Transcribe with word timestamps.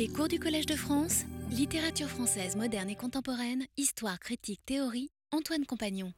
Les 0.00 0.08
cours 0.08 0.28
du 0.28 0.38
Collège 0.38 0.64
de 0.64 0.76
France, 0.76 1.26
littérature 1.50 2.08
française 2.08 2.56
moderne 2.56 2.88
et 2.88 2.94
contemporaine, 2.94 3.64
histoire, 3.76 4.18
critique, 4.18 4.62
théorie, 4.64 5.10
Antoine 5.30 5.66
Compagnon. 5.66 6.14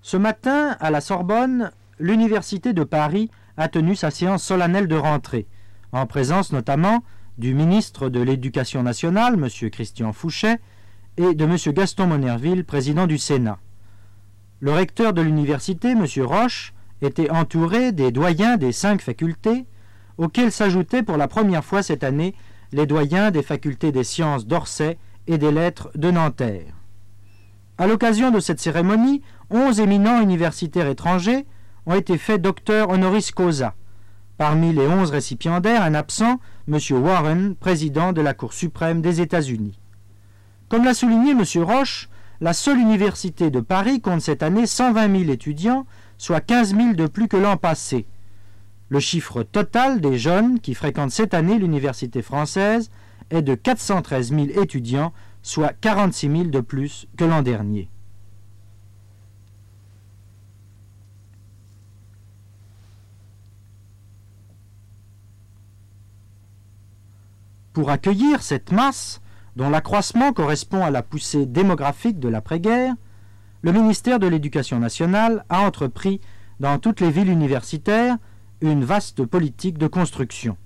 Ce 0.00 0.16
matin, 0.16 0.76
à 0.78 0.92
la 0.92 1.00
Sorbonne, 1.00 1.72
l'Université 1.98 2.72
de 2.72 2.84
Paris 2.84 3.32
a 3.56 3.66
tenu 3.66 3.96
sa 3.96 4.12
séance 4.12 4.44
solennelle 4.44 4.86
de 4.86 4.94
rentrée, 4.94 5.48
en 5.90 6.06
présence 6.06 6.52
notamment 6.52 7.02
du 7.36 7.52
ministre 7.52 8.08
de 8.08 8.20
l'Éducation 8.20 8.84
nationale, 8.84 9.34
M. 9.34 9.70
Christian 9.70 10.12
Fouchet, 10.12 10.60
et 11.16 11.34
de 11.34 11.44
M. 11.44 11.56
Gaston 11.74 12.06
Monerville, 12.06 12.64
président 12.64 13.08
du 13.08 13.18
Sénat. 13.18 13.58
Le 14.60 14.70
recteur 14.70 15.14
de 15.14 15.20
l'université, 15.20 15.90
M. 15.90 16.06
Roche, 16.18 16.74
était 17.02 17.30
entouré 17.30 17.90
des 17.90 18.12
doyens 18.12 18.56
des 18.56 18.70
cinq 18.70 19.02
facultés, 19.02 19.66
auxquels 20.18 20.52
s'ajoutaient 20.52 21.02
pour 21.02 21.16
la 21.16 21.28
première 21.28 21.64
fois 21.64 21.82
cette 21.82 22.04
année 22.04 22.34
les 22.72 22.86
doyens 22.86 23.30
des 23.30 23.42
facultés 23.42 23.92
des 23.92 24.04
sciences 24.04 24.46
d'Orsay 24.46 24.98
et 25.26 25.38
des 25.38 25.52
lettres 25.52 25.90
de 25.94 26.10
Nanterre. 26.10 26.74
À 27.78 27.86
l'occasion 27.86 28.30
de 28.30 28.40
cette 28.40 28.60
cérémonie, 28.60 29.22
onze 29.50 29.80
éminents 29.80 30.20
universitaires 30.20 30.88
étrangers 30.88 31.46
ont 31.86 31.94
été 31.94 32.18
faits 32.18 32.40
docteurs 32.40 32.90
honoris 32.90 33.30
causa. 33.30 33.74
Parmi 34.38 34.72
les 34.72 34.86
onze 34.86 35.10
récipiendaires, 35.10 35.82
un 35.82 35.94
absent, 35.94 36.40
M. 36.68 36.78
Warren, 36.92 37.54
président 37.54 38.12
de 38.12 38.20
la 38.20 38.34
Cour 38.34 38.52
suprême 38.52 39.00
des 39.00 39.20
États-Unis. 39.20 39.78
Comme 40.68 40.84
l'a 40.84 40.94
souligné 40.94 41.32
M. 41.32 41.44
Roche, 41.62 42.08
la 42.40 42.52
seule 42.52 42.78
université 42.78 43.50
de 43.50 43.60
Paris 43.60 44.00
compte 44.00 44.20
cette 44.20 44.42
année 44.42 44.66
120 44.66 45.18
000 45.20 45.30
étudiants, 45.30 45.86
soit 46.18 46.40
15 46.40 46.74
000 46.74 46.92
de 46.94 47.06
plus 47.06 47.28
que 47.28 47.36
l'an 47.36 47.56
passé. 47.56 48.06
Le 48.94 49.00
chiffre 49.00 49.42
total 49.42 50.00
des 50.00 50.18
jeunes 50.18 50.60
qui 50.60 50.72
fréquentent 50.72 51.10
cette 51.10 51.34
année 51.34 51.58
l'université 51.58 52.22
française 52.22 52.92
est 53.30 53.42
de 53.42 53.56
413 53.56 54.28
000 54.28 54.42
étudiants, 54.62 55.12
soit 55.42 55.72
46 55.80 56.30
000 56.30 56.44
de 56.44 56.60
plus 56.60 57.08
que 57.16 57.24
l'an 57.24 57.42
dernier. 57.42 57.88
Pour 67.72 67.90
accueillir 67.90 68.42
cette 68.42 68.70
masse, 68.70 69.20
dont 69.56 69.70
l'accroissement 69.70 70.32
correspond 70.32 70.84
à 70.84 70.92
la 70.92 71.02
poussée 71.02 71.46
démographique 71.46 72.20
de 72.20 72.28
l'après-guerre, 72.28 72.94
le 73.62 73.72
ministère 73.72 74.20
de 74.20 74.28
l'Éducation 74.28 74.78
nationale 74.78 75.44
a 75.48 75.62
entrepris 75.62 76.20
dans 76.60 76.78
toutes 76.78 77.00
les 77.00 77.10
villes 77.10 77.30
universitaires 77.30 78.18
une 78.60 78.84
vaste 78.84 79.24
politique 79.24 79.78
de 79.78 79.86
construction. 79.86 80.56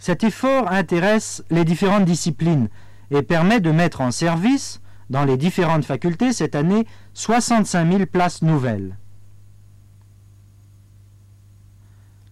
Cet 0.00 0.24
effort 0.24 0.72
intéresse 0.72 1.44
les 1.50 1.66
différentes 1.66 2.06
disciplines 2.06 2.70
et 3.10 3.20
permet 3.20 3.60
de 3.60 3.70
mettre 3.70 4.00
en 4.00 4.10
service, 4.10 4.80
dans 5.10 5.24
les 5.24 5.36
différentes 5.36 5.84
facultés 5.84 6.32
cette 6.32 6.54
année, 6.54 6.86
65 7.12 7.92
000 7.92 8.06
places 8.06 8.40
nouvelles. 8.40 8.96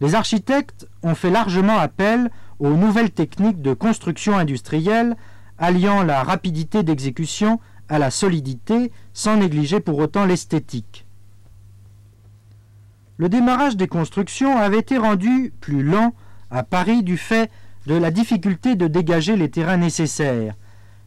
Les 0.00 0.14
architectes 0.14 0.88
ont 1.02 1.14
fait 1.14 1.30
largement 1.30 1.78
appel 1.78 2.30
aux 2.58 2.74
nouvelles 2.74 3.10
techniques 3.10 3.62
de 3.62 3.74
construction 3.74 4.36
industrielle, 4.36 5.16
alliant 5.58 6.02
la 6.02 6.22
rapidité 6.22 6.82
d'exécution 6.82 7.60
à 7.88 7.98
la 7.98 8.10
solidité, 8.10 8.92
sans 9.12 9.36
négliger 9.36 9.80
pour 9.80 9.98
autant 9.98 10.24
l'esthétique. 10.24 11.06
Le 13.16 13.28
démarrage 13.28 13.76
des 13.76 13.88
constructions 13.88 14.56
avait 14.56 14.78
été 14.78 14.96
rendu 14.96 15.52
plus 15.60 15.82
lent 15.82 16.14
à 16.50 16.62
Paris 16.62 17.02
du 17.02 17.16
fait 17.16 17.50
de 17.86 17.94
la 17.94 18.10
difficulté 18.10 18.76
de 18.76 18.86
dégager 18.86 19.34
les 19.34 19.50
terrains 19.50 19.76
nécessaires, 19.76 20.54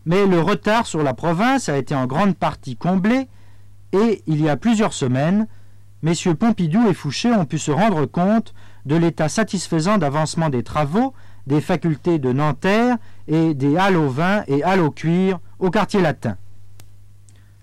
mais 0.05 0.25
le 0.25 0.41
retard 0.41 0.87
sur 0.87 1.03
la 1.03 1.13
province 1.13 1.69
a 1.69 1.77
été 1.77 1.95
en 1.95 2.07
grande 2.07 2.35
partie 2.35 2.75
comblé 2.75 3.29
et, 3.93 4.23
il 4.27 4.41
y 4.41 4.49
a 4.49 4.57
plusieurs 4.57 4.93
semaines, 4.93 5.47
messieurs 6.01 6.35
Pompidou 6.35 6.89
et 6.89 6.93
Fouché 6.93 7.31
ont 7.31 7.45
pu 7.45 7.59
se 7.59 7.71
rendre 7.71 8.05
compte 8.05 8.53
de 8.85 8.95
l'état 8.95 9.29
satisfaisant 9.29 9.97
d'avancement 9.97 10.49
des 10.49 10.63
travaux 10.63 11.13
des 11.47 11.61
facultés 11.61 12.19
de 12.19 12.31
Nanterre 12.31 12.97
et 13.27 13.53
des 13.53 13.77
halles 13.77 13.97
au 13.97 14.09
vin 14.09 14.43
et 14.47 14.63
halles 14.63 14.81
au 14.81 14.91
cuir 14.91 15.39
au 15.59 15.69
quartier 15.69 16.01
latin. 16.01 16.37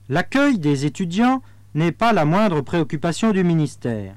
L'accueil 0.09 0.59
des 0.59 0.87
étudiants 0.87 1.43
n'est 1.75 1.93
pas 1.93 2.13
la 2.13 2.25
moindre 2.25 2.61
préoccupation 2.61 3.33
du 3.33 3.45
ministère. 3.45 4.15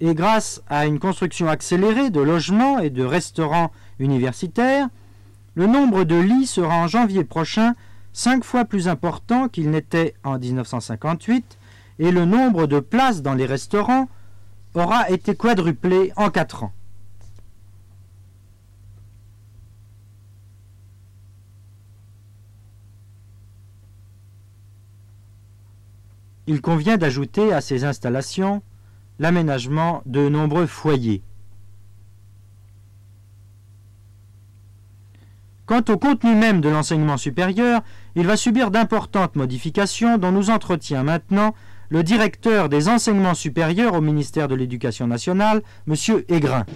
Et 0.00 0.14
grâce 0.14 0.62
à 0.68 0.86
une 0.86 0.98
construction 0.98 1.48
accélérée 1.48 2.10
de 2.10 2.20
logements 2.20 2.78
et 2.78 2.90
de 2.90 3.02
restaurants 3.02 3.72
universitaires, 3.98 4.88
le 5.54 5.66
nombre 5.66 6.04
de 6.04 6.16
lits 6.16 6.46
sera 6.46 6.76
en 6.76 6.86
janvier 6.86 7.24
prochain 7.24 7.74
cinq 8.12 8.44
fois 8.44 8.66
plus 8.66 8.88
important 8.88 9.48
qu'il 9.48 9.70
n'était 9.70 10.14
en 10.22 10.38
1958 10.38 11.56
et 11.98 12.10
le 12.10 12.26
nombre 12.26 12.66
de 12.66 12.78
places 12.78 13.22
dans 13.22 13.34
les 13.34 13.46
restaurants 13.46 14.08
aura 14.78 15.10
été 15.10 15.34
quadruplé 15.34 16.12
en 16.16 16.30
quatre 16.30 16.64
ans. 16.64 16.72
Il 26.46 26.60
convient 26.60 26.96
d'ajouter 26.96 27.52
à 27.52 27.60
ces 27.60 27.84
installations 27.84 28.62
l'aménagement 29.18 30.02
de 30.06 30.28
nombreux 30.28 30.66
foyers. 30.66 31.22
Quant 35.64 35.82
au 35.88 35.98
contenu 35.98 36.36
même 36.36 36.60
de 36.60 36.68
l'enseignement 36.68 37.16
supérieur, 37.16 37.82
il 38.14 38.24
va 38.26 38.36
subir 38.36 38.70
d'importantes 38.70 39.34
modifications 39.34 40.16
dont 40.16 40.30
nous 40.30 40.50
entretient 40.50 41.02
maintenant 41.02 41.54
le 41.88 42.02
directeur 42.02 42.68
des 42.68 42.88
enseignements 42.88 43.34
supérieurs 43.34 43.94
au 43.94 44.00
ministère 44.00 44.48
de 44.48 44.54
l'Éducation 44.54 45.06
nationale, 45.06 45.62
M. 45.88 45.94
Aigrin. 46.28 46.66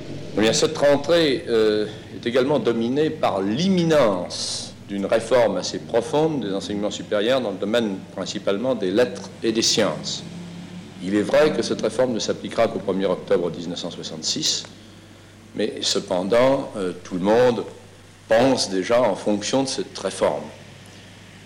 Cette 0.53 0.76
rentrée 0.78 1.44
euh, 1.48 1.87
est 2.16 2.26
également 2.26 2.59
dominée 2.59 3.10
par 3.10 3.41
l'imminence 3.41 4.75
d'une 4.88 5.06
réforme 5.06 5.56
assez 5.56 5.78
profonde 5.78 6.44
des 6.44 6.53
enseignements 6.53 6.91
supérieurs 6.91 7.41
dans 7.41 7.53
le 7.53 7.56
domaine 7.59 7.99
principalement 8.15 8.75
des 8.75 8.91
lettres 8.91 9.31
et 9.43 9.53
des 9.53 9.62
sciences. 9.62 10.25
Il 11.03 11.15
est 11.15 11.22
vrai 11.22 11.53
que 11.53 11.62
cette 11.62 11.81
réforme 11.81 12.12
ne 12.12 12.19
s'appliquera 12.19 12.69
qu'au 12.69 12.81
1er 12.93 13.06
octobre 13.06 13.50
1966, 13.50 14.65
mais 15.54 15.75
cependant, 15.81 16.70
euh, 16.76 16.93
tout 17.04 17.15
le 17.15 17.20
monde 17.20 17.65
pense 18.28 18.70
déjà 18.70 19.00
en 19.00 19.15
fonction 19.15 19.62
de 19.62 19.69
cette 19.69 19.99
réforme. 19.99 20.43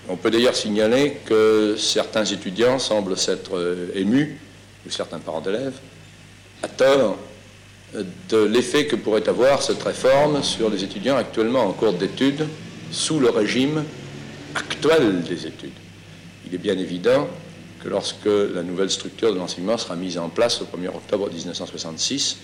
On 0.09 0.17
peut 0.17 0.31
d'ailleurs 0.31 0.55
signaler 0.55 1.19
que 1.25 1.77
certains 1.79 2.25
étudiants 2.25 2.79
semblent 2.79 3.17
s'être 3.17 3.57
euh, 3.57 3.91
émus, 3.95 4.39
ou 4.87 4.91
certains 4.91 5.19
parents 5.19 5.41
d'élèves, 5.41 5.79
à 6.63 6.69
tort 6.69 7.17
de 8.29 8.45
l'effet 8.45 8.87
que 8.87 8.97
pourrait 8.97 9.29
avoir 9.29 9.63
cette 9.63 9.83
réforme 9.83 10.43
sur 10.43 10.69
les 10.69 10.83
étudiants 10.83 11.17
actuellement 11.17 11.65
en 11.65 11.73
cours 11.73 11.93
d'études 11.93 12.47
sous 12.91 13.21
le 13.21 13.31
régime 13.31 13.85
actuel 14.55 15.23
des 15.23 15.47
études. 15.47 15.71
Il 16.47 16.55
est 16.55 16.59
bien 16.59 16.77
évident 16.77 17.29
que 17.83 17.89
lorsque 17.89 18.27
la 18.27 18.63
nouvelle 18.63 18.91
structure 18.91 19.33
de 19.33 19.39
l'enseignement 19.39 19.79
sera 19.79 19.95
mise 19.95 20.19
en 20.19 20.29
place 20.29 20.61
au 20.61 20.65
1er 20.65 20.89
octobre 20.89 21.31
1966, 21.31 22.39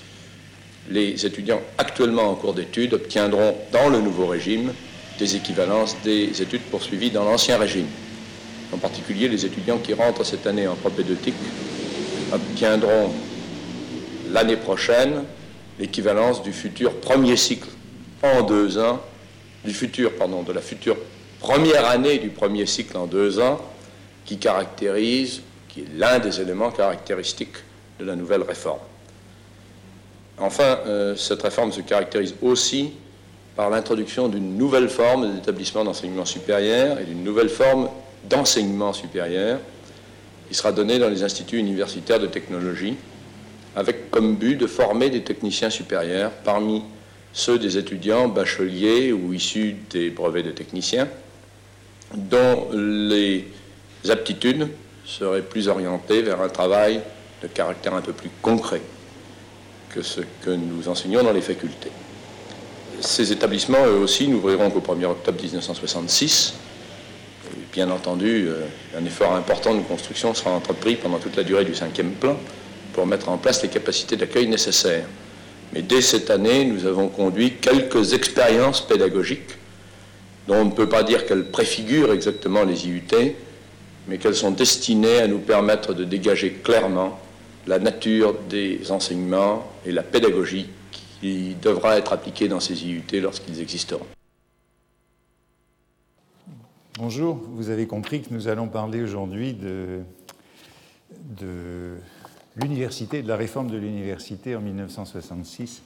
les 0.91 1.27
étudiants 1.27 1.61
actuellement 1.79 2.31
en 2.31 2.35
cours 2.35 2.55
d'études 2.55 2.95
obtiendront 2.95 3.57
dans 3.73 3.89
le 3.89 4.01
nouveau 4.01 4.27
régime 4.27 4.73
des 5.21 5.37
équivalences 5.37 5.97
des 6.03 6.43
études 6.43 6.63
poursuivies 6.63 7.11
dans 7.11 7.25
l'ancien 7.25 7.59
régime. 7.59 7.87
En 8.73 8.79
particulier, 8.79 9.29
les 9.29 9.45
étudiants 9.45 9.79
qui 9.79 9.93
rentrent 9.93 10.25
cette 10.25 10.47
année 10.47 10.67
en 10.67 10.75
propédeutique 10.75 11.35
obtiendront 12.33 13.13
l'année 14.33 14.57
prochaine 14.57 15.25
l'équivalence 15.79 16.43
du 16.43 16.53
futur 16.53 16.95
premier 17.01 17.37
cycle 17.37 17.69
en 18.23 18.43
deux 18.43 18.79
ans, 18.79 19.01
du 19.65 19.73
futur, 19.73 20.17
pardon, 20.17 20.43
de 20.43 20.53
la 20.53 20.61
future 20.61 20.97
première 21.39 21.89
année 21.89 22.19
du 22.19 22.29
premier 22.29 22.67
cycle 22.67 22.97
en 22.97 23.07
deux 23.07 23.41
ans, 23.41 23.61
qui 24.25 24.39
caractérise, 24.39 25.43
qui 25.69 25.81
est 25.81 25.89
l'un 25.97 26.19
des 26.19 26.41
éléments 26.41 26.71
caractéristiques 26.71 27.57
de 27.99 28.05
la 28.05 28.17
nouvelle 28.17 28.43
réforme. 28.43 28.81
Enfin, 30.39 30.79
euh, 30.87 31.17
cette 31.17 31.43
réforme 31.43 31.73
se 31.73 31.81
caractérise 31.83 32.35
aussi 32.41 32.93
par 33.57 33.71
l'introduction 33.71 34.29
d'une 34.29 34.57
nouvelle 34.57 34.89
forme 34.89 35.35
d'établissement 35.35 35.85
d'enseignement 35.85 36.25
supérieur 36.25 36.99
et 36.99 37.05
d'une 37.05 37.25
nouvelle 37.25 37.49
forme 37.49 37.89
d'enseignement 38.29 38.93
supérieur 38.93 39.59
qui 40.49 40.55
sera 40.55 40.73
donnée 40.73 40.99
dans 40.99 41.09
les 41.09 41.23
instituts 41.23 41.59
universitaires 41.59 42.21
de 42.21 42.27
technologie 42.27 42.97
avec 43.77 44.11
comme 44.11 44.37
but 44.37 44.57
de 44.57 44.67
former 44.67 45.11
des 45.11 45.23
techniciens 45.23 45.71
supérieurs 45.71 46.33
parmi 46.45 46.83
ceux 47.33 47.59
des 47.59 47.79
étudiants 47.79 48.29
bacheliers 48.29 49.13
ou 49.13 49.33
issus 49.33 49.77
des 49.91 50.11
brevets 50.11 50.43
de 50.43 50.51
techniciens, 50.51 51.09
dont 52.15 52.69
les 52.73 53.47
aptitudes 54.09 54.69
seraient 55.05 55.43
plus 55.43 55.69
orientées 55.69 56.23
vers 56.23 56.41
un 56.41 56.49
travail 56.49 57.01
de 57.43 57.47
caractère 57.49 57.95
un 57.95 58.03
peu 58.03 58.13
plus 58.13 58.31
concret 58.43 58.83
que 59.91 60.03
ce 60.03 60.21
que 60.43 60.51
nous 60.51 60.89
enseignons 60.89 61.23
dans 61.23 61.33
les 61.33 61.41
facultés. 61.41 61.91
Ces 63.01 63.33
établissements, 63.33 63.87
eux 63.87 63.99
aussi, 63.99 64.29
n'ouvriront 64.29 64.71
qu'au 64.71 64.81
1er 64.81 65.07
octobre 65.07 65.41
1966. 65.43 66.55
bien 67.73 67.91
entendu, 67.91 68.47
euh, 68.49 68.67
un 68.99 69.05
effort 69.05 69.33
important 69.35 69.75
de 69.75 69.81
construction 69.81 70.35
sera 70.35 70.51
entrepris 70.51 70.97
pendant 70.97 71.19
toute 71.19 71.37
la 71.37 71.43
durée 71.43 71.65
du 71.65 71.75
cinquième 71.75 72.11
plan 72.13 72.37
pour 72.93 73.07
mettre 73.07 73.29
en 73.31 73.39
place 73.39 73.63
les 73.63 73.69
capacités 73.69 74.17
d'accueil 74.17 74.49
nécessaires. 74.49 75.07
Mais 75.73 75.81
dès 75.81 76.03
cette 76.03 76.31
année, 76.31 76.65
nous 76.65 76.85
avons 76.85 77.09
conduit 77.09 77.55
quelques 77.61 78.13
expériences 78.13 78.81
pédagogiques 78.81 79.57
dont 80.47 80.57
on 80.57 80.65
ne 80.67 80.73
peut 80.73 80.89
pas 80.89 81.03
dire 81.03 81.27
qu'elles 81.27 81.47
préfigurent 81.47 82.13
exactement 82.13 82.65
les 82.65 82.87
IUT, 82.87 83.35
mais 84.09 84.19
qu'elles 84.19 84.35
sont 84.35 84.51
destinées 84.51 85.19
à 85.19 85.29
nous 85.29 85.39
permettre 85.39 85.95
de 85.95 86.05
dégager 86.05 86.51
clairement 86.63 87.19
la 87.67 87.79
nature 87.79 88.35
des 88.49 88.91
enseignements 88.91 89.71
et 89.87 89.93
la 89.93 90.03
pédagogie 90.03 90.69
qui 91.21 91.55
devra 91.63 91.99
être 91.99 92.13
appliquée 92.13 92.49
dans 92.49 92.61
ces 92.61 92.87
IUT 92.87 93.21
lorsqu'ils 93.21 93.61
existeront. 93.61 94.07
Bonjour, 96.99 97.37
vous 97.37 97.71
avez 97.71 97.87
compris 97.87 98.23
que 98.23 98.33
nous 98.33 98.49
allons 98.49 98.69
parler 98.69 99.03
aujourd'hui 99.03 99.55
de, 99.55 100.01
de 101.39 101.97
l'université, 102.57 103.23
de 103.23 103.29
la 103.29 103.37
réforme 103.37 103.71
de 103.71 103.77
l'université 103.77 104.57
en 104.57 104.61
1966 104.61 105.83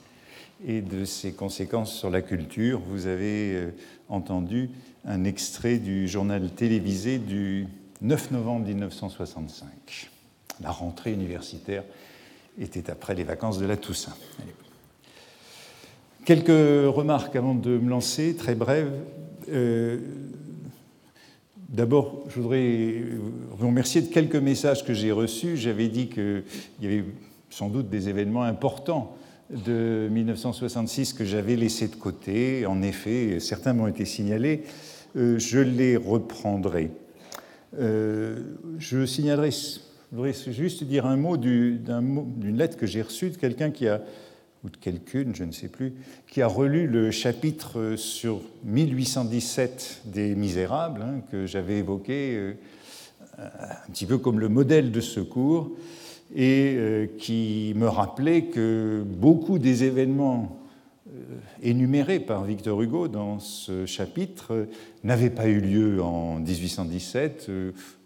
et 0.65 0.81
de 0.81 1.05
ses 1.05 1.33
conséquences 1.33 1.93
sur 1.93 2.09
la 2.09 2.21
culture. 2.21 2.79
Vous 2.79 3.07
avez 3.07 3.53
euh, 3.53 3.71
entendu 4.09 4.69
un 5.05 5.23
extrait 5.23 5.77
du 5.77 6.07
journal 6.07 6.49
télévisé 6.51 7.17
du 7.17 7.67
9 8.01 8.31
novembre 8.31 8.65
1965. 8.65 10.09
La 10.61 10.71
rentrée 10.71 11.11
universitaire 11.11 11.83
était 12.59 12.89
après 12.89 13.15
les 13.15 13.23
vacances 13.23 13.59
de 13.59 13.65
la 13.65 13.77
Toussaint. 13.77 14.15
Quelques 16.25 16.47
remarques 16.49 17.35
avant 17.35 17.53
de 17.53 17.77
me 17.77 17.87
lancer, 17.87 18.35
très 18.35 18.55
brèves. 18.55 18.91
Euh, 19.53 19.99
D'abord, 21.69 22.23
je 22.29 22.39
voudrais 22.39 23.03
vous 23.51 23.67
remercier 23.67 24.01
de 24.01 24.07
quelques 24.07 24.35
messages 24.35 24.85
que 24.85 24.93
j'ai 24.93 25.11
reçus. 25.11 25.57
J'avais 25.57 25.87
dit 25.87 26.07
qu'il 26.07 26.43
y 26.81 26.85
avait 26.85 27.03
sans 27.49 27.69
doute 27.69 27.89
des 27.89 28.07
événements 28.07 28.43
importants 28.43 29.15
de 29.49 30.07
1966 30.09 31.13
que 31.13 31.25
j'avais 31.25 31.55
laissés 31.55 31.89
de 31.89 31.95
côté. 31.95 32.65
En 32.65 32.81
effet, 32.81 33.39
certains 33.39 33.73
m'ont 33.73 33.87
été 33.87 34.05
signalés. 34.05 34.63
Euh, 35.17 35.37
je 35.37 35.59
les 35.59 35.97
reprendrai. 35.97 36.91
Euh, 37.77 38.39
je 38.79 39.05
signalerai, 39.05 39.51
je 39.51 39.79
voudrais 40.11 40.33
juste 40.33 40.85
dire 40.85 41.05
un 41.05 41.17
mot 41.17 41.35
d'une 41.35 42.57
lettre 42.57 42.77
que 42.77 42.85
j'ai 42.87 43.01
reçue 43.01 43.31
de 43.31 43.37
quelqu'un 43.37 43.69
qui 43.69 43.87
a 43.87 44.01
ou 44.65 44.69
de 44.69 44.77
quelqu'une, 44.77 45.35
je 45.35 45.43
ne 45.43 45.51
sais 45.51 45.67
plus, 45.67 45.93
qui 46.27 46.41
a 46.41 46.47
relu 46.47 46.87
le 46.87 47.11
chapitre 47.11 47.95
sur 47.95 48.41
1817 48.63 50.01
des 50.05 50.33
Misérables, 50.33 51.03
hein, 51.03 51.21
que 51.31 51.45
j'avais 51.45 51.77
évoqué 51.77 52.35
euh, 52.35 52.53
un 53.37 53.91
petit 53.91 54.07
peu 54.07 54.17
comme 54.17 54.39
le 54.39 54.49
modèle 54.49 54.91
de 54.91 55.01
secours, 55.01 55.71
et 56.33 56.73
euh, 56.77 57.05
qui 57.19 57.73
me 57.75 57.87
rappelait 57.87 58.45
que 58.45 59.03
beaucoup 59.05 59.59
des 59.59 59.83
événements 59.83 60.59
euh, 61.07 61.21
énumérés 61.61 62.19
par 62.19 62.43
Victor 62.43 62.81
Hugo 62.81 63.07
dans 63.07 63.37
ce 63.37 63.85
chapitre 63.85 64.67
n'avaient 65.03 65.29
pas 65.29 65.47
eu 65.47 65.59
lieu 65.59 66.01
en 66.01 66.39
1817 66.39 67.51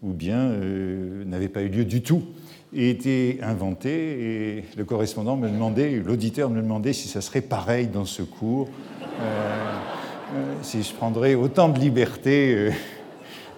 ou 0.03 0.12
bien 0.12 0.50
n'avaient 1.25 1.47
pas 1.47 1.62
eu 1.62 1.69
lieu 1.69 1.85
du 1.85 2.01
tout 2.01 2.23
été 2.74 3.39
inventé 3.42 4.57
et 4.57 4.63
le 4.77 4.86
correspondant 4.86 5.36
me 5.36 5.50
demandait, 5.50 6.01
l'auditeur 6.06 6.50
me 6.50 6.62
demandait 6.62 6.94
si 6.94 7.07
ça 7.07 7.21
serait 7.21 7.42
pareil 7.42 7.88
dans 7.88 8.06
ce 8.06 8.21
cours, 8.21 8.69
euh, 9.01 9.75
euh, 10.36 10.54
si 10.62 10.83
je 10.83 10.94
prendrais 10.94 11.36
autant 11.36 11.69
de 11.69 11.80
liberté 11.80 12.54
euh, 12.56 12.71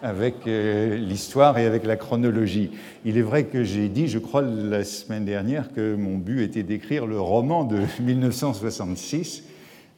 avec 0.01 0.45
l'histoire 0.45 1.59
et 1.59 1.65
avec 1.67 1.85
la 1.85 1.95
chronologie. 1.95 2.71
Il 3.05 3.19
est 3.19 3.21
vrai 3.21 3.43
que 3.43 3.63
j'ai 3.63 3.87
dit, 3.87 4.07
je 4.07 4.17
crois 4.17 4.41
la 4.41 4.83
semaine 4.83 5.25
dernière, 5.25 5.71
que 5.73 5.93
mon 5.93 6.17
but 6.17 6.41
était 6.41 6.63
d'écrire 6.63 7.05
le 7.05 7.19
roman 7.21 7.65
de 7.65 7.81
1966, 7.99 9.43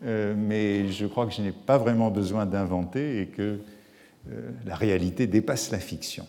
mais 0.01 0.91
je 0.91 1.05
crois 1.05 1.25
que 1.25 1.31
je 1.31 1.41
n'ai 1.41 1.53
pas 1.53 1.77
vraiment 1.77 2.11
besoin 2.11 2.45
d'inventer 2.45 3.21
et 3.21 3.25
que 3.27 3.59
la 4.65 4.75
réalité 4.75 5.25
dépasse 5.25 5.71
la 5.71 5.79
fiction. 5.79 6.25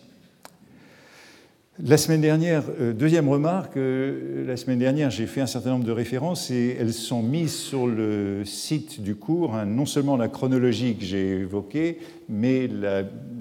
La 1.83 1.97
semaine 1.97 2.21
dernière, 2.21 2.63
euh, 2.79 2.93
deuxième 2.93 3.27
remarque, 3.27 3.75
euh, 3.75 4.47
la 4.47 4.55
semaine 4.55 4.79
dernière 4.79 5.11
j'ai 5.11 5.27
fait 5.27 5.41
un 5.41 5.45
certain 5.45 5.71
nombre 5.71 5.83
de 5.83 5.91
références 5.91 6.49
et 6.49 6.77
elles 6.79 6.93
sont 6.93 7.21
mises 7.21 7.53
sur 7.53 7.85
le 7.85 8.45
site 8.45 9.01
du 9.01 9.15
cours, 9.15 9.55
hein, 9.55 9.65
non 9.65 9.85
seulement 9.85 10.15
la 10.15 10.29
chronologie 10.29 10.95
que 10.95 11.03
j'ai 11.03 11.31
évoquée, 11.31 11.97
mais 12.29 12.69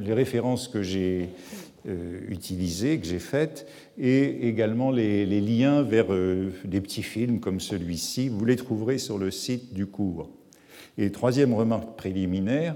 les 0.01 0.13
références 0.13 0.67
que 0.67 0.83
j'ai 0.83 1.29
euh, 1.89 2.23
utilisées, 2.29 2.99
que 2.99 3.07
j'ai 3.07 3.21
faites, 3.21 3.69
et 3.99 4.49
également 4.49 4.91
les, 4.91 5.27
les 5.27 5.41
liens 5.41 5.83
vers 5.83 6.09
des 6.09 6.81
petits 6.81 7.05
films 7.05 7.39
comme 7.39 7.61
celui-ci. 7.61 8.31
Vous 8.31 8.45
les 8.45 8.57
trouverez 8.57 8.99
sur 8.99 9.17
le 9.17 9.31
site 9.31 9.75
du 9.75 9.87
cours. 9.87 10.29
Et 10.99 11.13
troisième 11.13 11.55
remarque 11.55 11.97
préliminaire, 11.97 12.75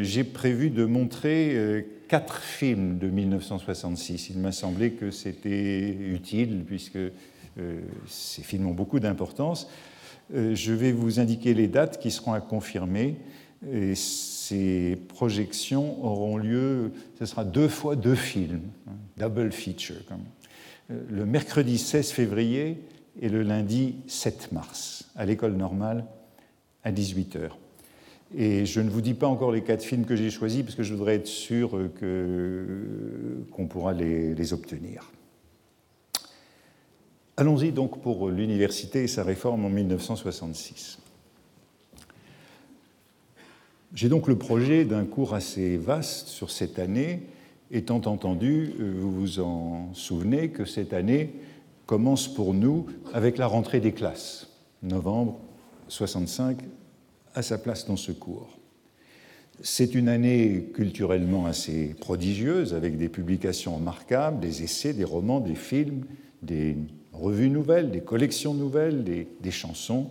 j'ai 0.00 0.22
prévu 0.22 0.70
de 0.70 0.84
montrer 0.84 1.84
quatre 2.08 2.40
films 2.40 2.98
de 2.98 3.08
1966. 3.08 4.30
Il 4.30 4.38
m'a 4.38 4.52
semblé 4.52 4.92
que 4.92 5.10
c'était 5.10 5.90
utile 5.90 6.64
puisque 6.66 6.96
euh, 6.96 7.80
ces 8.06 8.42
films 8.42 8.66
ont 8.66 8.74
beaucoup 8.74 9.00
d'importance. 9.00 9.68
Euh, 10.34 10.54
je 10.54 10.72
vais 10.72 10.92
vous 10.92 11.20
indiquer 11.20 11.54
les 11.54 11.68
dates 11.68 11.98
qui 11.98 12.10
seront 12.10 12.32
à 12.32 12.40
confirmer. 12.40 13.16
Et 13.72 13.94
ces 13.94 14.98
projections 15.08 16.04
auront 16.04 16.36
lieu, 16.36 16.92
ce 17.18 17.26
sera 17.26 17.44
deux 17.44 17.68
fois 17.68 17.96
deux 17.96 18.14
films, 18.14 18.60
hein, 18.86 18.92
double 19.16 19.50
feature. 19.50 19.96
Euh, 20.90 21.00
le 21.08 21.24
mercredi 21.24 21.78
16 21.78 22.10
février 22.10 22.82
et 23.20 23.28
le 23.28 23.42
lundi 23.42 23.96
7 24.06 24.52
mars, 24.52 25.06
à 25.16 25.24
l'école 25.24 25.54
normale, 25.54 26.04
à 26.84 26.92
18h. 26.92 27.50
Et 28.34 28.66
je 28.66 28.80
ne 28.80 28.90
vous 28.90 29.00
dis 29.00 29.14
pas 29.14 29.28
encore 29.28 29.52
les 29.52 29.62
quatre 29.62 29.84
films 29.84 30.04
que 30.04 30.16
j'ai 30.16 30.30
choisis 30.30 30.62
parce 30.62 30.74
que 30.74 30.82
je 30.82 30.94
voudrais 30.94 31.14
être 31.16 31.26
sûr 31.26 31.78
qu'on 32.00 33.66
pourra 33.66 33.92
les, 33.92 34.34
les 34.34 34.52
obtenir. 34.52 35.12
Allons-y 37.36 37.70
donc 37.70 38.00
pour 38.00 38.30
l'université 38.30 39.04
et 39.04 39.08
sa 39.08 39.22
réforme 39.22 39.64
en 39.64 39.68
1966. 39.68 40.98
J'ai 43.94 44.08
donc 44.08 44.26
le 44.26 44.36
projet 44.36 44.84
d'un 44.84 45.04
cours 45.04 45.34
assez 45.34 45.76
vaste 45.76 46.28
sur 46.28 46.50
cette 46.50 46.78
année, 46.78 47.22
étant 47.70 48.00
entendu, 48.06 48.74
vous 48.78 49.12
vous 49.12 49.40
en 49.40 49.94
souvenez, 49.94 50.50
que 50.50 50.64
cette 50.64 50.92
année 50.92 51.34
commence 51.86 52.26
pour 52.26 52.52
nous 52.52 52.86
avec 53.14 53.38
la 53.38 53.46
rentrée 53.46 53.80
des 53.80 53.92
classes, 53.92 54.48
novembre 54.82 55.38
65 55.88 56.58
à 57.36 57.42
sa 57.42 57.58
place 57.58 57.86
dans 57.86 57.96
ce 57.96 58.12
cours. 58.12 58.58
C'est 59.62 59.94
une 59.94 60.08
année 60.08 60.70
culturellement 60.74 61.46
assez 61.46 61.94
prodigieuse, 62.00 62.74
avec 62.74 62.96
des 62.96 63.08
publications 63.08 63.76
remarquables, 63.76 64.40
des 64.40 64.62
essais, 64.62 64.92
des 64.92 65.04
romans, 65.04 65.40
des 65.40 65.54
films, 65.54 66.04
des 66.42 66.76
revues 67.12 67.50
nouvelles, 67.50 67.90
des 67.90 68.00
collections 68.00 68.54
nouvelles, 68.54 69.04
des, 69.04 69.50
chansons. 69.50 70.10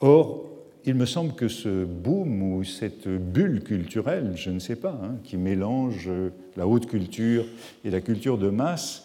Or, 0.00 0.46
il 0.84 0.94
me 0.94 1.04
semble 1.04 1.34
que 1.34 1.48
ce 1.48 1.84
boom 1.84 2.54
ou 2.54 2.64
cette 2.64 3.08
bulle 3.08 3.62
culturelle, 3.62 4.32
je 4.36 4.50
ne 4.50 4.58
sais 4.58 4.76
pas, 4.76 4.98
hein, 5.02 5.16
qui 5.22 5.36
mélange 5.36 6.10
la 6.56 6.66
haute 6.66 6.86
culture 6.86 7.44
et 7.84 7.90
la 7.90 8.00
culture 8.00 8.38
de 8.38 8.50
masse, 8.50 9.04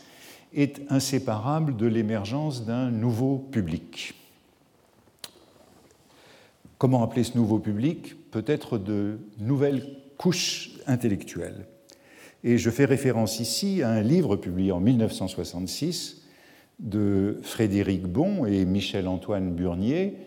est 0.54 0.82
inséparable 0.90 1.76
de 1.76 1.86
l'émergence 1.86 2.66
d'un 2.66 2.90
nouveau 2.90 3.38
public. 3.38 4.16
Comment 6.78 7.04
appeler 7.04 7.24
ce 7.24 7.38
nouveau 7.38 7.60
public 7.60 8.16
Peut-être 8.32 8.78
de 8.78 9.20
nouvelles 9.40 9.86
couches 10.18 10.72
intellectuelles. 10.88 11.68
Et 12.44 12.58
je 12.58 12.70
fais 12.70 12.86
référence 12.86 13.40
ici 13.40 13.82
à 13.82 13.90
un 13.90 14.02
livre 14.02 14.36
publié 14.36 14.74
en 14.74 14.82
1966 14.82 16.24
de 16.80 17.40
Frédéric 17.42 18.04
Bon 18.04 18.46
et 18.46 18.66
Michel-Antoine 18.66 19.56
Burnier, 19.56 20.18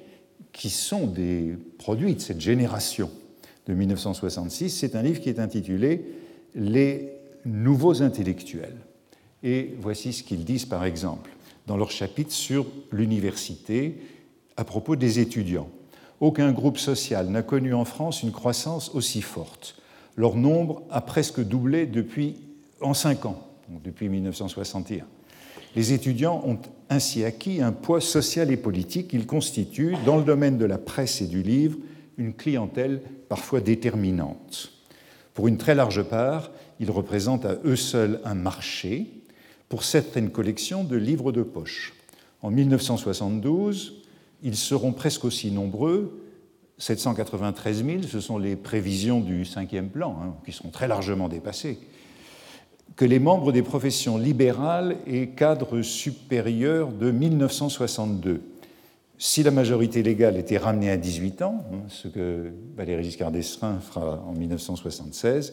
qui 0.53 0.71
sont 0.71 1.07
des 1.07 1.57
produits 1.77 2.15
de 2.15 2.21
cette 2.21 2.41
génération 2.41 3.11
de 3.67 3.75
1966. 3.75 4.71
C'est 4.71 4.97
un 4.97 5.03
livre 5.03 5.21
qui 5.21 5.29
est 5.29 5.39
intitulé 5.39 6.07
Les 6.55 7.13
nouveaux 7.45 8.03
intellectuels. 8.03 8.79
Et 9.43 9.75
voici 9.81 10.15
ce 10.15 10.23
qu'ils 10.23 10.45
disent 10.45 10.67
par 10.67 10.87
exemple 10.87 11.31
dans 11.67 11.77
leur 11.77 11.91
chapitre 11.91 12.33
sur 12.33 12.67
l'université 12.91 13.99
à 14.57 14.65
propos 14.65 14.97
des 14.97 15.21
étudiants. 15.21 15.69
Aucun 16.21 16.53
groupe 16.53 16.79
social 16.79 17.29
n'a 17.29 17.43
connu 17.43 17.75
en 17.75 17.85
France 17.85 18.23
une 18.23 18.33
croissance 18.33 18.91
aussi 18.95 19.23
forte. 19.23 19.77
Leur 20.17 20.35
nombre 20.35 20.83
a 20.91 21.01
presque 21.01 21.41
doublé 21.41 21.87
depuis 21.87 22.37
en 22.81 22.93
cinq 22.93 23.25
ans, 23.25 23.47
depuis 23.85 24.09
1961. 24.09 25.05
Les 25.77 25.93
étudiants 25.93 26.43
ont 26.45 26.59
ainsi 26.91 27.25
acquis 27.25 27.63
un 27.63 27.73
poids 27.73 28.01
social 28.01 28.51
et 28.51 28.57
politique. 28.57 29.13
Ils 29.13 29.27
constituent, 29.27 29.97
dans 30.05 30.17
le 30.17 30.25
domaine 30.25 30.59
de 30.59 30.65
la 30.65 30.79
presse 30.79 31.21
et 31.21 31.27
du 31.27 31.43
livre, 31.43 31.79
une 32.17 32.35
clientèle 32.35 33.01
parfois 33.29 33.61
déterminante. 33.61 34.73
Pour 35.35 35.47
une 35.47 35.59
très 35.59 35.77
large 35.77 36.03
part, 36.03 36.51
ils 36.81 36.91
représentent 36.91 37.45
à 37.45 37.59
eux 37.65 37.77
seuls 37.77 38.21
un 38.25 38.35
marché 38.35 39.07
pour 39.69 39.85
certaines 39.85 40.31
collections 40.31 40.83
de 40.83 40.97
livres 40.97 41.31
de 41.31 41.43
poche. 41.43 41.95
En 42.43 42.51
1972, 42.51 44.03
ils 44.43 44.57
seront 44.57 44.93
presque 44.93 45.25
aussi 45.25 45.51
nombreux, 45.51 46.25
793 46.79 47.85
000, 47.85 48.03
ce 48.05 48.21
sont 48.21 48.39
les 48.39 48.57
prévisions 48.57 49.21
du 49.21 49.45
cinquième 49.45 49.89
plan, 49.89 50.17
hein, 50.23 50.35
qui 50.45 50.53
sont 50.53 50.69
très 50.69 50.87
largement 50.87 51.29
dépassées, 51.29 51.79
que 52.97 53.05
les 53.05 53.19
membres 53.19 53.53
des 53.53 53.63
professions 53.63 54.17
libérales 54.17 54.97
et 55.07 55.29
cadres 55.29 55.83
supérieurs 55.83 56.93
de 56.93 57.11
1962. 57.11 58.43
Si 59.19 59.43
la 59.43 59.51
majorité 59.51 60.03
légale 60.05 60.37
était 60.37 60.59
ramenée 60.59 60.91
à 60.91 60.97
18 60.97 61.43
ans, 61.43 61.65
hein, 61.73 61.83
ce 61.89 62.07
que 62.07 62.53
Valéry 62.77 63.03
Giscard 63.03 63.33
d'Estaing 63.33 63.81
fera 63.81 64.23
en 64.25 64.33
1976, 64.33 65.53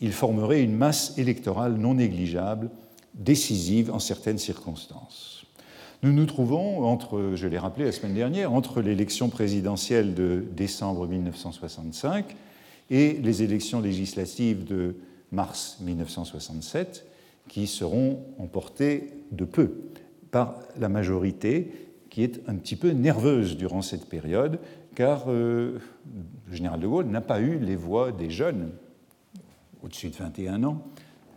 il 0.00 0.12
formerait 0.12 0.62
une 0.62 0.76
masse 0.76 1.18
électorale 1.18 1.74
non 1.74 1.94
négligeable, 1.94 2.70
décisive 3.14 3.92
en 3.92 3.98
certaines 3.98 4.38
circonstances. 4.38 5.39
Nous 6.02 6.14
nous 6.14 6.24
trouvons 6.24 6.82
entre, 6.86 7.32
je 7.34 7.46
l'ai 7.46 7.58
rappelé 7.58 7.84
la 7.84 7.92
semaine 7.92 8.14
dernière, 8.14 8.54
entre 8.54 8.80
l'élection 8.80 9.28
présidentielle 9.28 10.14
de 10.14 10.42
décembre 10.56 11.06
1965 11.06 12.36
et 12.88 13.12
les 13.22 13.42
élections 13.42 13.82
législatives 13.82 14.64
de 14.64 14.96
mars 15.30 15.76
1967, 15.82 17.06
qui 17.48 17.66
seront 17.66 18.24
emportées 18.38 19.12
de 19.30 19.44
peu 19.44 19.90
par 20.30 20.60
la 20.78 20.88
majorité, 20.88 21.70
qui 22.08 22.22
est 22.22 22.40
un 22.48 22.54
petit 22.54 22.76
peu 22.76 22.92
nerveuse 22.92 23.58
durant 23.58 23.82
cette 23.82 24.06
période, 24.08 24.58
car 24.94 25.24
euh, 25.28 25.80
le 26.48 26.56
général 26.56 26.80
de 26.80 26.86
Gaulle 26.86 27.06
n'a 27.08 27.20
pas 27.20 27.40
eu 27.40 27.58
les 27.58 27.76
voix 27.76 28.10
des 28.10 28.30
jeunes, 28.30 28.70
au-dessus 29.82 30.08
de 30.08 30.16
21 30.16 30.64
ans, 30.64 30.82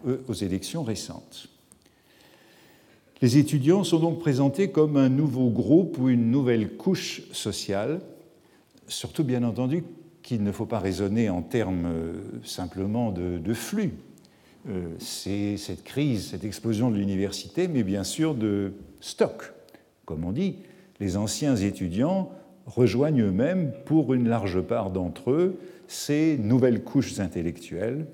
aux 0.05 0.34
élections 0.34 0.84
récentes. 0.84 1.52
Les 3.22 3.38
étudiants 3.38 3.84
sont 3.84 4.00
donc 4.00 4.20
présentés 4.20 4.70
comme 4.70 4.98
un 4.98 5.10
nouveau 5.10 5.50
groupe 5.50 5.98
ou 5.98 6.10
une 6.10 6.29
nouvelle 6.29 6.75
couche 6.75 7.22
sociale, 7.32 8.01
surtout 8.88 9.24
bien 9.24 9.43
entendu 9.43 9.84
qu'il 10.24 10.43
ne 10.43 10.51
faut 10.51 10.65
pas 10.65 10.79
raisonner 10.79 11.29
en 11.29 11.41
termes 11.41 11.86
euh, 11.86 12.13
simplement 12.43 13.12
de, 13.12 13.53
flux. 13.53 13.93
Euh, 14.70 14.88
c'est 15.00 15.58
cette 15.58 15.84
crise, 15.84 16.29
cette 16.32 16.43
explosion 16.43 16.89
de 16.89 16.98
l'université, 16.98 17.67
mais 17.67 17.84
bien 17.84 18.03
sûr 18.03 18.34
de 18.34 18.74
stock. 19.01 19.53
Comme 20.05 20.25
on 20.25 20.32
dit, 20.32 20.58
les 21.00 21.17
anciens 21.17 21.55
étudiants 21.55 22.32
rejoignent 22.65 23.24
eux-mêmes, 23.24 23.74
pour 23.86 24.13
une 24.13 24.27
large 24.27 24.62
part 24.62 24.89
d'entre 24.89 25.32
eux, 25.32 25.60
ces 25.88 26.38
nouvelles 26.38 26.84
couches 26.84 27.20
intellectuelles 27.20 28.08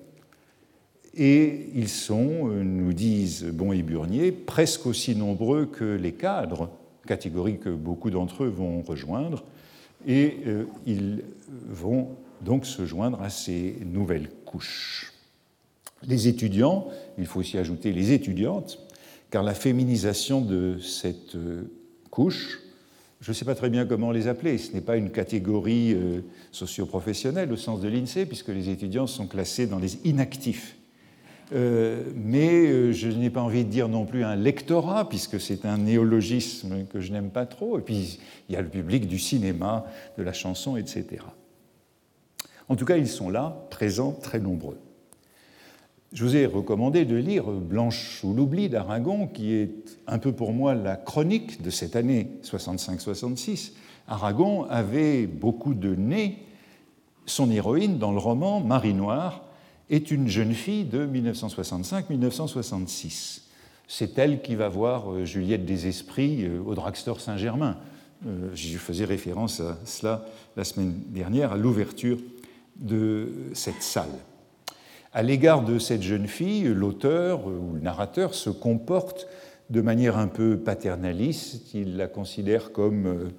et 1.20 1.70
ils 1.76 1.90
sont, 1.90 2.50
euh, 2.50 2.64
nous 2.64 2.94
disent 2.94 3.44
Bon 3.44 3.74
et 3.74 3.84
Burnier, 3.84 4.32
presque 4.32 4.88
aussi 4.88 5.16
nombreux 5.16 5.66
que 5.66 5.84
les 5.84 6.14
cadres, 6.14 6.70
catégorie 7.06 7.60
que 7.60 7.70
beaucoup 7.70 8.10
d'entre 8.10 8.46
eux 8.46 8.48
vont 8.48 8.82
rejoindre, 8.82 9.44
et 10.08 10.38
euh, 10.48 10.64
ils 10.88 11.22
vont 11.68 12.08
donc 12.42 12.66
se 12.66 12.86
joindre 12.86 13.22
à 13.22 13.30
ces 13.30 13.76
nouvelles 13.86 14.30
couches. 14.46 15.14
Les 16.08 16.30
étudiants, 16.30 16.88
il 17.18 17.26
faut 17.26 17.42
aussi 17.42 17.58
ajouter 17.58 17.92
les 17.92 18.14
étudiantes, 18.14 18.80
car 19.30 19.44
la 19.44 19.54
féminisation 19.54 20.40
de 20.40 20.78
cette 20.80 21.36
euh, 21.36 21.64
couche, 22.10 22.62
je 23.20 23.32
ne 23.32 23.34
sais 23.34 23.44
pas 23.44 23.56
très 23.56 23.70
bien 23.70 23.86
comment 23.86 24.12
les 24.12 24.30
appeler, 24.30 24.58
ce 24.58 24.72
n'est 24.72 24.80
pas 24.80 24.96
une 24.96 25.12
catégorie 25.12 25.94
socio-professionnelle 26.54 27.52
au 27.52 27.58
sens 27.58 27.82
de 27.82 27.90
l'INSEE, 27.90 28.26
puisque 28.26 28.48
les 28.48 28.70
étudiants 28.70 29.08
sont 29.08 29.28
classés 29.28 29.68
dans 29.68 29.78
les 29.78 29.98
inactifs 30.06 30.79
euh, 31.52 32.04
mais 32.16 32.68
euh, 32.68 32.92
je 32.92 33.08
n'ai 33.08 33.30
pas 33.30 33.42
envie 33.42 33.66
de 33.66 33.70
dire 33.70 33.90
non 33.90 34.06
plus 34.06 34.24
un 34.24 34.36
lectorat, 34.36 35.10
puisque 35.10 35.40
c'est 35.40 35.66
un 35.66 35.78
néologisme 35.78 36.86
que 36.92 37.00
je 37.00 37.12
n'aime 37.12 37.30
pas 37.30 37.46
trop. 37.46 37.80
Et 37.80 37.82
puis, 37.82 38.20
il 38.48 38.54
y 38.54 38.56
a 38.56 38.62
le 38.62 38.70
public 38.70 39.08
du 39.08 39.18
cinéma, 39.18 39.86
de 40.18 40.24
la 40.24 40.34
chanson, 40.34 40.78
etc. 40.78 41.24
En 42.68 42.76
tout 42.76 42.86
cas, 42.86 42.98
ils 42.98 43.08
sont 43.08 43.30
là, 43.30 43.66
présents, 43.72 44.12
très 44.12 44.40
nombreux. 44.40 44.78
Je 46.14 46.24
vous 46.24 46.36
ai 46.36 46.46
recommandé 46.46 47.06
de 47.06 47.16
lire 47.16 47.46
Blanche 47.46 48.20
sous 48.20 48.34
l'oubli 48.34 48.70
d'Aragon, 48.70 49.28
qui 49.28 49.54
est 49.54 49.72
un 50.08 50.18
peu 50.18 50.32
pour 50.32 50.54
moi 50.54 50.74
la 50.74 50.96
chronique 50.96 51.62
de 51.62 51.70
cette 51.70 51.96
année 51.96 52.32
65-66. 52.44 53.74
Aragon 54.08 54.66
avait 54.66 55.28
beaucoup 55.28 55.76
de 55.76 55.94
nez. 55.94 56.40
Son 57.28 57.52
héroïne 57.52 58.00
dans 58.00 58.12
le 58.12 58.18
roman 58.18 58.60
Marie 58.60 58.96
Noire 58.96 59.49
est 59.90 60.12
une 60.12 60.28
jeune 60.28 60.54
fille 60.54 60.84
de 60.86 61.08
1965-1966. 61.08 63.42
C'est 63.88 64.20
elle 64.20 64.42
qui 64.42 64.56
va 64.56 64.68
voir 64.70 65.12
euh, 65.12 65.26
Juliette 65.26 65.66
des 65.66 65.88
Esprits 65.88 66.46
euh, 66.46 66.62
au 66.64 66.76
Drugstore 66.76 67.20
Saint-Germain. 67.20 67.76
Euh, 68.28 68.52
je 68.54 68.78
faisais 68.78 69.06
référence 69.06 69.62
à 69.62 69.80
cela 69.86 70.26
la 70.56 70.64
semaine 70.64 70.94
dernière, 71.08 71.54
à 71.54 71.58
l'ouverture 71.58 72.20
de 72.76 73.32
cette 73.54 73.82
salle. 73.82 74.12
À 75.12 75.24
l'égard 75.24 75.64
de 75.64 75.80
cette 75.80 76.04
jeune 76.04 76.28
fille, 76.28 76.66
l'auteur 76.66 77.48
ou 77.48 77.74
le 77.74 77.82
narrateur 77.82 78.36
se 78.36 78.52
comporte 78.52 79.26
de 79.72 79.82
manière 79.82 80.20
un 80.20 80.28
peu 80.28 80.58
paternaliste. 80.58 81.74
Il 81.74 81.98
la 81.98 82.08
considère 82.08 82.72
comme 82.72 83.32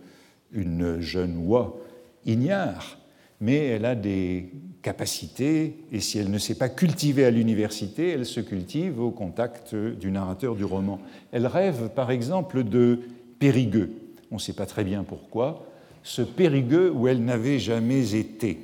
une 0.51 1.01
jeune 1.01 1.47
oie 1.47 1.79
ignare, 2.27 2.99
mais 3.41 3.67
elle 3.67 3.85
a 3.85 3.95
des 3.95 4.53
capacité, 4.83 5.77
et 5.93 6.01
si 6.01 6.19
elle 6.19 6.31
ne 6.31 6.39
s'est 6.39 6.55
pas 6.55 6.69
cultivée 6.69 7.25
à 7.25 7.31
l'université, 7.31 8.11
elle 8.11 8.27
se 8.27 8.41
cultive 8.41 9.01
au 9.01 9.11
contact 9.11 9.75
du 9.75 10.11
narrateur 10.11 10.55
du 10.55 10.65
roman. 10.65 11.01
Elle 11.33 11.47
rêve 11.47 11.91
par 11.95 12.11
exemple 12.11 12.65
de 12.65 13.01
Périgueux, 13.39 13.91
on 14.31 14.37
ne 14.37 14.41
sait 14.41 14.53
pas 14.53 14.67
très 14.67 14.85
bien 14.85 15.05
pourquoi, 15.05 15.67
ce 16.03 16.23
Périgueux 16.23 16.91
où 16.91 17.09
elle 17.09 17.25
n'avait 17.25 17.59
jamais 17.59 18.15
été, 18.15 18.59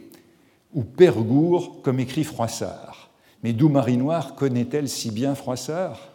ou 0.72 0.82
Pergour, 0.82 1.82
comme 1.82 2.00
écrit 2.00 2.24
Froissart. 2.24 3.10
Mais 3.42 3.52
d'où 3.52 3.68
Marie-Noire 3.68 4.34
connaît-elle 4.34 4.88
si 4.88 5.10
bien 5.10 5.34
Froissart? 5.34 6.12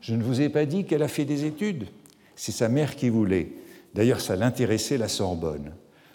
Je 0.00 0.14
ne 0.14 0.22
vous 0.22 0.40
ai 0.40 0.48
pas 0.48 0.66
dit 0.66 0.84
qu'elle 0.84 1.02
a 1.02 1.08
fait 1.08 1.24
des 1.24 1.44
études. 1.44 1.86
C'est 2.36 2.52
sa 2.52 2.68
mère 2.68 2.96
qui 2.96 3.08
voulait. 3.08 3.52
D'ailleurs, 3.94 4.20
ça 4.20 4.36
l'intéressait 4.36 4.98
la 4.98 5.08
Sorbonne. 5.08 5.72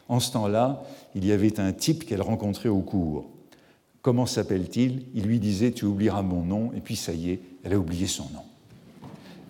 En 0.09 0.19
ce 0.19 0.31
temps-là, 0.33 0.83
il 1.15 1.23
y 1.25 1.31
avait 1.31 1.59
un 1.59 1.71
type 1.71 2.05
qu'elle 2.05 2.23
rencontrait 2.23 2.69
au 2.69 2.81
cours. 2.81 3.29
Comment 4.01 4.25
s'appelle-t-il? 4.25 5.05
Il 5.13 5.23
lui 5.23 5.39
disait 5.39 5.71
Tu 5.71 5.85
oublieras 5.85 6.23
mon 6.23 6.43
nom, 6.43 6.71
et 6.75 6.81
puis 6.81 6.95
ça 6.95 7.13
y 7.13 7.29
est, 7.29 7.39
elle 7.63 7.73
a 7.73 7.79
oublié 7.79 8.07
son 8.07 8.23
nom. 8.33 8.43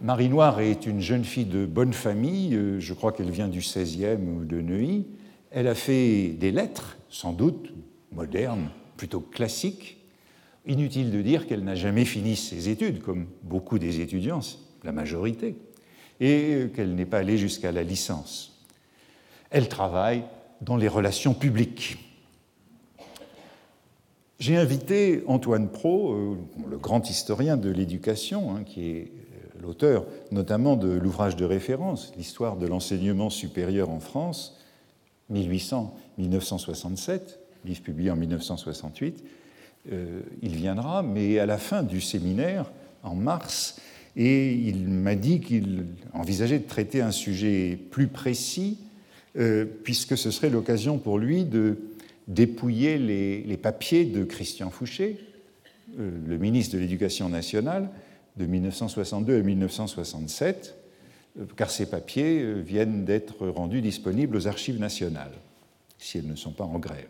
Marie 0.01 0.29
Noire 0.29 0.59
est 0.59 0.85
une 0.85 1.01
jeune 1.01 1.23
fille 1.23 1.45
de 1.45 1.65
bonne 1.65 1.93
famille, 1.93 2.55
euh, 2.55 2.79
je 2.79 2.93
crois 2.93 3.11
qu'elle 3.11 3.31
vient 3.31 3.47
du 3.47 3.59
16e 3.59 4.19
ou 4.27 4.45
de 4.45 4.61
Neuilly. 4.61 5.07
Elle 5.51 5.67
a 5.67 5.75
fait 5.75 6.29
des 6.29 6.51
lettres, 6.51 6.97
sans 7.09 7.33
doute 7.33 7.73
modernes, 8.11 8.69
plutôt 8.97 9.19
classiques. 9.21 9.97
Inutile 10.65 11.11
de 11.11 11.21
dire 11.21 11.47
qu'elle 11.47 11.63
n'a 11.63 11.75
jamais 11.75 12.05
fini 12.05 12.35
ses 12.35 12.69
études, 12.69 13.01
comme 13.01 13.27
beaucoup 13.43 13.79
des 13.79 14.01
étudiants, 14.01 14.41
la 14.83 14.91
majorité, 14.91 15.55
et 16.19 16.67
qu'elle 16.75 16.95
n'est 16.95 17.05
pas 17.05 17.19
allée 17.19 17.37
jusqu'à 17.37 17.71
la 17.71 17.83
licence. 17.83 18.65
Elle 19.51 19.67
travaille 19.67 20.23
dans 20.61 20.77
les 20.77 20.87
relations 20.87 21.33
publiques. 21.33 21.97
J'ai 24.39 24.55
invité 24.55 25.23
Antoine 25.27 25.69
Pro, 25.69 26.13
euh, 26.13 26.37
le 26.69 26.77
grand 26.77 27.09
historien 27.09 27.57
de 27.57 27.69
l'éducation, 27.69 28.55
hein, 28.55 28.63
qui 28.65 28.89
est 28.89 29.11
euh, 29.11 29.61
l'auteur 29.61 30.05
notamment 30.31 30.77
de 30.77 30.87
l'ouvrage 30.89 31.35
de 31.35 31.43
référence, 31.43 32.13
L'histoire 32.15 32.55
de 32.55 32.65
l'enseignement 32.65 33.29
supérieur 33.29 33.89
en 33.89 33.99
France, 33.99 34.57
1800-1967, 35.33 37.19
livre 37.65 37.81
publié 37.81 38.11
en 38.11 38.15
1968. 38.15 39.23
Euh, 39.91 40.21
il 40.41 40.55
viendra, 40.55 41.03
mais 41.03 41.37
à 41.39 41.45
la 41.45 41.57
fin 41.57 41.83
du 41.83 41.99
séminaire, 41.99 42.71
en 43.03 43.15
mars, 43.15 43.81
et 44.15 44.53
il 44.53 44.87
m'a 44.87 45.15
dit 45.15 45.41
qu'il 45.41 45.85
envisageait 46.13 46.59
de 46.59 46.67
traiter 46.67 47.01
un 47.01 47.11
sujet 47.11 47.77
plus 47.91 48.07
précis 48.07 48.77
euh, 49.37 49.65
puisque 49.83 50.17
ce 50.17 50.31
serait 50.31 50.49
l'occasion 50.49 50.97
pour 50.97 51.17
lui 51.19 51.45
de 51.45 51.77
dépouiller 52.27 52.97
les, 52.97 53.57
papiers 53.57 54.05
de 54.05 54.23
Christian 54.23 54.69
Fouché, 54.69 55.19
euh, 55.99 56.11
le 56.27 56.37
ministre 56.37 56.75
de 56.75 56.79
l'Éducation 56.79 57.29
nationale, 57.29 57.89
de 58.37 58.45
1962 58.45 59.39
à 59.39 59.41
1967, 59.41 60.75
car 61.55 61.69
ces 61.69 61.85
papiers 61.85 62.53
viennent 62.61 63.05
d'être 63.05 63.47
rendus 63.47 63.81
disponibles 63.81 64.35
aux 64.35 64.47
archives 64.47 64.79
nationales, 64.79 65.33
si 65.97 66.17
elles 66.17 66.27
ne 66.27 66.35
sont 66.35 66.51
pas 66.51 66.63
en 66.63 66.79
grève. 66.79 67.07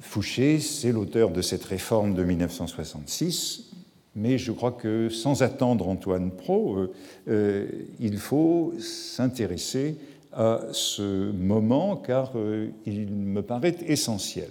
Fouché, 0.00 0.60
c'est 0.60 0.92
l'auteur 0.92 1.30
de 1.30 1.42
cette 1.42 1.64
réforme 1.64 2.14
de 2.14 2.22
1966, 2.22 3.70
mais 4.14 4.38
je 4.38 4.52
crois 4.52 4.72
que 4.72 5.08
sans 5.08 5.42
attendre 5.42 5.88
Antoine 5.88 6.30
Pro, 6.30 6.76
euh, 6.76 6.92
euh, 7.28 7.66
il 7.98 8.18
faut 8.18 8.74
s'intéresser 8.78 9.96
à 10.32 10.60
ce 10.72 11.30
moment 11.30 11.96
car 11.96 12.32
euh, 12.36 12.70
il 12.86 13.12
me 13.12 13.42
paraît 13.42 13.76
essentiel. 13.86 14.50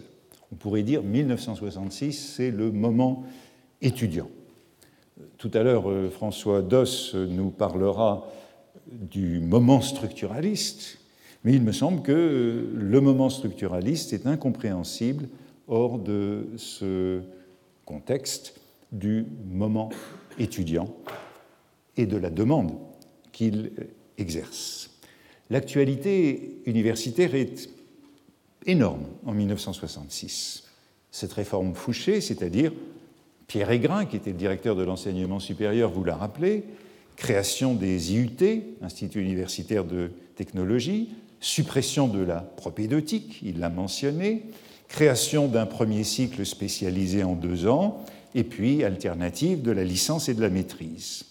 On 0.52 0.56
pourrait 0.56 0.84
dire 0.84 1.04
1966, 1.04 2.34
c'est 2.36 2.52
le 2.52 2.72
moment 2.72 3.24
étudiant. 3.82 4.30
Tout 5.38 5.52
à 5.54 5.64
l'heure, 5.64 5.86
François 6.12 6.62
Doss 6.62 7.16
nous 7.16 7.50
parlera 7.50 8.28
du 8.92 9.40
moment 9.40 9.82
structuraliste, 9.82 11.00
mais 11.44 11.54
il 11.54 11.62
me 11.62 11.72
semble 11.72 12.02
que 12.02 12.70
le 12.74 13.02
moment 13.02 13.30
structuraliste 13.30 14.14
est 14.14 14.26
incompréhensible 14.26 15.28
hors 15.68 16.00
de 16.00 16.48
ce 16.56 17.22
contexte 17.86 18.60
du 18.92 19.26
moment 19.50 19.90
étudiant 20.40 20.96
et 21.98 22.06
de 22.06 22.18
la 22.18 22.30
demande 22.30 22.74
qu'il 23.32 23.72
exerce. 24.18 24.97
L'actualité 25.50 26.62
universitaire 26.66 27.36
est 27.36 27.70
énorme 28.66 29.06
en 29.26 29.34
1966. 29.34 30.64
Cette 31.12 31.34
réforme 31.34 31.74
Fouché, 31.74 32.20
c'est-à-dire 32.20 32.74
Pierre 33.48 33.72
Aigrin, 33.72 34.06
qui 34.06 34.18
était 34.18 34.32
le 34.32 34.38
directeur 34.38 34.76
de 34.76 34.84
l'enseignement 34.84 35.40
supérieur, 35.40 35.90
vous 35.90 36.04
l'a 36.04 36.16
rappelé, 36.16 36.66
création 37.16 37.74
des 37.74 38.14
IUT, 38.14 38.38
Institut 38.82 39.22
universitaire 39.22 39.86
de 39.86 40.12
technologie, 40.36 41.10
suppression 41.40 42.08
de 42.08 42.20
la 42.20 42.42
propédeutique, 42.42 43.40
il 43.42 43.60
l'a 43.60 43.70
mentionné, 43.70 44.44
création 44.90 45.48
d'un 45.48 45.66
premier 45.66 46.04
cycle 46.04 46.46
spécialisé 46.46 47.24
en 47.24 47.34
deux 47.34 47.68
ans, 47.68 48.04
et 48.36 48.44
puis 48.44 48.84
alternative 48.84 49.62
de 49.62 49.72
la 49.72 49.84
licence 49.84 50.30
et 50.30 50.34
de 50.34 50.42
la 50.42 50.50
maîtrise. 50.50 51.26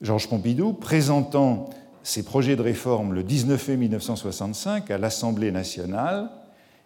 Georges 0.00 0.28
Pompidou, 0.28 0.72
présentant 0.72 1.70
ses 2.06 2.22
projets 2.22 2.54
de 2.56 2.62
réforme 2.62 3.12
le 3.12 3.22
19 3.22 3.68
mai 3.68 3.76
1965 3.76 4.90
à 4.90 4.98
l'Assemblée 4.98 5.50
nationale, 5.50 6.30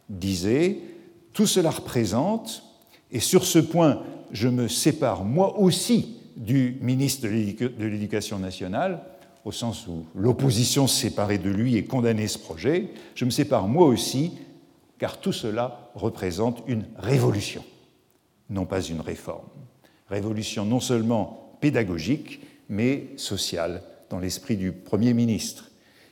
disait 0.08 0.78
Tout 1.32 1.46
cela 1.46 1.70
représente, 1.70 2.62
et 3.10 3.20
sur 3.20 3.44
ce 3.44 3.58
point, 3.58 4.02
je 4.32 4.48
me 4.48 4.66
sépare 4.68 5.24
moi 5.24 5.58
aussi 5.58 6.16
du 6.36 6.78
ministre 6.80 7.28
de 7.28 7.84
l'Éducation 7.84 8.38
nationale, 8.38 9.02
au 9.44 9.52
sens 9.52 9.86
où 9.86 10.06
l'opposition 10.14 10.86
séparée 10.86 11.38
de 11.38 11.50
lui 11.50 11.76
et 11.76 11.84
condamnait 11.84 12.28
ce 12.28 12.38
projet, 12.38 12.88
je 13.14 13.24
me 13.24 13.30
sépare 13.30 13.68
moi 13.68 13.86
aussi, 13.86 14.32
car 14.98 15.20
tout 15.20 15.32
cela 15.32 15.90
représente 15.94 16.62
une 16.66 16.86
révolution 16.96 17.62
non 18.50 18.66
pas 18.66 18.82
une 18.82 19.00
réforme. 19.00 19.48
Révolution 20.08 20.64
non 20.64 20.80
seulement 20.80 21.56
pédagogique, 21.60 22.40
mais 22.68 23.08
sociale, 23.16 23.82
dans 24.10 24.18
l'esprit 24.18 24.56
du 24.56 24.72
Premier 24.72 25.14
ministre. 25.14 25.70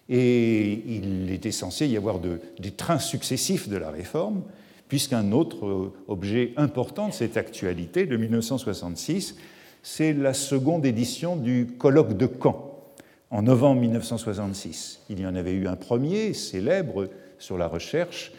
Et 0.09 0.83
il 0.87 1.31
était 1.31 1.52
censé 1.52 1.87
y 1.87 1.97
avoir 1.97 2.19
des 2.19 2.71
trains 2.71 2.99
successifs 2.99 3.69
de 3.69 3.76
la 3.76 3.90
réforme, 3.90 4.43
puisqu'un 4.88 5.33
autre 5.33 5.93
objet 6.07 6.55
important 6.57 7.09
de 7.09 7.12
cette 7.12 7.37
actualité 7.37 8.07
de 8.07 8.17
1966, 8.17 9.37
c'est 9.83 10.14
la 10.14 10.33
seconde 10.33 10.87
édition 10.87 11.37
du 11.37 11.67
colloque 11.78 12.17
de 12.17 12.26
Caen, 12.26 12.75
en 13.31 13.43
novembre 13.43 13.83
1966. 13.83 15.00
Il 15.11 15.21
y 15.21 15.26
en 15.26 15.35
avait 15.35 15.52
eu 15.52 15.67
un 15.67 15.76
premier, 15.76 16.33
célèbre, 16.33 17.11
sur 17.38 17.59
la 17.59 17.69
recherche, 17.69 18.33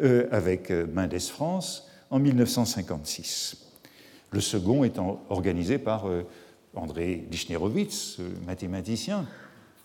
euh, 0.00 0.28
avec 0.30 0.70
Mendes 0.70 1.18
France, 1.18 1.88
en 2.10 2.20
1956. 2.20 3.66
Le 4.30 4.40
second 4.40 4.84
étant 4.84 5.20
organisé 5.28 5.78
par 5.78 6.08
euh, 6.08 6.22
André 6.76 7.26
Lichnerowitz, 7.30 8.18
mathématicien, 8.46 9.26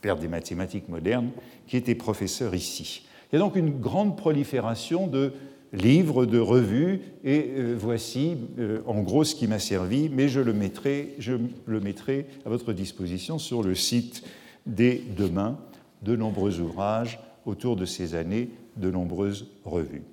père 0.01 0.17
des 0.17 0.27
mathématiques 0.27 0.89
modernes, 0.89 1.31
qui 1.67 1.77
était 1.77 1.95
professeur 1.95 2.55
ici. 2.55 3.03
Il 3.31 3.35
y 3.35 3.37
a 3.37 3.39
donc 3.39 3.55
une 3.55 3.79
grande 3.79 4.17
prolifération 4.17 5.07
de 5.07 5.33
livres, 5.73 6.25
de 6.25 6.39
revues, 6.39 7.01
et 7.23 7.53
euh, 7.55 7.75
voici 7.77 8.35
euh, 8.59 8.81
en 8.85 9.01
gros 9.01 9.23
ce 9.23 9.35
qui 9.35 9.47
m'a 9.47 9.59
servi, 9.59 10.09
mais 10.09 10.27
je 10.27 10.41
le, 10.41 10.53
mettrai, 10.53 11.15
je 11.17 11.33
le 11.65 11.79
mettrai 11.79 12.25
à 12.45 12.49
votre 12.49 12.73
disposition 12.73 13.39
sur 13.39 13.63
le 13.63 13.73
site 13.75 14.23
des 14.65 15.01
Demain, 15.17 15.57
de 16.01 16.15
nombreux 16.15 16.59
ouvrages 16.59 17.19
autour 17.45 17.75
de 17.75 17.85
ces 17.85 18.15
années, 18.15 18.49
de 18.75 18.91
nombreuses 18.91 19.47
revues. 19.63 20.03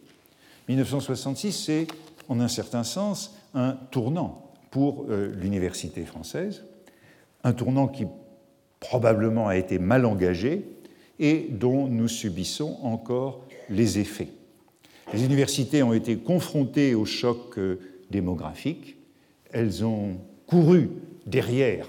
1966, 0.69 1.53
c'est 1.53 1.87
en 2.29 2.41
un 2.41 2.49
certain 2.49 2.85
sens 2.85 3.35
un 3.55 3.73
tournant 3.91 4.53
pour 4.71 5.07
euh, 5.09 5.33
l'université 5.35 6.05
française, 6.05 6.63
un 7.45 7.53
tournant 7.53 7.89
qui 7.89 8.07
probablement 8.81 9.49
a 9.49 9.57
été 9.57 9.79
mal 9.79 10.05
engagé 10.05 10.65
et 11.19 11.49
dont 11.51 11.89
nous 11.89 12.09
subissons 12.09 12.79
encore 12.83 13.45
les 13.69 13.99
effets. 13.99 14.29
Les 15.13 15.25
universités 15.25 15.83
ont 15.83 15.95
été 15.95 16.17
confrontées 16.17 16.95
au 16.95 17.05
choc 17.05 17.59
euh, 17.59 17.81
démographique, 18.11 18.97
elles 19.51 19.85
ont 19.85 20.19
couru 20.47 20.91
derrière 21.27 21.87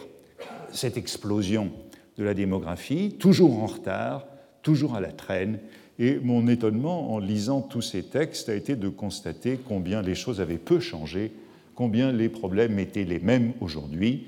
cette 0.72 0.98
explosion 0.98 1.72
de 2.18 2.24
la 2.24 2.34
démographie, 2.34 3.16
toujours 3.20 3.62
en 3.62 3.66
retard, 3.66 4.26
toujours 4.62 4.96
à 4.96 5.02
la 5.02 5.12
traîne, 5.12 5.60
et 6.00 6.18
mon 6.18 6.48
étonnement 6.48 7.14
en 7.14 7.20
lisant 7.20 7.62
tous 7.62 7.82
ces 7.82 8.04
textes 8.04 8.50
a 8.50 8.56
été 8.56 8.76
de 8.76 8.88
constater 8.88 9.60
combien 9.68 10.02
les 10.02 10.16
choses 10.16 10.40
avaient 10.40 10.58
peu 10.58 10.80
changé, 10.80 11.32
combien 11.76 12.12
les 12.12 12.30
problèmes 12.30 12.80
étaient 12.80 13.04
les 13.04 13.20
mêmes 13.20 13.54
aujourd'hui. 13.60 14.28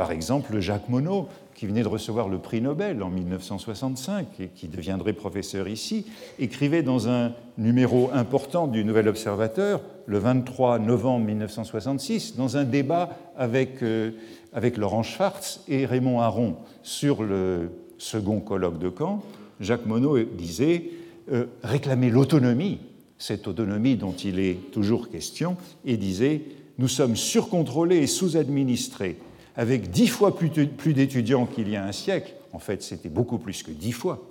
Par 0.00 0.12
exemple, 0.12 0.60
Jacques 0.60 0.88
Monod, 0.88 1.26
qui 1.54 1.66
venait 1.66 1.82
de 1.82 1.88
recevoir 1.88 2.30
le 2.30 2.38
prix 2.38 2.62
Nobel 2.62 3.02
en 3.02 3.10
1965 3.10 4.28
et 4.40 4.48
qui 4.48 4.66
deviendrait 4.66 5.12
professeur 5.12 5.68
ici, 5.68 6.06
écrivait 6.38 6.82
dans 6.82 7.10
un 7.10 7.34
numéro 7.58 8.08
important 8.14 8.66
du 8.66 8.82
Nouvel 8.82 9.08
Observateur, 9.08 9.82
le 10.06 10.16
23 10.16 10.78
novembre 10.78 11.26
1966, 11.26 12.36
dans 12.36 12.56
un 12.56 12.64
débat 12.64 13.10
avec, 13.36 13.82
euh, 13.82 14.12
avec 14.54 14.78
Laurent 14.78 15.02
Schwartz 15.02 15.60
et 15.68 15.84
Raymond 15.84 16.22
Aron 16.22 16.56
sur 16.82 17.22
le 17.22 17.68
second 17.98 18.40
colloque 18.40 18.78
de 18.78 18.90
Caen, 18.96 19.22
Jacques 19.60 19.84
Monod 19.84 20.34
disait 20.34 20.92
euh, 21.30 21.44
réclamer 21.62 22.08
l'autonomie, 22.08 22.78
cette 23.18 23.46
autonomie 23.46 23.96
dont 23.96 24.14
il 24.14 24.38
est 24.38 24.70
toujours 24.72 25.10
question, 25.10 25.58
et 25.84 25.98
disait 25.98 26.40
Nous 26.78 26.88
sommes 26.88 27.16
surcontrôlés 27.16 27.98
et 27.98 28.06
sous-administrés, 28.06 29.18
avec 29.60 29.90
dix 29.90 30.06
fois 30.06 30.34
plus, 30.34 30.48
d'étudiants 30.94 31.44
qu'il 31.44 31.68
y 31.68 31.76
a 31.76 31.84
un 31.84 31.92
siècle. 31.92 32.32
En 32.54 32.58
fait, 32.58 32.82
c'était 32.82 33.10
beaucoup 33.10 33.36
plus 33.36 33.62
que 33.62 33.70
dix 33.70 33.92
fois. 33.92 34.26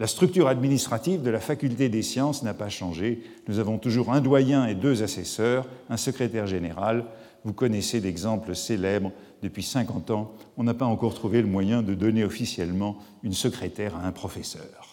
La 0.00 0.08
structure 0.08 0.48
administrative 0.48 1.22
de 1.22 1.30
la 1.30 1.38
faculté 1.38 1.88
des 1.88 2.02
sciences 2.02 2.42
n'a 2.42 2.52
pas 2.52 2.68
changé. 2.68 3.22
Nous 3.46 3.60
avons 3.60 3.78
toujours 3.78 4.12
un 4.12 4.20
doyen 4.20 4.66
et 4.66 4.74
deux 4.74 5.04
assesseurs, 5.04 5.68
un 5.88 5.96
secrétaire 5.96 6.48
général. 6.48 7.04
Vous 7.44 7.52
connaissez 7.52 8.00
l'exemple 8.00 8.56
célèbre. 8.56 9.12
Depuis 9.40 9.62
50 9.62 10.10
ans, 10.10 10.32
on 10.56 10.64
n'a 10.64 10.74
pas 10.74 10.86
encore 10.86 11.14
trouvé 11.14 11.42
le 11.42 11.48
moyen 11.48 11.82
de 11.82 11.94
donner 11.94 12.24
officiellement 12.24 12.96
une 13.22 13.34
secrétaire 13.34 13.94
à 13.94 14.04
un 14.04 14.10
professeur. 14.10 14.88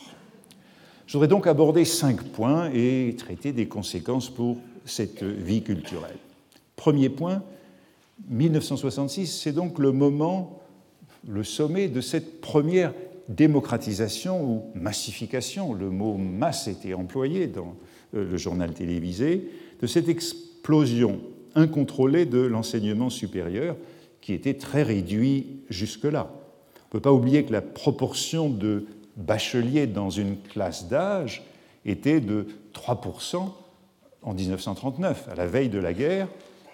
Je 1.08 1.14
voudrais 1.14 1.28
donc 1.28 1.48
aborder 1.48 1.84
cinq 1.84 2.22
points 2.22 2.70
et 2.76 3.16
traiter 3.18 3.54
des 3.54 3.68
conséquences 3.68 4.30
pour 4.30 4.58
cette 4.86 5.24
vie 5.24 5.64
culturelle. 5.64 6.18
Premier 6.76 7.10
point, 7.10 7.42
1966, 8.28 9.28
c'est 9.28 9.52
donc 9.52 9.80
le 9.80 9.92
moment, 9.92 10.62
le 11.28 11.44
sommet 11.44 11.88
de 11.88 12.02
cette 12.02 12.42
première 12.42 12.94
démocratisation 13.30 14.44
ou 14.44 14.64
massification, 14.76 15.74
le 15.74 15.90
mot 15.90 16.16
masse 16.16 16.68
était 16.68 16.94
employé 16.94 17.48
dans 17.48 17.76
euh, 18.16 18.30
le 18.30 18.38
journal 18.38 18.74
télévisé, 18.74 19.50
de 19.82 19.88
cette 19.88 20.10
explosion 20.10 21.22
incontrôlée 21.56 22.26
de 22.26 22.40
l'enseignement 22.40 23.10
supérieur 23.10 23.76
qui 24.22 24.34
était 24.34 24.56
très 24.56 24.84
réduit 24.84 25.62
jusque-là. 25.70 26.32
On 26.32 26.88
ne 26.88 26.92
peut 26.92 27.00
pas 27.00 27.14
oublier 27.14 27.44
que 27.46 27.52
la 27.52 27.62
proportion 27.62 28.50
de 28.50 28.86
bachelier 29.16 29.88
dans 29.88 30.10
une 30.10 30.38
classe 30.38 30.88
d'âge 30.88 31.44
était 31.86 32.20
de 32.20 32.48
3% 32.74 33.52
en 34.22 34.34
1939, 34.34 35.30
à 35.32 35.36
la 35.36 35.46
veille 35.46 35.70
de 35.70 35.80
la 35.80 35.94
guerre, 35.94 36.28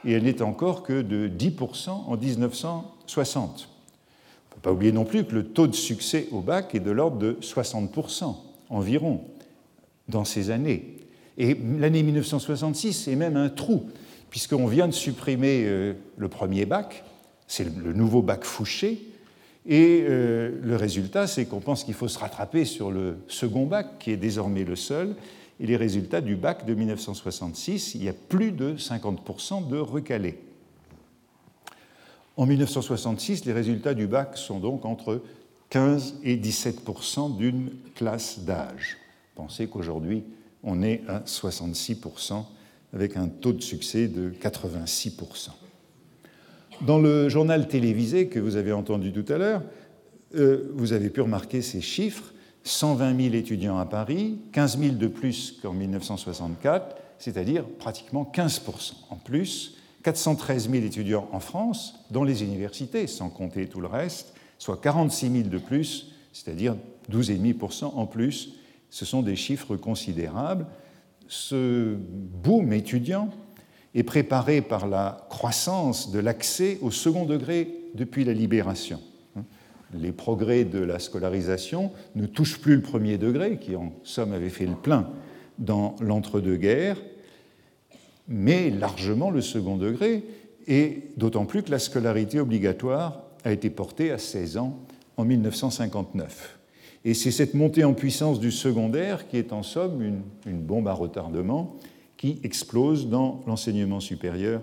et 0.06 0.12
elle 0.14 0.24
n'est 0.24 0.42
encore 0.42 0.84
que 0.84 1.02
de 1.02 1.28
10% 1.28 1.90
en 1.90 2.18
1960. 2.18 3.70
On 3.70 4.56
ne 4.56 4.56
peut 4.56 4.62
pas 4.62 4.72
oublier 4.72 4.92
non 4.92 5.04
plus 5.04 5.26
que 5.26 5.34
le 5.34 5.46
taux 5.46 5.68
de 5.68 5.76
succès 5.76 6.28
au 6.32 6.42
bac 6.42 6.76
est 6.76 6.80
de 6.80 6.92
l'ordre 6.92 7.18
de 7.18 7.38
60% 7.42 8.36
environ 8.70 9.22
dans 10.08 10.24
ces 10.24 10.52
années. 10.52 10.96
Et 11.38 11.58
l'année 11.80 12.04
1966 12.04 13.08
est 13.08 13.16
même 13.16 13.36
un 13.36 13.50
trou, 13.50 13.90
puisqu'on 14.30 14.68
vient 14.68 14.88
de 14.88 14.94
supprimer 14.94 15.64
euh, 15.66 15.94
le 16.18 16.28
premier 16.30 16.66
bac, 16.66 17.04
c'est 17.48 17.66
le 17.78 17.94
nouveau 17.94 18.22
bac 18.22 18.44
Fouché, 18.44 19.00
Et 19.68 20.06
euh, 20.08 20.60
le 20.62 20.76
résultat, 20.76 21.28
c'est 21.28 21.46
qu'on 21.46 21.60
pense 21.60 21.84
qu'il 21.84 21.94
faut 21.94 22.08
se 22.08 22.20
rattraper 22.20 22.66
sur 22.66 22.92
le 22.92 23.18
second 23.28 23.66
bac, 23.66 23.98
qui 24.00 24.12
est 24.12 24.18
désormais 24.18 24.64
le 24.64 24.76
seul. 24.76 25.16
Et 25.60 25.68
les 25.68 25.78
résultats 25.78 26.22
du 26.22 26.36
bac 26.36 26.66
de 26.66 26.74
1966, 26.74 27.96
il 27.96 28.04
y 28.04 28.10
a 28.10 28.14
plus 28.14 28.52
de 28.52 28.76
50% 28.76 29.68
de 29.68 29.78
recalés. 29.78 30.38
En 32.38 32.46
1966, 32.46 33.46
les 33.46 33.54
résultats 33.54 33.94
du 33.94 34.08
bac 34.08 34.38
sont 34.38 34.60
donc 34.60 34.84
entre 34.84 35.22
15 35.70 36.16
et 36.24 36.36
17% 36.36 37.38
d'une 37.38 37.72
classe 37.96 38.40
d'âge. 38.40 38.98
Pensez 39.36 39.68
qu'aujourd'hui, 39.68 40.24
on 40.64 40.82
est 40.82 41.02
à 41.08 41.20
66% 41.22 42.44
avec 42.94 43.18
un 43.18 43.28
taux 43.28 43.54
de 43.54 43.62
succès 43.62 44.08
de 44.08 44.32
86%. 44.32 45.50
Dans 46.82 47.00
le 47.00 47.30
journal 47.30 47.68
télévisé 47.68 48.28
que 48.28 48.40
vous 48.40 48.58
avez 48.58 48.74
entendu 48.74 49.14
tout 49.14 49.32
à 49.32 49.38
l'heure, 49.38 49.64
euh, 50.36 50.70
vous 50.74 50.92
avez 50.92 51.10
pu 51.10 51.22
remarquer 51.22 51.62
ces 51.62 51.82
chiffres. 51.82 52.34
120 52.66 53.22
000 53.22 53.36
étudiants 53.36 53.78
à 53.78 53.86
Paris, 53.86 54.40
15 54.52 54.80
000 54.80 54.96
de 54.96 55.08
plus 55.08 55.56
qu'en 55.62 55.74
1964, 55.74 56.98
c'est-à-dire 57.20 57.64
pratiquement 57.64 58.30
15% 58.34 58.94
en 59.12 59.16
plus, 59.16 59.78
413 60.04 60.70
000 60.70 60.84
étudiants 60.84 61.30
en 61.32 61.40
France, 61.40 62.06
dans 62.10 62.24
les 62.24 62.44
universités, 62.44 63.08
sans 63.08 63.30
compter 63.30 63.68
tout 63.68 63.82
le 63.82 63.88
reste, 63.88 64.34
soit 64.58 64.82
46 64.82 65.32
000 65.32 65.50
de 65.50 65.58
plus, 65.60 66.12
c'est-à-dire 66.34 66.76
12,5% 67.12 67.86
en 67.86 68.06
plus. 68.08 68.54
Ce 68.90 69.06
sont 69.06 69.22
des 69.22 69.36
chiffres 69.36 69.76
considérables. 69.76 70.66
Ce 71.28 71.96
boom 71.96 72.74
étudiant 72.74 73.30
est 73.94 74.04
préparé 74.04 74.62
par 74.62 74.88
la 74.88 75.26
croissance 75.30 76.12
de 76.12 76.20
l'accès 76.20 76.80
au 76.82 76.92
second 76.92 77.26
degré 77.26 77.74
depuis 77.94 78.24
la 78.26 78.34
libération. 78.34 79.00
Les 80.00 80.12
progrès 80.12 80.66
de 80.66 80.80
la 80.80 81.00
scolarisation 81.00 81.92
ne 82.16 82.26
touchent 82.26 82.60
plus 82.60 82.76
le 82.76 82.82
premier 82.82 83.18
degré, 83.18 83.58
qui 83.58 83.76
en 83.76 83.94
somme 84.04 84.34
avait 84.34 84.50
fait 84.50 84.66
le 84.66 84.76
plein 84.76 85.10
dans 85.58 85.96
l'entre-deux-guerres, 86.02 87.02
mais 88.28 88.70
largement 88.70 89.32
le 89.32 89.42
second 89.42 89.78
degré, 89.78 90.24
et 90.68 91.04
d'autant 91.18 91.46
plus 91.46 91.64
que 91.64 91.72
la 91.72 91.80
scolarité 91.80 92.40
obligatoire 92.40 93.24
a 93.44 93.52
été 93.52 93.70
portée 93.70 94.12
à 94.12 94.18
16 94.18 94.58
ans 94.58 94.80
en 95.18 95.26
1959. 95.26 96.60
Et 97.06 97.14
c'est 97.14 97.32
cette 97.32 97.54
montée 97.54 97.84
en 97.84 97.94
puissance 97.94 98.40
du 98.40 98.52
secondaire 98.52 99.28
qui 99.28 99.38
est 99.38 99.54
en 99.54 99.62
somme 99.62 100.02
une, 100.02 100.22
une 100.48 100.60
bombe 100.60 100.88
à 100.88 100.94
retardement 100.94 101.76
qui 102.18 102.40
explose 102.44 103.10
dans 103.10 103.44
l'enseignement 103.46 104.00
supérieur 104.00 104.62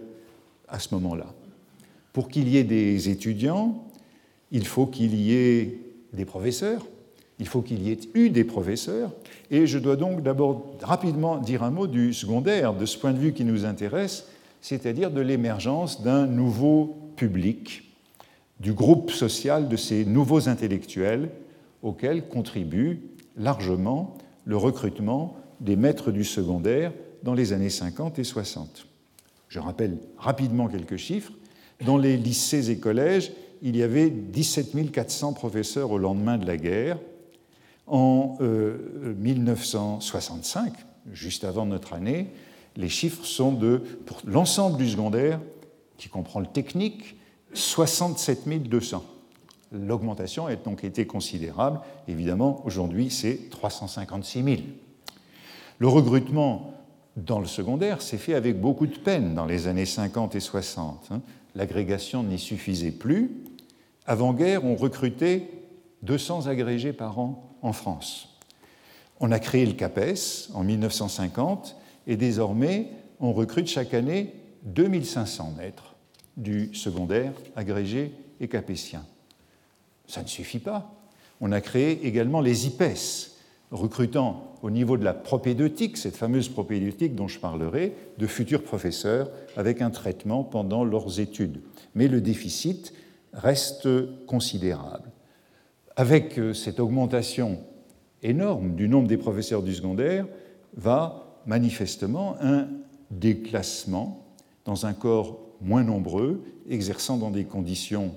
à 0.68 0.80
ce 0.80 0.92
moment-là. 0.94 1.26
Pour 2.12 2.28
qu'il 2.28 2.48
y 2.48 2.56
ait 2.56 2.64
des 2.64 3.08
étudiants, 3.08 3.84
il 4.52 4.66
faut 4.66 4.86
qu'il 4.86 5.14
y 5.14 5.34
ait 5.34 5.78
des 6.12 6.24
professeurs, 6.24 6.86
il 7.38 7.48
faut 7.48 7.62
qu'il 7.62 7.82
y 7.82 7.90
ait 7.90 7.98
eu 8.14 8.30
des 8.30 8.44
professeurs, 8.44 9.10
et 9.50 9.66
je 9.66 9.78
dois 9.78 9.96
donc 9.96 10.22
d'abord 10.22 10.76
rapidement 10.82 11.38
dire 11.38 11.64
un 11.64 11.70
mot 11.70 11.88
du 11.88 12.12
secondaire, 12.12 12.74
de 12.74 12.86
ce 12.86 12.98
point 12.98 13.12
de 13.12 13.18
vue 13.18 13.32
qui 13.32 13.44
nous 13.44 13.64
intéresse, 13.64 14.28
c'est-à-dire 14.60 15.10
de 15.10 15.20
l'émergence 15.20 16.02
d'un 16.02 16.26
nouveau 16.26 16.96
public, 17.16 17.90
du 18.60 18.72
groupe 18.72 19.10
social 19.10 19.68
de 19.68 19.76
ces 19.76 20.04
nouveaux 20.04 20.48
intellectuels 20.48 21.30
auxquels 21.82 22.28
contribue 22.28 23.00
largement 23.36 24.16
le 24.44 24.56
recrutement 24.56 25.36
des 25.60 25.76
maîtres 25.76 26.12
du 26.12 26.24
secondaire 26.24 26.92
dans 27.22 27.34
les 27.34 27.52
années 27.52 27.70
50 27.70 28.18
et 28.18 28.24
60. 28.24 28.86
Je 29.48 29.58
rappelle 29.58 29.98
rapidement 30.16 30.68
quelques 30.68 30.96
chiffres. 30.96 31.32
Dans 31.84 31.98
les 31.98 32.16
lycées 32.16 32.70
et 32.70 32.78
collèges, 32.78 33.32
il 33.62 33.76
y 33.76 33.82
avait 33.82 34.10
17 34.10 34.90
400 34.90 35.32
professeurs 35.32 35.90
au 35.90 35.98
lendemain 35.98 36.36
de 36.36 36.46
la 36.46 36.56
guerre. 36.56 36.98
En 37.86 38.36
1965, 38.40 40.72
euh, 40.72 40.76
juste 41.12 41.44
avant 41.44 41.66
notre 41.66 41.94
année, 41.94 42.28
les 42.76 42.88
chiffres 42.88 43.24
sont 43.24 43.52
de, 43.52 43.82
pour 44.06 44.20
l'ensemble 44.24 44.78
du 44.78 44.88
secondaire, 44.88 45.40
qui 45.96 46.08
comprend 46.08 46.40
le 46.40 46.46
technique, 46.46 47.16
67 47.54 48.68
200. 48.68 49.04
L'augmentation 49.72 50.46
a 50.46 50.56
donc 50.56 50.84
été 50.84 51.06
considérable. 51.06 51.80
Évidemment, 52.08 52.62
aujourd'hui, 52.64 53.10
c'est 53.10 53.48
356 53.50 54.42
000. 54.42 54.56
Le 55.78 55.88
recrutement 55.88 56.74
dans 57.16 57.40
le 57.40 57.46
secondaire 57.46 58.02
s'est 58.02 58.18
fait 58.18 58.34
avec 58.34 58.60
beaucoup 58.60 58.86
de 58.86 58.96
peine 58.96 59.34
dans 59.34 59.46
les 59.46 59.66
années 59.66 59.86
50 59.86 60.34
et 60.34 60.40
60. 60.40 61.08
Hein. 61.10 61.20
L'agrégation 61.54 62.22
n'y 62.22 62.38
suffisait 62.38 62.90
plus. 62.90 63.41
Avant-guerre, 64.06 64.64
on 64.64 64.74
recrutait 64.74 65.48
200 66.02 66.46
agrégés 66.46 66.92
par 66.92 67.18
an 67.18 67.56
en 67.62 67.72
France. 67.72 68.28
On 69.20 69.30
a 69.30 69.38
créé 69.38 69.64
le 69.64 69.74
CAPES 69.74 70.50
en 70.54 70.64
1950 70.64 71.76
et 72.08 72.16
désormais, 72.16 72.88
on 73.20 73.32
recrute 73.32 73.68
chaque 73.68 73.94
année 73.94 74.34
2500 74.64 75.54
maîtres 75.56 75.94
du 76.36 76.74
secondaire 76.74 77.32
agrégé 77.54 78.12
et 78.40 78.48
capétien. 78.48 79.04
Ça 80.08 80.22
ne 80.22 80.28
suffit 80.28 80.58
pas. 80.58 80.92
On 81.40 81.52
a 81.52 81.60
créé 81.60 82.04
également 82.04 82.40
les 82.40 82.66
IPES, 82.66 83.30
recrutant 83.70 84.56
au 84.62 84.70
niveau 84.70 84.96
de 84.96 85.04
la 85.04 85.14
propédeutique, 85.14 85.96
cette 85.96 86.16
fameuse 86.16 86.48
propédeutique 86.48 87.14
dont 87.14 87.28
je 87.28 87.38
parlerai, 87.38 87.94
de 88.18 88.26
futurs 88.26 88.62
professeurs 88.62 89.30
avec 89.56 89.82
un 89.82 89.90
traitement 89.90 90.42
pendant 90.42 90.84
leurs 90.84 91.20
études. 91.20 91.60
Mais 91.94 92.08
le 92.08 92.20
déficit 92.20 92.92
reste 93.32 93.88
considérable. 94.26 95.10
Avec 95.96 96.38
euh, 96.38 96.54
cette 96.54 96.80
augmentation 96.80 97.58
énorme 98.22 98.74
du 98.74 98.88
nombre 98.88 99.08
des 99.08 99.16
professeurs 99.16 99.62
du 99.62 99.74
secondaire, 99.74 100.26
va 100.76 101.40
manifestement 101.46 102.36
un 102.40 102.68
déclassement 103.10 104.24
dans 104.64 104.86
un 104.86 104.94
corps 104.94 105.38
moins 105.60 105.82
nombreux, 105.82 106.42
exerçant 106.68 107.16
dans 107.16 107.30
des 107.30 107.44
conditions 107.44 108.14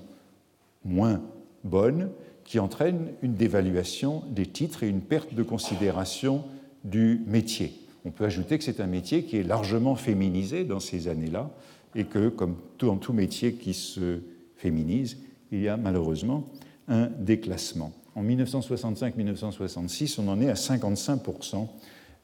moins 0.84 1.20
bonnes, 1.64 2.10
qui 2.44 2.58
entraîne 2.60 3.08
une 3.22 3.34
dévaluation 3.34 4.22
des 4.30 4.46
titres 4.46 4.84
et 4.84 4.88
une 4.88 5.00
perte 5.00 5.34
de 5.34 5.42
considération 5.42 6.44
du 6.84 7.22
métier. 7.26 7.74
On 8.04 8.10
peut 8.10 8.24
ajouter 8.24 8.56
que 8.56 8.62
c'est 8.62 8.80
un 8.80 8.86
métier 8.86 9.24
qui 9.24 9.36
est 9.36 9.42
largement 9.42 9.96
féminisé 9.96 10.62
dans 10.62 10.78
ces 10.78 11.08
années-là 11.08 11.50
et 11.96 12.04
que, 12.04 12.28
comme 12.28 12.54
dans 12.78 12.96
tout 12.96 13.12
métier 13.12 13.54
qui 13.54 13.74
se 13.74 14.20
féminise, 14.56 15.18
il 15.52 15.60
y 15.60 15.68
a 15.68 15.76
malheureusement 15.76 16.50
un 16.88 17.06
déclassement. 17.06 17.92
En 18.14 18.24
1965-1966, 18.24 20.20
on 20.20 20.28
en 20.28 20.40
est 20.40 20.48
à 20.48 20.54
55% 20.54 21.68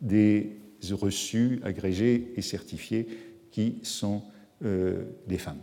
des 0.00 0.56
reçus 0.90 1.60
agrégés 1.62 2.32
et 2.36 2.42
certifiés 2.42 3.06
qui 3.50 3.78
sont 3.82 4.22
euh, 4.64 5.04
des 5.28 5.38
femmes. 5.38 5.60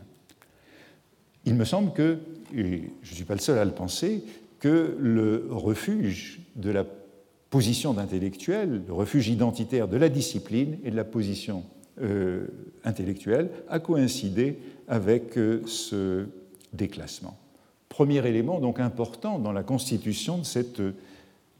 Il 1.46 1.56
me 1.56 1.66
semble 1.66 1.94
que, 1.94 2.20
et 2.56 2.92
je 3.02 3.12
ne 3.12 3.16
suis 3.16 3.24
pas 3.26 3.34
le 3.34 3.40
seul 3.40 3.58
à 3.58 3.66
le 3.66 3.72
penser, 3.72 4.24
que 4.60 4.96
le 5.00 5.48
refuge 5.50 6.42
de 6.56 6.70
la 6.70 6.86
position 7.50 7.94
d'intellectuel, 7.94 8.84
le 8.88 8.94
refuge 8.94 9.30
identitaire 9.30 9.88
de 9.88 9.98
la 9.98 10.10
discipline 10.10 10.78
et 10.84 10.92
de 10.92 10.96
la 10.96 11.06
position 11.06 11.64
euh, 12.02 12.48
intellectuelle 12.84 13.50
a 13.68 13.80
coïncidé 13.80 14.60
avec 14.88 15.38
euh, 15.38 15.62
ce 15.66 16.28
déclassement. 16.74 17.38
Premier 17.88 18.26
élément 18.28 18.60
donc 18.60 18.80
important 18.80 19.40
dans 19.40 19.52
la 19.52 19.64
constitution 19.64 20.38
de 20.38 20.44
cette 20.44 20.82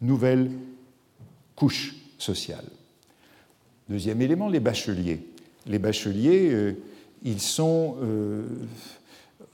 nouvelle 0.02 0.52
couche 1.56 1.96
sociale. 2.18 2.66
Deuxième 3.90 4.22
élément, 4.22 4.50
les 4.50 4.60
bacheliers. 4.60 5.26
Les 5.66 5.80
bacheliers, 5.80 6.50
euh, 6.52 6.74
ils 7.24 7.42
sont 7.42 7.98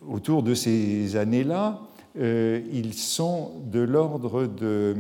autour 0.07 0.43
de 0.43 0.53
ces 0.53 1.15
années-là 1.15 1.81
euh, 2.17 2.61
ils 2.71 2.93
sont 2.93 3.51
de 3.71 3.79
l'ordre 3.79 4.45
de 4.45 4.95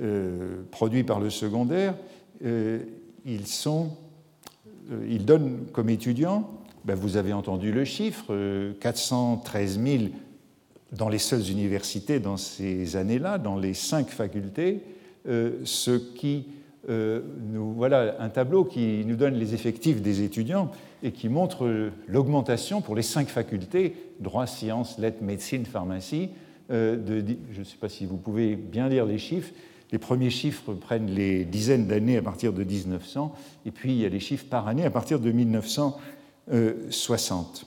euh, 0.00 0.62
produits 0.70 1.04
par 1.04 1.18
le 1.18 1.30
secondaire, 1.30 1.94
euh, 2.44 2.80
ils, 3.24 3.46
sont, 3.46 3.90
ils 5.08 5.24
donnent 5.24 5.64
comme 5.72 5.88
étudiants, 5.88 6.50
ben 6.84 6.94
vous 6.94 7.16
avez 7.16 7.32
entendu 7.32 7.72
le 7.72 7.84
chiffre, 7.84 8.72
413 8.80 9.80
000 9.80 10.02
dans 10.92 11.08
les 11.08 11.18
seules 11.18 11.50
universités 11.50 12.20
dans 12.20 12.36
ces 12.36 12.96
années-là, 12.96 13.38
dans 13.38 13.56
les 13.56 13.74
cinq 13.74 14.08
facultés, 14.10 14.80
ce 15.26 15.96
qui 15.96 16.46
nous 16.88 17.72
voilà 17.72 18.16
un 18.18 18.28
tableau 18.28 18.64
qui 18.64 19.04
nous 19.06 19.16
donne 19.16 19.34
les 19.34 19.54
effectifs 19.54 20.02
des 20.02 20.22
étudiants 20.22 20.70
et 21.02 21.12
qui 21.12 21.28
montre 21.28 21.90
l'augmentation 22.08 22.80
pour 22.82 22.94
les 22.94 23.02
cinq 23.02 23.28
facultés 23.28 23.94
droit, 24.20 24.46
sciences, 24.46 24.98
lettres, 24.98 25.22
médecine, 25.22 25.64
pharmacie, 25.64 26.30
euh, 26.70 26.96
je 27.52 27.58
ne 27.60 27.64
sais 27.64 27.76
pas 27.76 27.88
si 27.88 28.06
vous 28.06 28.16
pouvez 28.16 28.56
bien 28.56 28.88
lire 28.88 29.04
les 29.04 29.18
chiffres. 29.18 29.52
Les 29.90 29.98
premiers 29.98 30.30
chiffres 30.30 30.72
prennent 30.72 31.10
les 31.10 31.44
dizaines 31.44 31.86
d'années 31.86 32.16
à 32.16 32.22
partir 32.22 32.52
de 32.54 32.64
1900, 32.64 33.34
et 33.66 33.70
puis 33.70 33.92
il 33.92 33.98
y 33.98 34.06
a 34.06 34.08
les 34.08 34.20
chiffres 34.20 34.46
par 34.48 34.66
année 34.66 34.86
à 34.86 34.90
partir 34.90 35.20
de 35.20 35.30
1960. 36.48 37.66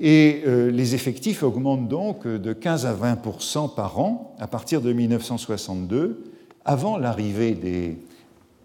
Et 0.00 0.42
euh, 0.46 0.70
les 0.70 0.94
effectifs 0.94 1.42
augmentent 1.42 1.88
donc 1.88 2.26
de 2.26 2.52
15 2.52 2.86
à 2.86 2.94
20% 2.94 3.74
par 3.74 3.98
an 3.98 4.36
à 4.38 4.46
partir 4.46 4.80
de 4.80 4.92
1962, 4.92 6.24
avant 6.64 6.98
l'arrivée 6.98 7.56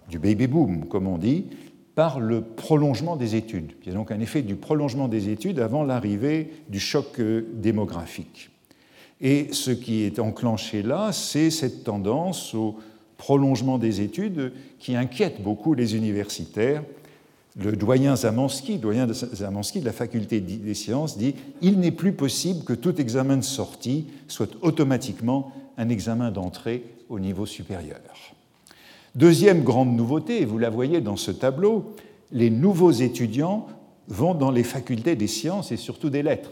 du 0.10 0.20
baby 0.20 0.48
boom, 0.48 0.86
comme 0.86 1.08
on 1.08 1.18
dit, 1.18 1.46
par 1.96 2.20
le 2.20 2.42
prolongement 2.42 3.16
des 3.16 3.36
études. 3.36 3.74
Il 3.82 3.88
y 3.88 3.92
a 3.92 3.96
donc 3.96 4.12
un 4.12 4.20
effet 4.20 4.42
du 4.42 4.56
prolongement 4.56 5.08
des 5.08 5.30
études 5.30 5.60
avant 5.60 5.84
l'arrivée 5.84 6.52
du 6.70 6.80
choc 6.80 7.20
euh, 7.20 7.48
démographique. 7.54 8.50
Et 9.22 9.50
ce 9.52 9.72
qui 9.72 10.04
est 10.04 10.20
enclenché 10.20 10.82
là, 10.82 11.12
c'est 11.12 11.50
cette 11.50 11.84
tendance 11.84 12.54
au 12.54 12.78
prolongement 13.18 13.78
des 13.78 14.02
études 14.02 14.52
qui 14.80 14.96
inquiète 14.96 15.42
beaucoup 15.42 15.74
les 15.74 15.96
universitaires 15.96 16.84
le 17.60 17.74
doyen 17.74 18.16
Zamansky, 18.16 18.78
doyen 18.78 19.06
de 19.06 19.14
de 19.14 19.86
la 19.86 19.92
faculté 19.92 20.42
des 20.42 20.74
sciences, 20.74 21.18
dit 21.18 21.36
Il 21.62 21.80
n'est 21.80 21.92
plus 21.92 22.14
possible 22.14 22.64
que 22.64 22.74
tout 22.74 23.00
examen 23.00 23.38
de 23.38 23.44
sortie 23.44 24.08
soit 24.28 24.50
automatiquement 24.62 25.52
un 25.78 25.90
examen 25.90 26.32
d'entrée 26.32 26.84
au 27.10 27.20
niveau 27.20 27.46
supérieur. 27.46 28.00
Deuxième 29.16 29.64
grande 29.64 29.96
nouveauté, 29.96 30.42
et 30.42 30.46
vous 30.46 30.58
la 30.58 30.72
voyez 30.72 31.00
dans 31.00 31.18
ce 31.18 31.30
tableau, 31.30 31.94
les 32.32 32.50
nouveaux 32.50 32.92
étudiants 32.92 33.68
vont 34.08 34.34
dans 34.34 34.52
les 34.52 34.64
facultés 34.64 35.16
des 35.16 35.28
sciences 35.28 35.72
et 35.72 35.78
surtout 35.78 36.10
des 36.10 36.24
lettres. 36.24 36.52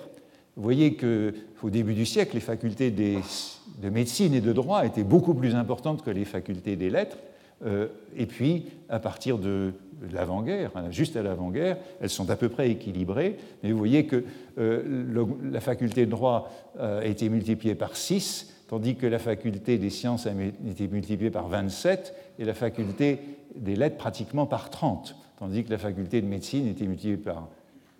Vous 0.55 0.63
voyez 0.63 0.95
qu'au 0.95 1.69
début 1.69 1.93
du 1.93 2.05
siècle, 2.05 2.35
les 2.35 2.41
facultés 2.41 2.91
de 2.91 3.89
médecine 3.89 4.33
et 4.33 4.41
de 4.41 4.53
droit 4.53 4.85
étaient 4.85 5.03
beaucoup 5.03 5.33
plus 5.33 5.55
importantes 5.55 6.03
que 6.03 6.11
les 6.11 6.25
facultés 6.25 6.75
des 6.75 6.89
lettres. 6.89 7.17
Euh, 7.65 7.87
et 8.15 8.25
puis, 8.25 8.65
à 8.89 8.99
partir 8.99 9.37
de 9.37 9.73
l'avant-guerre, 10.11 10.71
hein, 10.75 10.89
juste 10.91 11.15
à 11.15 11.23
l'avant-guerre, 11.23 11.77
elles 11.99 12.09
sont 12.09 12.29
à 12.29 12.35
peu 12.35 12.49
près 12.49 12.69
équilibrées, 12.69 13.37
mais 13.61 13.71
vous 13.71 13.77
voyez 13.77 14.05
que 14.05 14.23
euh, 14.57 15.29
la 15.43 15.61
faculté 15.61 16.05
de 16.05 16.11
droit 16.11 16.49
euh, 16.79 17.01
a 17.01 17.05
été 17.05 17.29
multipliée 17.29 17.75
par 17.75 17.95
6, 17.95 18.53
tandis 18.67 18.95
que 18.95 19.05
la 19.05 19.19
faculté 19.19 19.77
des 19.77 19.89
sciences 19.89 20.27
a 20.27 20.31
été 20.69 20.87
multipliée 20.87 21.31
par 21.31 21.47
27, 21.47 22.15
et 22.39 22.45
la 22.45 22.53
faculté 22.53 23.19
des 23.55 23.75
lettres 23.75 23.97
pratiquement 23.97 24.45
par 24.45 24.69
30, 24.69 25.15
tandis 25.37 25.63
que 25.63 25.69
la 25.69 25.77
faculté 25.77 26.21
de 26.21 26.27
médecine 26.27 26.67
a 26.67 26.71
été 26.71 26.87
multipliée 26.87 27.17
par 27.17 27.47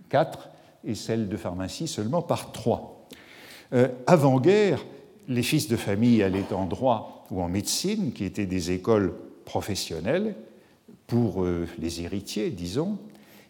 4, 0.10 0.50
et 0.84 0.96
celle 0.96 1.30
de 1.30 1.38
pharmacie 1.38 1.88
seulement 1.88 2.22
par 2.22 2.52
3. 2.52 3.08
Euh, 3.74 3.88
avant-guerre, 4.08 4.84
les 5.28 5.44
fils 5.44 5.68
de 5.68 5.76
famille 5.78 6.24
allaient 6.24 6.52
en 6.52 6.66
droit 6.66 7.26
ou 7.30 7.42
en 7.42 7.48
médecine, 7.48 8.12
qui 8.12 8.26
étaient 8.26 8.46
des 8.46 8.72
écoles 8.72 9.14
professionnelles, 9.46 10.36
pour 11.12 11.43
euh, 11.43 11.67
les 11.78 12.04
héritiers, 12.04 12.52
disons, 12.52 12.97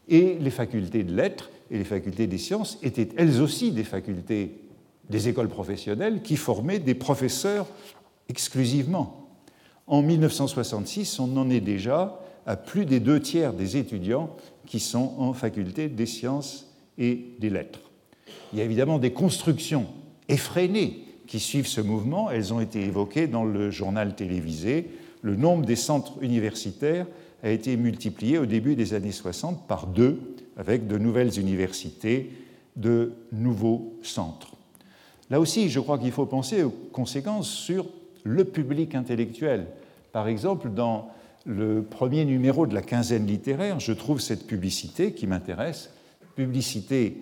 et 0.10 0.36
les 0.40 0.50
facultés 0.50 1.04
de 1.04 1.16
lettres 1.16 1.52
et 1.70 1.78
les 1.78 1.84
facultés 1.84 2.26
des 2.26 2.40
sciences 2.40 2.80
étaient 2.82 3.10
elles 3.18 3.40
aussi 3.40 3.72
des 3.72 3.84
facultés 3.84 4.56
des 5.12 5.28
écoles 5.28 5.48
professionnelles 5.48 6.24
qui 6.24 6.38
formaient 6.38 6.80
des 6.80 6.96
professeurs 6.96 7.68
exclusivement. 8.30 9.30
En 9.86 10.02
1966, 10.02 11.20
on 11.20 11.38
en 11.38 11.52
est 11.52 11.60
déjà 11.60 12.20
à 12.48 12.56
plus 12.56 12.86
des 12.86 13.00
deux 13.00 13.20
tiers 13.20 13.54
des 13.54 13.78
étudiants 13.78 14.36
qui 14.66 14.80
sont 14.80 15.14
en 15.20 15.34
faculté 15.34 15.88
des 15.88 16.08
sciences 16.08 16.74
et 16.98 17.28
des 17.38 17.52
lettres. 17.52 17.92
Il 18.54 18.58
y 18.58 18.64
a 18.64 18.66
évidemment 18.66 18.98
des 18.98 19.14
constructions 19.14 19.86
effrénées 20.30 21.04
qui 21.28 21.40
suivent 21.40 21.68
ce 21.68 21.82
mouvement. 21.82 22.32
Elles 22.32 22.56
ont 22.56 22.60
été 22.60 22.82
évoquées 22.82 23.28
dans 23.28 23.46
le 23.46 23.70
journal 23.70 24.16
télévisé. 24.16 24.90
Le 25.22 25.36
nombre 25.36 25.64
des 25.64 25.76
centres 25.76 26.14
universitaires 26.24 27.06
a 27.44 27.50
été 27.50 27.76
multiplié 27.78 28.38
au 28.38 28.46
début 28.46 28.76
des 28.76 28.94
années 28.94 29.12
60 29.12 29.68
par 29.68 29.88
deux, 29.88 30.20
avec 30.58 30.88
de 30.88 30.98
nouvelles 30.98 31.40
universités, 31.40 32.32
de 32.76 33.14
nouveaux 33.32 33.98
centres. 34.02 34.56
Là 35.30 35.40
aussi, 35.40 35.70
je 35.70 35.80
crois 35.80 35.98
qu'il 35.98 36.12
faut 36.12 36.26
penser 36.26 36.64
aux 36.64 36.70
conséquences 36.70 37.50
sur 37.50 37.88
le 38.24 38.46
public 38.46 38.96
intellectuel. 38.96 39.68
Par 40.12 40.28
exemple, 40.28 40.70
dans 40.70 41.10
le 41.46 41.82
premier 41.82 42.26
numéro 42.26 42.68
de 42.68 42.74
la 42.74 42.82
quinzaine 42.82 43.26
littéraire, 43.26 43.80
je 43.80 43.94
trouve 43.94 44.20
cette 44.20 44.46
publicité 44.46 45.14
qui 45.14 45.28
m'intéresse, 45.28 45.90
publicité 46.36 47.18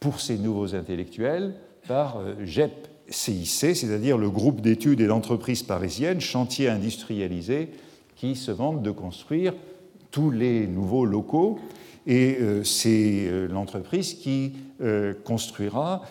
pour 0.00 0.20
ces 0.20 0.38
nouveaux 0.38 0.74
intellectuels 0.74 1.54
par 1.86 2.22
GEP 2.44 2.88
CIC, 3.08 3.76
c'est-à-dire 3.76 4.18
le 4.18 4.30
groupe 4.30 4.60
d'études 4.60 5.00
et 5.00 5.06
d'entreprises 5.06 5.62
parisiennes, 5.62 6.20
chantier 6.20 6.68
industrialisé, 6.68 7.70
qui 8.18 8.34
se 8.34 8.50
vantent 8.50 8.82
de 8.82 8.90
construire 8.90 9.54
tous 10.10 10.30
les 10.30 10.66
nouveaux 10.66 11.06
locaux. 11.06 11.58
Et 12.06 12.38
euh, 12.40 12.64
c'est 12.64 13.26
euh, 13.28 13.46
l'entreprise 13.48 14.14
qui 14.14 14.54
euh, 14.80 15.14
construira 15.24 16.02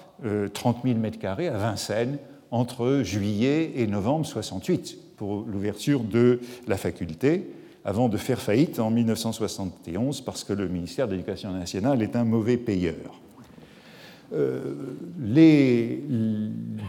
30 0.53 0.77
000 0.83 0.97
m2 0.99 1.49
à 1.49 1.57
Vincennes 1.57 2.17
entre 2.49 3.01
juillet 3.03 3.73
et 3.75 3.85
novembre 3.85 4.25
68 4.25 4.97
pour 5.15 5.45
l'ouverture 5.47 5.99
de 6.01 6.39
la 6.67 6.77
faculté, 6.77 7.51
avant 7.85 8.09
de 8.09 8.17
faire 8.17 8.41
faillite 8.41 8.79
en 8.79 8.89
1971 8.89 10.21
parce 10.21 10.43
que 10.43 10.53
le 10.53 10.67
ministère 10.67 11.07
de 11.07 11.13
l'Éducation 11.13 11.51
nationale 11.51 12.01
est 12.01 12.15
un 12.15 12.23
mauvais 12.23 12.57
payeur. 12.57 13.21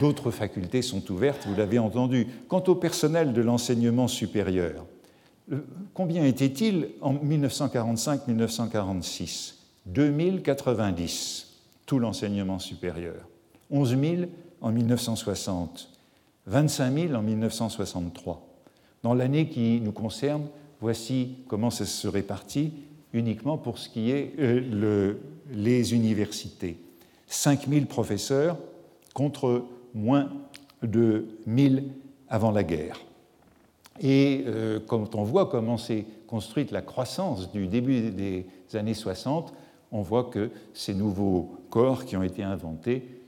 D'autres 0.01 0.31
facultés 0.31 0.81
sont 0.81 1.11
ouvertes, 1.11 1.47
vous 1.47 1.57
l'avez 1.57 1.79
entendu. 1.79 2.27
Quant 2.49 2.65
au 2.67 2.75
personnel 2.77 3.35
de 3.35 3.43
l'enseignement 3.43 4.09
supérieur, 4.09 4.87
combien 5.95 6.25
était-il 6.25 6.89
en 7.01 7.15
1945-1946 7.15 9.55
2090, 9.87 11.47
tout 11.87 11.99
l'enseignement 11.99 12.59
supérieur. 12.59 13.27
11 13.71 14.01
000 14.01 14.23
en 14.61 14.73
1960, 14.73 15.91
25 16.47 16.95
000 16.95 17.15
en 17.15 17.23
1963. 17.23 18.47
Dans 19.03 19.15
l'année 19.15 19.49
qui 19.49 19.81
nous 19.81 19.93
concerne, 19.93 20.47
voici 20.81 21.37
comment 21.49 21.71
ça 21.71 21.87
se 21.87 22.09
répartit 22.09 22.73
uniquement 23.13 23.57
pour 23.57 23.79
ce 23.79 23.89
qui 23.89 24.11
est 24.11 24.35
euh, 24.39 25.15
les 25.51 25.95
universités. 25.95 26.79
5 27.27 27.69
000 27.69 27.87
professeurs 27.87 28.59
contre 29.15 29.65
moins 29.95 30.31
de 30.83 31.27
1 31.47 31.57
000 31.57 31.75
avant 32.29 32.51
la 32.51 32.65
guerre. 32.65 33.01
Et 34.01 34.45
euh, 34.47 34.81
quand 34.87 35.15
on 35.15 35.25
voit 35.25 35.47
comment 35.47 35.77
s'est 35.77 36.07
construite 36.27 36.71
la 36.71 36.83
croissance 36.83 37.51
du 37.53 37.67
début 37.67 38.11
des 38.11 38.47
années 38.75 38.95
60, 38.95 39.53
on 39.91 40.03
voit 40.03 40.25
que 40.25 40.51
ces 40.75 40.95
nouveaux 40.95 41.57
corps 41.71 42.05
qui 42.05 42.17
ont 42.17 42.23
été 42.23 42.43
inventés 42.43 43.19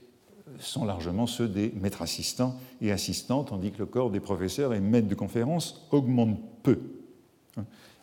sont 0.59 0.85
largement 0.85 1.27
ceux 1.27 1.47
des 1.47 1.73
maîtres 1.81 2.01
assistants 2.01 2.55
et 2.81 2.91
assistants, 2.91 3.43
tandis 3.43 3.71
que 3.71 3.79
le 3.79 3.85
corps 3.85 4.11
des 4.11 4.19
professeurs 4.19 4.73
et 4.73 4.79
maîtres 4.79 5.07
de 5.07 5.15
conférences 5.15 5.87
augmente 5.91 6.37
peu. 6.63 6.79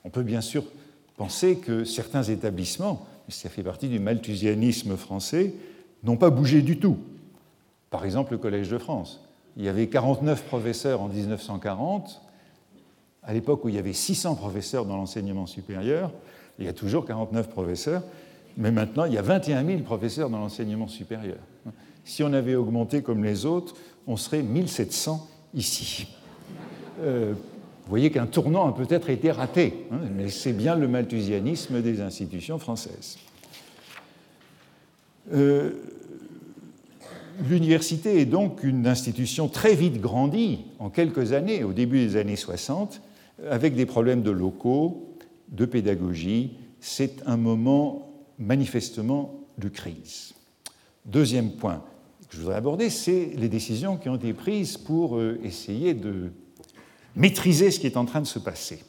On 0.04 0.10
peut 0.10 0.22
bien 0.22 0.40
sûr 0.40 0.64
penser 1.16 1.58
que 1.58 1.84
certains 1.84 2.22
établissements, 2.22 3.06
ça 3.28 3.48
fait 3.48 3.62
partie 3.62 3.88
du 3.88 3.98
malthusianisme 3.98 4.96
français, 4.96 5.54
n'ont 6.02 6.16
pas 6.16 6.30
bougé 6.30 6.62
du 6.62 6.78
tout. 6.78 6.96
Par 7.90 8.04
exemple, 8.04 8.32
le 8.32 8.38
Collège 8.38 8.68
de 8.70 8.78
France. 8.78 9.24
Il 9.56 9.64
y 9.64 9.68
avait 9.68 9.88
49 9.88 10.44
professeurs 10.44 11.02
en 11.02 11.08
1940, 11.08 12.22
à 13.22 13.32
l'époque 13.32 13.64
où 13.64 13.68
il 13.68 13.74
y 13.74 13.78
avait 13.78 13.92
600 13.92 14.34
professeurs 14.36 14.84
dans 14.84 14.96
l'enseignement 14.96 15.46
supérieur, 15.46 16.12
il 16.58 16.64
y 16.64 16.68
a 16.68 16.72
toujours 16.72 17.04
49 17.06 17.48
professeurs, 17.48 18.02
mais 18.56 18.70
maintenant 18.70 19.04
il 19.04 19.14
y 19.14 19.18
a 19.18 19.22
21 19.22 19.64
000 19.64 19.80
professeurs 19.80 20.30
dans 20.30 20.38
l'enseignement 20.38 20.88
supérieur. 20.88 21.38
Si 22.04 22.22
on 22.22 22.32
avait 22.32 22.54
augmenté 22.54 23.02
comme 23.02 23.22
les 23.22 23.44
autres, 23.44 23.74
on 24.06 24.16
serait 24.16 24.42
1700 24.42 25.28
ici. 25.54 26.08
Euh, 27.00 27.34
vous 27.34 27.90
voyez 27.90 28.10
qu'un 28.10 28.26
tournant 28.26 28.68
a 28.68 28.72
peut-être 28.72 29.08
été 29.08 29.30
raté, 29.30 29.86
hein, 29.90 30.00
mais 30.14 30.28
c'est 30.28 30.52
bien 30.52 30.74
le 30.74 30.88
malthusianisme 30.88 31.80
des 31.80 32.00
institutions 32.00 32.58
françaises. 32.58 33.18
Euh, 35.32 35.72
l'université 37.48 38.20
est 38.20 38.26
donc 38.26 38.62
une 38.62 38.86
institution 38.86 39.48
très 39.48 39.74
vite 39.74 40.00
grandie 40.00 40.64
en 40.78 40.90
quelques 40.90 41.32
années, 41.32 41.64
au 41.64 41.72
début 41.72 41.98
des 41.98 42.16
années 42.16 42.36
60, 42.36 43.00
avec 43.48 43.74
des 43.74 43.86
problèmes 43.86 44.22
de 44.22 44.30
locaux, 44.30 45.16
de 45.48 45.64
pédagogie. 45.64 46.56
C'est 46.80 47.22
un 47.26 47.36
moment 47.36 48.12
manifestement 48.38 49.46
de 49.58 49.68
crise. 49.68 50.34
Deuxième 51.04 51.52
point 51.52 51.84
que 52.28 52.36
je 52.36 52.42
voudrais 52.42 52.56
aborder, 52.56 52.90
c'est 52.90 53.32
les 53.36 53.48
décisions 53.48 53.96
qui 53.96 54.08
ont 54.08 54.16
été 54.16 54.34
prises 54.34 54.76
pour 54.76 55.16
euh, 55.16 55.40
essayer 55.42 55.94
de 55.94 56.30
maîtriser 57.16 57.70
ce 57.70 57.80
qui 57.80 57.86
est 57.86 57.96
en 57.96 58.04
train 58.04 58.20
de 58.20 58.26
se 58.26 58.38
passer. 58.38 58.84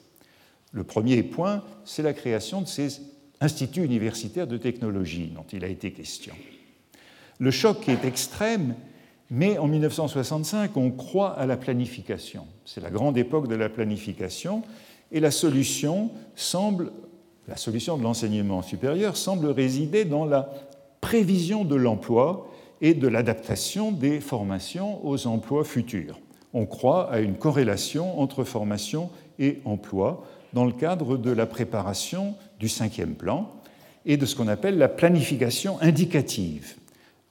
Le 0.71 0.83
premier 0.83 1.23
point, 1.23 1.63
c'est 1.85 2.03
la 2.03 2.13
création 2.13 2.61
de 2.61 2.67
ces 2.67 3.01
instituts 3.41 3.83
universitaires 3.83 4.45
de 4.47 4.57
technologie 4.57 5.31
dont 5.33 5.45
il 5.53 5.63
a 5.63 5.67
été 5.67 5.93
question. 5.93 6.35
Le 7.39 7.51
choc 7.51 7.87
est 7.87 8.03
extrême 8.03 8.75
mais 9.31 9.57
en 9.57 9.67
1965, 9.67 10.75
on 10.77 10.91
croit 10.91 11.31
à 11.31 11.45
la 11.45 11.57
planification. 11.57 12.47
C'est 12.65 12.81
la 12.81 12.89
grande 12.89 13.17
époque 13.17 13.47
de 13.47 13.55
la 13.55 13.69
planification, 13.69 14.63
et 15.11 15.19
la 15.19 15.31
solution 15.31 16.11
semble, 16.35 16.91
la 17.47 17.57
solution 17.57 17.97
de 17.97 18.03
l'enseignement 18.03 18.61
supérieur 18.61 19.17
semble 19.17 19.47
résider 19.47 20.05
dans 20.05 20.25
la 20.25 20.49
prévision 21.01 21.65
de 21.65 21.75
l'emploi 21.75 22.49
et 22.81 22.93
de 22.93 23.07
l'adaptation 23.07 23.91
des 23.91 24.19
formations 24.19 25.05
aux 25.05 25.27
emplois 25.27 25.63
futurs. 25.63 26.19
On 26.53 26.65
croit 26.65 27.11
à 27.11 27.19
une 27.19 27.35
corrélation 27.35 28.19
entre 28.19 28.43
formation 28.43 29.09
et 29.37 29.59
emploi 29.65 30.23
dans 30.53 30.65
le 30.65 30.71
cadre 30.71 31.17
de 31.17 31.31
la 31.31 31.45
préparation 31.45 32.35
du 32.59 32.69
cinquième 32.69 33.15
plan 33.15 33.51
et 34.05 34.17
de 34.17 34.25
ce 34.25 34.35
qu'on 34.35 34.47
appelle 34.47 34.77
la 34.77 34.87
planification 34.87 35.79
indicative, 35.81 36.75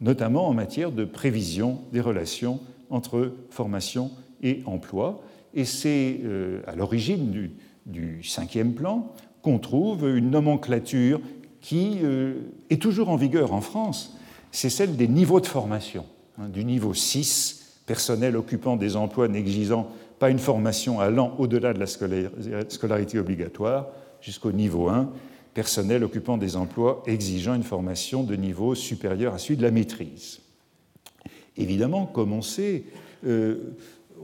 notamment 0.00 0.48
en 0.48 0.54
matière 0.54 0.92
de 0.92 1.04
prévision 1.04 1.80
des 1.92 2.00
relations 2.00 2.60
entre 2.90 3.32
formation 3.50 4.10
et 4.42 4.62
emploi. 4.66 5.20
Et 5.54 5.64
c'est 5.64 6.20
euh, 6.24 6.60
à 6.66 6.76
l'origine 6.76 7.50
du, 7.86 8.22
cinquième 8.22 8.74
plan 8.74 9.12
qu'on 9.42 9.58
trouve 9.58 10.06
une 10.08 10.30
nomenclature 10.30 11.20
qui 11.60 11.98
euh, 12.02 12.34
est 12.70 12.80
toujours 12.80 13.08
en 13.08 13.16
vigueur 13.16 13.52
en 13.52 13.60
France, 13.60 14.16
c'est 14.52 14.70
celle 14.70 14.96
des 14.96 15.08
niveaux 15.08 15.40
de 15.40 15.46
formation, 15.46 16.04
hein, 16.38 16.48
du 16.48 16.64
niveau 16.64 16.94
6, 16.94 17.82
personnel 17.86 18.36
occupant 18.36 18.76
des 18.76 18.96
emplois 18.96 19.28
n'exigeant 19.28 19.88
pas 20.18 20.30
une 20.30 20.38
formation 20.38 21.00
allant 21.00 21.34
au-delà 21.38 21.72
de 21.72 21.78
la 21.78 21.86
scolarité 22.68 23.18
obligatoire, 23.18 23.88
jusqu'au 24.20 24.52
niveau 24.52 24.88
1, 24.88 25.10
personnel 25.58 26.04
occupant 26.04 26.38
des 26.38 26.54
emplois 26.54 27.02
exigeant 27.04 27.52
une 27.52 27.64
formation 27.64 28.22
de 28.22 28.36
niveau 28.36 28.76
supérieur 28.76 29.34
à 29.34 29.38
celui 29.38 29.56
de 29.56 29.64
la 29.64 29.72
maîtrise. 29.72 30.38
Évidemment, 31.56 32.06
comme 32.06 32.32
on 32.32 32.42
sait, 32.42 32.84
euh, 33.26 33.74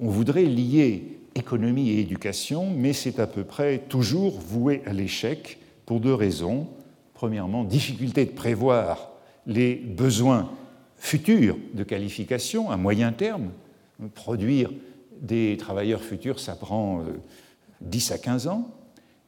on 0.01 0.11
voudrait 0.11 0.45
lier 0.45 1.19
économie 1.35 1.91
et 1.91 1.99
éducation, 1.99 2.71
mais 2.71 2.93
c'est 2.93 3.19
à 3.19 3.27
peu 3.27 3.43
près 3.43 3.79
toujours 3.79 4.39
voué 4.39 4.83
à 4.87 4.93
l'échec 4.93 5.59
pour 5.87 5.99
deux 5.99 6.15
raisons. 6.15 6.69
Premièrement, 7.15 7.65
difficulté 7.65 8.27
de 8.27 8.31
prévoir 8.31 9.11
les 9.45 9.75
besoins 9.75 10.53
futurs 10.99 11.57
de 11.73 11.83
qualification 11.83 12.71
à 12.71 12.77
moyen 12.77 13.11
terme. 13.11 13.51
Produire 14.15 14.71
des 15.21 15.57
travailleurs 15.57 16.05
futurs, 16.05 16.39
ça 16.39 16.55
prend 16.55 17.03
10 17.81 18.13
euh, 18.13 18.15
à 18.15 18.19
15 18.19 18.47
ans. 18.47 18.69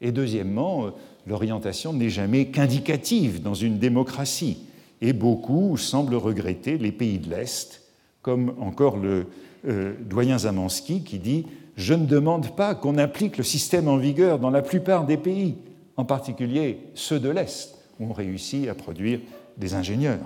Et 0.01 0.13
deuxièmement, 0.13 0.87
euh, 0.87 0.91
l'orientation 1.27 1.93
n'est 1.93 2.11
jamais 2.11 2.47
qu'indicative 2.47 3.43
dans 3.43 3.55
une 3.55 3.79
démocratie. 3.79 4.59
Et 5.01 5.13
beaucoup 5.13 5.77
semblent 5.77 6.15
regretter 6.15 6.79
les 6.79 6.93
pays 6.93 7.19
de 7.19 7.29
l'Est, 7.29 7.83
comme 8.23 8.55
encore 8.61 8.97
le 8.97 9.27
euh, 9.69 9.95
doyen 10.01 10.39
Zamansky 10.39 11.03
qui 11.03 11.19
dit 11.19 11.47
Je 11.77 11.95
ne 11.95 12.07
demande 12.07 12.57
pas 12.57 12.75
qu'on 12.75 12.97
applique 12.97 13.37
le 13.37 13.45
système 13.45 13.89
en 13.89 13.99
vigueur 13.99 14.39
dans 14.39 14.51
la 14.51 14.63
plupart 14.63 15.05
des 15.05 15.19
pays, 15.19 15.57
en 15.97 16.05
particulier 16.05 16.79
ceux 16.95 17.21
de 17.21 17.29
l'Est, 17.29 17.77
où 18.01 18.07
on 18.07 18.13
réussit 18.13 18.69
à 18.69 18.75
produire 18.75 19.21
des 19.59 19.75
ingénieurs. 19.75 20.21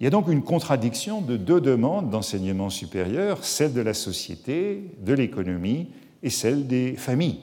Il 0.00 0.04
y 0.04 0.06
a 0.06 0.10
donc 0.10 0.28
une 0.28 0.42
contradiction 0.42 1.22
de 1.22 1.36
deux 1.36 1.60
demandes 1.60 2.10
d'enseignement 2.10 2.68
supérieur, 2.68 3.44
celle 3.44 3.72
de 3.72 3.80
la 3.80 3.94
société, 3.94 4.82
de 5.00 5.14
l'économie 5.14 5.88
et 6.22 6.30
celle 6.30 6.66
des 6.66 6.96
familles, 6.96 7.38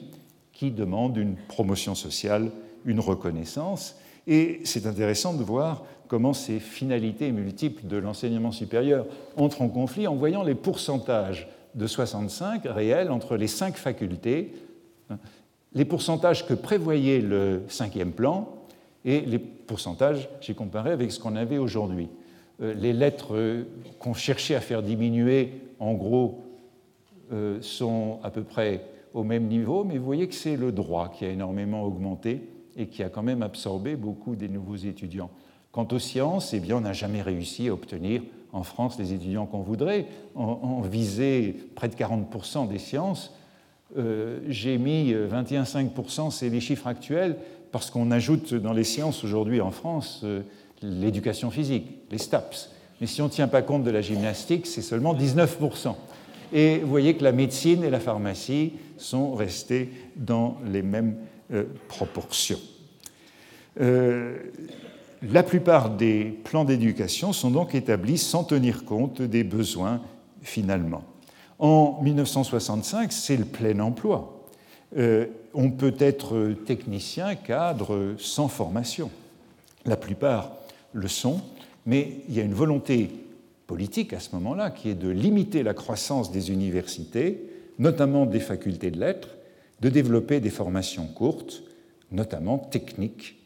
qui 0.62 0.70
demandent 0.70 1.16
une 1.16 1.34
promotion 1.34 1.96
sociale, 1.96 2.52
une 2.84 3.00
reconnaissance. 3.00 3.96
Et 4.28 4.60
c'est 4.62 4.86
intéressant 4.86 5.34
de 5.34 5.42
voir 5.42 5.82
comment 6.06 6.32
ces 6.32 6.60
finalités 6.60 7.32
multiples 7.32 7.88
de 7.88 7.96
l'enseignement 7.96 8.52
supérieur 8.52 9.06
entrent 9.36 9.62
en 9.62 9.68
conflit 9.68 10.06
en 10.06 10.14
voyant 10.14 10.44
les 10.44 10.54
pourcentages 10.54 11.48
de 11.74 11.84
65 11.88 12.62
réels 12.66 13.10
entre 13.10 13.36
les 13.36 13.48
cinq 13.48 13.74
facultés, 13.74 14.52
les 15.72 15.84
pourcentages 15.84 16.46
que 16.46 16.54
prévoyait 16.54 17.20
le 17.20 17.62
cinquième 17.66 18.12
plan 18.12 18.48
et 19.04 19.22
les 19.22 19.40
pourcentages, 19.40 20.28
j'ai 20.40 20.54
comparé 20.54 20.92
avec 20.92 21.10
ce 21.10 21.18
qu'on 21.18 21.34
avait 21.34 21.58
aujourd'hui. 21.58 22.08
Euh, 22.60 22.72
les 22.74 22.92
lettres 22.92 23.64
qu'on 23.98 24.14
cherchait 24.14 24.54
à 24.54 24.60
faire 24.60 24.84
diminuer, 24.84 25.54
en 25.80 25.94
gros, 25.94 26.44
euh, 27.32 27.60
sont 27.62 28.20
à 28.22 28.30
peu 28.30 28.44
près 28.44 28.91
au 29.14 29.24
même 29.24 29.46
niveau, 29.46 29.84
mais 29.84 29.98
vous 29.98 30.04
voyez 30.04 30.28
que 30.28 30.34
c'est 30.34 30.56
le 30.56 30.72
droit 30.72 31.10
qui 31.10 31.24
a 31.24 31.28
énormément 31.28 31.84
augmenté 31.84 32.48
et 32.76 32.86
qui 32.86 33.02
a 33.02 33.08
quand 33.08 33.22
même 33.22 33.42
absorbé 33.42 33.96
beaucoup 33.96 34.36
des 34.36 34.48
nouveaux 34.48 34.76
étudiants. 34.76 35.30
Quant 35.70 35.86
aux 35.92 35.98
sciences, 35.98 36.52
eh 36.54 36.60
bien, 36.60 36.76
on 36.76 36.80
n'a 36.80 36.92
jamais 36.92 37.22
réussi 37.22 37.68
à 37.68 37.74
obtenir 37.74 38.22
en 38.52 38.62
France 38.62 38.98
les 38.98 39.12
étudiants 39.12 39.46
qu'on 39.46 39.60
voudrait. 39.60 40.06
On, 40.34 40.80
visait 40.82 41.54
près 41.74 41.88
de 41.88 41.94
40% 41.94 42.68
des 42.68 42.78
sciences. 42.78 43.34
Euh, 43.96 44.40
j'ai 44.48 44.78
mis 44.78 45.12
21,5%, 45.12 46.30
c'est 46.30 46.48
les 46.48 46.60
chiffres 46.60 46.86
actuels, 46.86 47.36
parce 47.70 47.90
qu'on 47.90 48.10
ajoute 48.10 48.54
dans 48.54 48.72
les 48.72 48.84
sciences 48.84 49.24
aujourd'hui 49.24 49.60
en 49.60 49.70
France 49.70 50.24
l'éducation 50.82 51.50
physique, 51.50 51.86
les 52.10 52.18
STAPS. 52.18 52.70
Mais 53.00 53.06
si 53.06 53.22
on 53.22 53.26
ne 53.26 53.30
tient 53.30 53.48
pas 53.48 53.62
compte 53.62 53.84
de 53.84 53.90
la 53.90 54.00
gymnastique, 54.00 54.66
c'est 54.66 54.82
seulement 54.82 55.14
19%. 55.14 55.94
Et 56.52 56.78
vous 56.78 56.88
voyez 56.88 57.14
que 57.16 57.24
la 57.24 57.32
médecine 57.32 57.82
et 57.82 57.90
la 57.90 58.00
pharmacie 58.00 58.74
sont 58.98 59.34
restées 59.34 59.90
dans 60.16 60.58
les 60.70 60.82
mêmes 60.82 61.16
euh, 61.52 61.64
proportions. 61.88 62.60
Euh, 63.80 64.36
la 65.22 65.42
plupart 65.42 65.90
des 65.90 66.24
plans 66.44 66.64
d'éducation 66.64 67.32
sont 67.32 67.50
donc 67.50 67.74
établis 67.74 68.18
sans 68.18 68.44
tenir 68.44 68.84
compte 68.84 69.22
des 69.22 69.44
besoins 69.44 70.02
finalement. 70.42 71.04
En 71.58 72.00
1965, 72.02 73.12
c'est 73.12 73.36
le 73.36 73.44
plein 73.44 73.78
emploi. 73.80 74.46
Euh, 74.98 75.26
on 75.54 75.70
peut 75.70 75.94
être 75.98 76.54
technicien, 76.66 77.34
cadre, 77.34 78.14
sans 78.18 78.48
formation. 78.48 79.10
La 79.86 79.96
plupart 79.96 80.52
le 80.92 81.08
sont, 81.08 81.40
mais 81.86 82.18
il 82.28 82.34
y 82.34 82.40
a 82.40 82.44
une 82.44 82.52
volonté 82.52 83.10
politique 83.66 84.12
à 84.12 84.20
ce 84.20 84.34
moment-là 84.34 84.70
qui 84.70 84.90
est 84.90 84.94
de 84.94 85.08
limiter 85.08 85.62
la 85.62 85.74
croissance 85.74 86.30
des 86.30 86.50
universités, 86.50 87.46
notamment 87.78 88.26
des 88.26 88.40
facultés 88.40 88.90
de 88.90 89.00
lettres, 89.00 89.30
de 89.80 89.88
développer 89.88 90.40
des 90.40 90.50
formations 90.50 91.06
courtes, 91.06 91.62
notamment 92.10 92.58
techniques. 92.58 93.38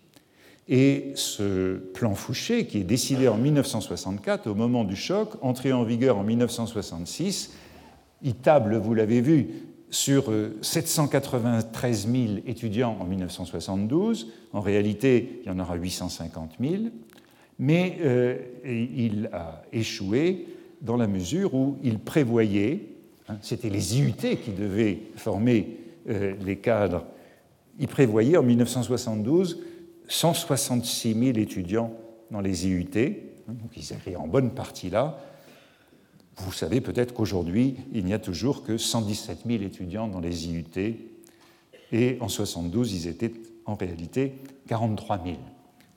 Et 0.69 1.13
ce 1.15 1.77
plan 1.77 2.15
Fouché, 2.15 2.67
qui 2.67 2.79
est 2.79 2.85
décidé 2.85 3.29
en 3.29 3.37
1964, 3.37 4.49
au 4.49 4.55
moment 4.55 4.85
du 4.85 4.97
choc, 4.97 5.31
entré 5.41 5.73
en 5.73 5.85
vigueur 5.85 6.19
en 6.19 6.25
1966, 6.25 7.53
il 8.23 8.35
table, 8.35 8.77
vous 8.77 8.95
l'avez 8.95 9.21
vu, 9.21 9.49
sur 9.91 10.33
793 10.63 12.09
000 12.11 12.25
étudiants 12.47 12.97
en 13.01 13.05
1972. 13.05 14.33
En 14.53 14.61
réalité, 14.61 15.41
il 15.43 15.49
y 15.49 15.51
en 15.51 15.61
aura 15.61 15.77
850 15.77 16.57
000 16.61 16.75
mais 17.59 17.99
euh, 18.01 18.39
il 18.65 19.31
a 19.33 19.63
échoué 19.73 20.47
dans 20.83 20.97
la 20.97 21.07
mesure 21.07 21.55
où 21.55 21.79
il 21.83 21.99
prévoyait, 21.99 22.81
hein, 23.29 23.39
c'était 23.41 23.71
les 23.71 23.99
IUT 23.99 24.13
qui 24.13 24.53
devaient 24.53 24.99
former 25.17 25.79
euh, 26.09 26.35
les 26.45 26.57
cadres, 26.57 27.05
il 27.79 27.89
prévoyait 27.89 28.37
en 28.37 28.43
1972 28.43 29.63
166 30.09 31.15
000 31.15 31.39
étudiants 31.39 31.93
dans 32.31 32.41
les 32.41 32.67
IUT, 32.67 32.89
hein, 32.97 33.53
donc 33.53 33.71
ils 33.77 33.93
étaient 33.93 34.17
en 34.17 34.27
bonne 34.27 34.51
partie 34.51 34.91
là. 34.91 35.19
Vous 36.39 36.53
savez 36.53 36.83
peut-être 36.83 37.15
qu'aujourd'hui, 37.15 37.77
il 37.95 38.05
n'y 38.05 38.13
a 38.13 38.19
toujours 38.19 38.63
que 38.63 38.77
117 38.77 39.41
000 39.47 39.63
étudiants 39.63 40.07
dans 40.07 40.21
les 40.21 40.49
IUT, 40.49 40.65
et 41.93 42.19
en 42.21 42.27
1972, 42.27 42.93
ils 42.93 43.09
étaient 43.09 43.33
en 43.65 43.75
réalité 43.75 44.35
43 44.69 45.23
000. 45.25 45.37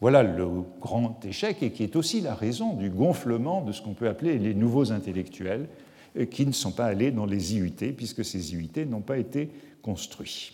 Voilà 0.02 0.24
le 0.24 0.48
grand 0.80 1.24
échec 1.26 1.62
et 1.62 1.72
qui 1.72 1.84
est 1.84 1.96
aussi 1.96 2.22
la 2.22 2.34
raison 2.34 2.74
du 2.74 2.90
gonflement 2.90 3.62
de 3.62 3.72
ce 3.72 3.82
qu'on 3.82 3.94
peut 3.94 4.08
appeler 4.08 4.40
les 4.40 4.54
nouveaux 4.54 4.92
intellectuels 4.92 5.68
euh, 6.18 6.26
qui 6.26 6.46
ne 6.46 6.52
sont 6.52 6.72
pas 6.72 6.86
allés 6.86 7.12
dans 7.12 7.26
les 7.26 7.56
IUT 7.56 7.94
puisque 7.96 8.24
ces 8.24 8.54
IUT 8.54 8.86
n'ont 8.88 9.02
pas 9.02 9.18
été 9.18 9.50
construits. 9.82 10.54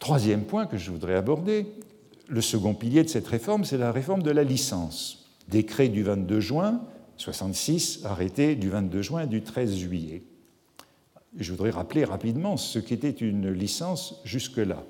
Troisième 0.00 0.42
point 0.42 0.66
que 0.66 0.76
je 0.76 0.90
voudrais 0.90 1.14
aborder, 1.14 1.66
le 2.26 2.40
second 2.40 2.74
pilier 2.74 3.04
de 3.04 3.08
cette 3.08 3.28
réforme, 3.28 3.64
c'est 3.64 3.78
la 3.78 3.92
réforme 3.92 4.22
de 4.22 4.30
la 4.32 4.42
licence. 4.42 5.30
Décret 5.48 5.88
du 5.88 6.02
22 6.02 6.40
juin 6.40 6.80
66, 7.18 8.00
arrêté 8.04 8.56
du 8.56 8.68
22 8.68 9.02
juin 9.02 9.26
du 9.26 9.42
13 9.42 9.76
juillet. 9.76 10.24
Je 11.36 11.52
voudrais 11.52 11.70
rappeler 11.70 12.04
rapidement 12.04 12.56
ce 12.56 12.78
qu'était 12.80 13.10
une 13.10 13.50
licence 13.50 14.20
jusque-là 14.24 14.84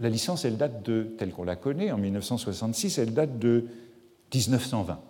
la 0.00 0.08
licence, 0.08 0.44
elle 0.44 0.56
date 0.56 0.84
de, 0.84 1.02
telle 1.18 1.30
qu'on 1.30 1.44
la 1.44 1.56
connaît, 1.56 1.90
en 1.90 1.98
1966, 1.98 2.98
elle 2.98 3.14
date 3.14 3.38
de 3.38 3.64
1920. 4.32 5.00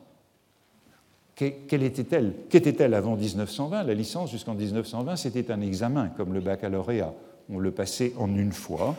Quelle 1.36 1.84
était-elle 1.84 2.34
Qu'était-elle 2.48 2.94
avant 2.94 3.16
1920 3.16 3.84
La 3.84 3.94
licence, 3.94 4.30
jusqu'en 4.30 4.54
1920, 4.54 5.14
c'était 5.16 5.52
un 5.52 5.60
examen, 5.60 6.08
comme 6.08 6.32
le 6.34 6.40
baccalauréat. 6.40 7.14
On 7.48 7.58
le 7.58 7.70
passait 7.70 8.12
en 8.18 8.34
une 8.36 8.50
fois. 8.50 8.96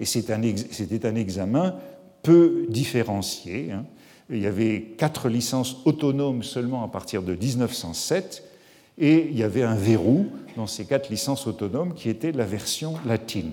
Et 0.00 0.04
c'était 0.04 0.32
un, 0.32 1.14
examen 1.14 1.76
peu 2.24 2.66
différencié. 2.68 3.70
Hein. 3.70 3.84
Il 4.30 4.40
y 4.40 4.46
avait 4.46 4.94
quatre 4.98 5.28
licences 5.28 5.76
autonomes 5.84 6.42
seulement 6.42 6.82
à 6.82 6.88
partir 6.88 7.22
de 7.22 7.34
1907. 7.36 8.42
Et 8.98 9.28
il 9.30 9.38
y 9.38 9.44
avait 9.44 9.62
un 9.62 9.76
verrou 9.76 10.26
dans 10.56 10.66
ces 10.66 10.86
quatre 10.86 11.08
licences 11.08 11.46
autonomes 11.46 11.94
qui 11.94 12.08
était 12.08 12.32
la 12.32 12.46
version 12.46 12.94
latine. 13.06 13.52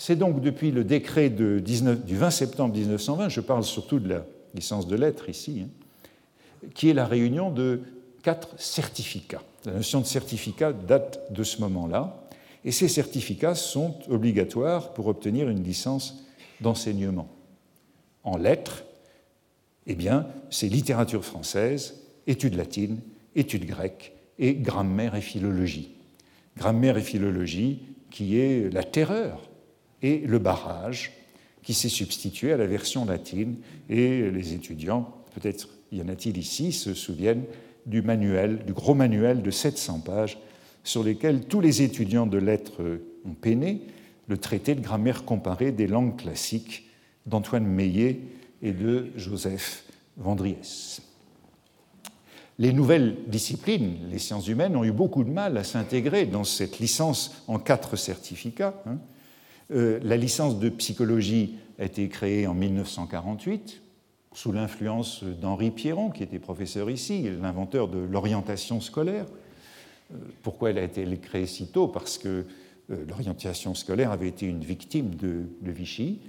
C'est 0.00 0.14
donc 0.14 0.40
depuis 0.40 0.70
le 0.70 0.84
décret 0.84 1.28
du 1.28 1.60
20 1.60 2.30
septembre 2.30 2.72
1920, 2.72 3.30
je 3.30 3.40
parle 3.40 3.64
surtout 3.64 3.98
de 3.98 4.08
la 4.08 4.24
licence 4.54 4.86
de 4.86 4.94
lettres 4.94 5.28
ici, 5.28 5.64
hein, 5.64 6.68
qui 6.72 6.88
est 6.88 6.94
la 6.94 7.04
réunion 7.04 7.50
de 7.50 7.80
quatre 8.22 8.48
certificats. 8.60 9.42
La 9.64 9.72
notion 9.72 10.00
de 10.00 10.06
certificat 10.06 10.72
date 10.72 11.32
de 11.32 11.42
ce 11.42 11.60
moment-là, 11.62 12.28
et 12.64 12.70
ces 12.70 12.86
certificats 12.86 13.56
sont 13.56 13.96
obligatoires 14.08 14.94
pour 14.94 15.08
obtenir 15.08 15.48
une 15.48 15.64
licence 15.64 16.24
d'enseignement. 16.60 17.28
En 18.22 18.36
lettres, 18.36 18.84
eh 19.88 19.96
bien, 19.96 20.28
c'est 20.48 20.68
littérature 20.68 21.24
française, 21.24 22.02
études 22.28 22.54
latines, 22.54 23.00
études 23.34 23.66
grecques 23.66 24.12
et 24.38 24.54
grammaire 24.54 25.16
et 25.16 25.22
philologie. 25.22 25.90
Grammaire 26.56 26.98
et 26.98 27.02
philologie 27.02 27.82
qui 28.12 28.38
est 28.38 28.72
la 28.72 28.84
terreur 28.84 29.47
et 30.02 30.18
le 30.18 30.38
barrage 30.38 31.12
qui 31.62 31.74
s'est 31.74 31.88
substitué 31.88 32.52
à 32.52 32.56
la 32.56 32.66
version 32.66 33.04
latine 33.04 33.56
et 33.88 34.30
les 34.30 34.54
étudiants, 34.54 35.14
peut-être 35.34 35.68
y 35.92 36.00
en 36.00 36.08
a-t-il 36.08 36.38
ici, 36.38 36.72
se 36.72 36.94
souviennent 36.94 37.44
du 37.86 38.02
manuel, 38.02 38.64
du 38.64 38.72
gros 38.72 38.94
manuel 38.94 39.42
de 39.42 39.50
700 39.50 40.00
pages 40.00 40.38
sur 40.84 41.02
lesquels 41.02 41.44
tous 41.44 41.60
les 41.60 41.82
étudiants 41.82 42.26
de 42.26 42.38
lettres 42.38 43.00
ont 43.24 43.34
peiné, 43.34 43.82
le 44.28 44.38
traité 44.38 44.74
de 44.74 44.80
grammaire 44.80 45.24
comparée 45.24 45.72
des 45.72 45.86
langues 45.86 46.16
classiques 46.16 46.88
d'Antoine 47.26 47.66
Meillet 47.66 48.20
et 48.62 48.72
de 48.72 49.10
Joseph 49.16 49.84
Vendriès. 50.16 51.02
Les 52.58 52.72
nouvelles 52.72 53.16
disciplines, 53.28 53.98
les 54.10 54.18
sciences 54.18 54.48
humaines, 54.48 54.76
ont 54.76 54.84
eu 54.84 54.92
beaucoup 54.92 55.22
de 55.22 55.30
mal 55.30 55.56
à 55.56 55.64
s'intégrer 55.64 56.26
dans 56.26 56.44
cette 56.44 56.80
licence 56.80 57.42
en 57.46 57.58
quatre 57.58 57.96
certificats. 57.96 58.82
Hein. 58.86 58.98
Euh, 59.70 60.00
la 60.02 60.16
licence 60.16 60.58
de 60.58 60.68
psychologie 60.70 61.56
a 61.78 61.84
été 61.84 62.08
créée 62.08 62.46
en 62.46 62.54
1948 62.54 63.82
sous 64.32 64.52
l'influence 64.52 65.24
d'Henri 65.24 65.70
Pierron, 65.70 66.10
qui 66.10 66.22
était 66.22 66.38
professeur 66.38 66.90
ici, 66.90 67.28
l'inventeur 67.40 67.88
de 67.88 67.98
l'orientation 67.98 68.80
scolaire. 68.80 69.26
Euh, 70.12 70.16
pourquoi 70.42 70.70
elle 70.70 70.78
a 70.78 70.84
été 70.84 71.04
créée 71.18 71.46
si 71.46 71.66
tôt? 71.66 71.88
Parce 71.88 72.18
que 72.18 72.46
euh, 72.90 73.04
l'orientation 73.08 73.74
scolaire 73.74 74.12
avait 74.12 74.28
été 74.28 74.46
une 74.46 74.64
victime 74.64 75.14
de, 75.14 75.46
Vichy. 75.62 76.20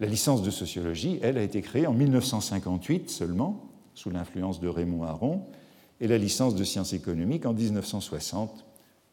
La 0.00 0.06
licence 0.06 0.42
de 0.42 0.50
sociologie, 0.50 1.18
elle, 1.22 1.36
a 1.36 1.42
été 1.42 1.60
créée 1.60 1.86
en 1.86 1.92
1958 1.92 3.10
seulement, 3.10 3.68
sous 3.94 4.10
l'influence 4.10 4.60
de 4.60 4.68
Raymond 4.68 5.02
Aron, 5.02 5.42
et 6.00 6.06
la 6.06 6.18
licence 6.18 6.54
de 6.54 6.62
sciences 6.62 6.92
économiques 6.92 7.44
en 7.44 7.52
1960, 7.52 8.64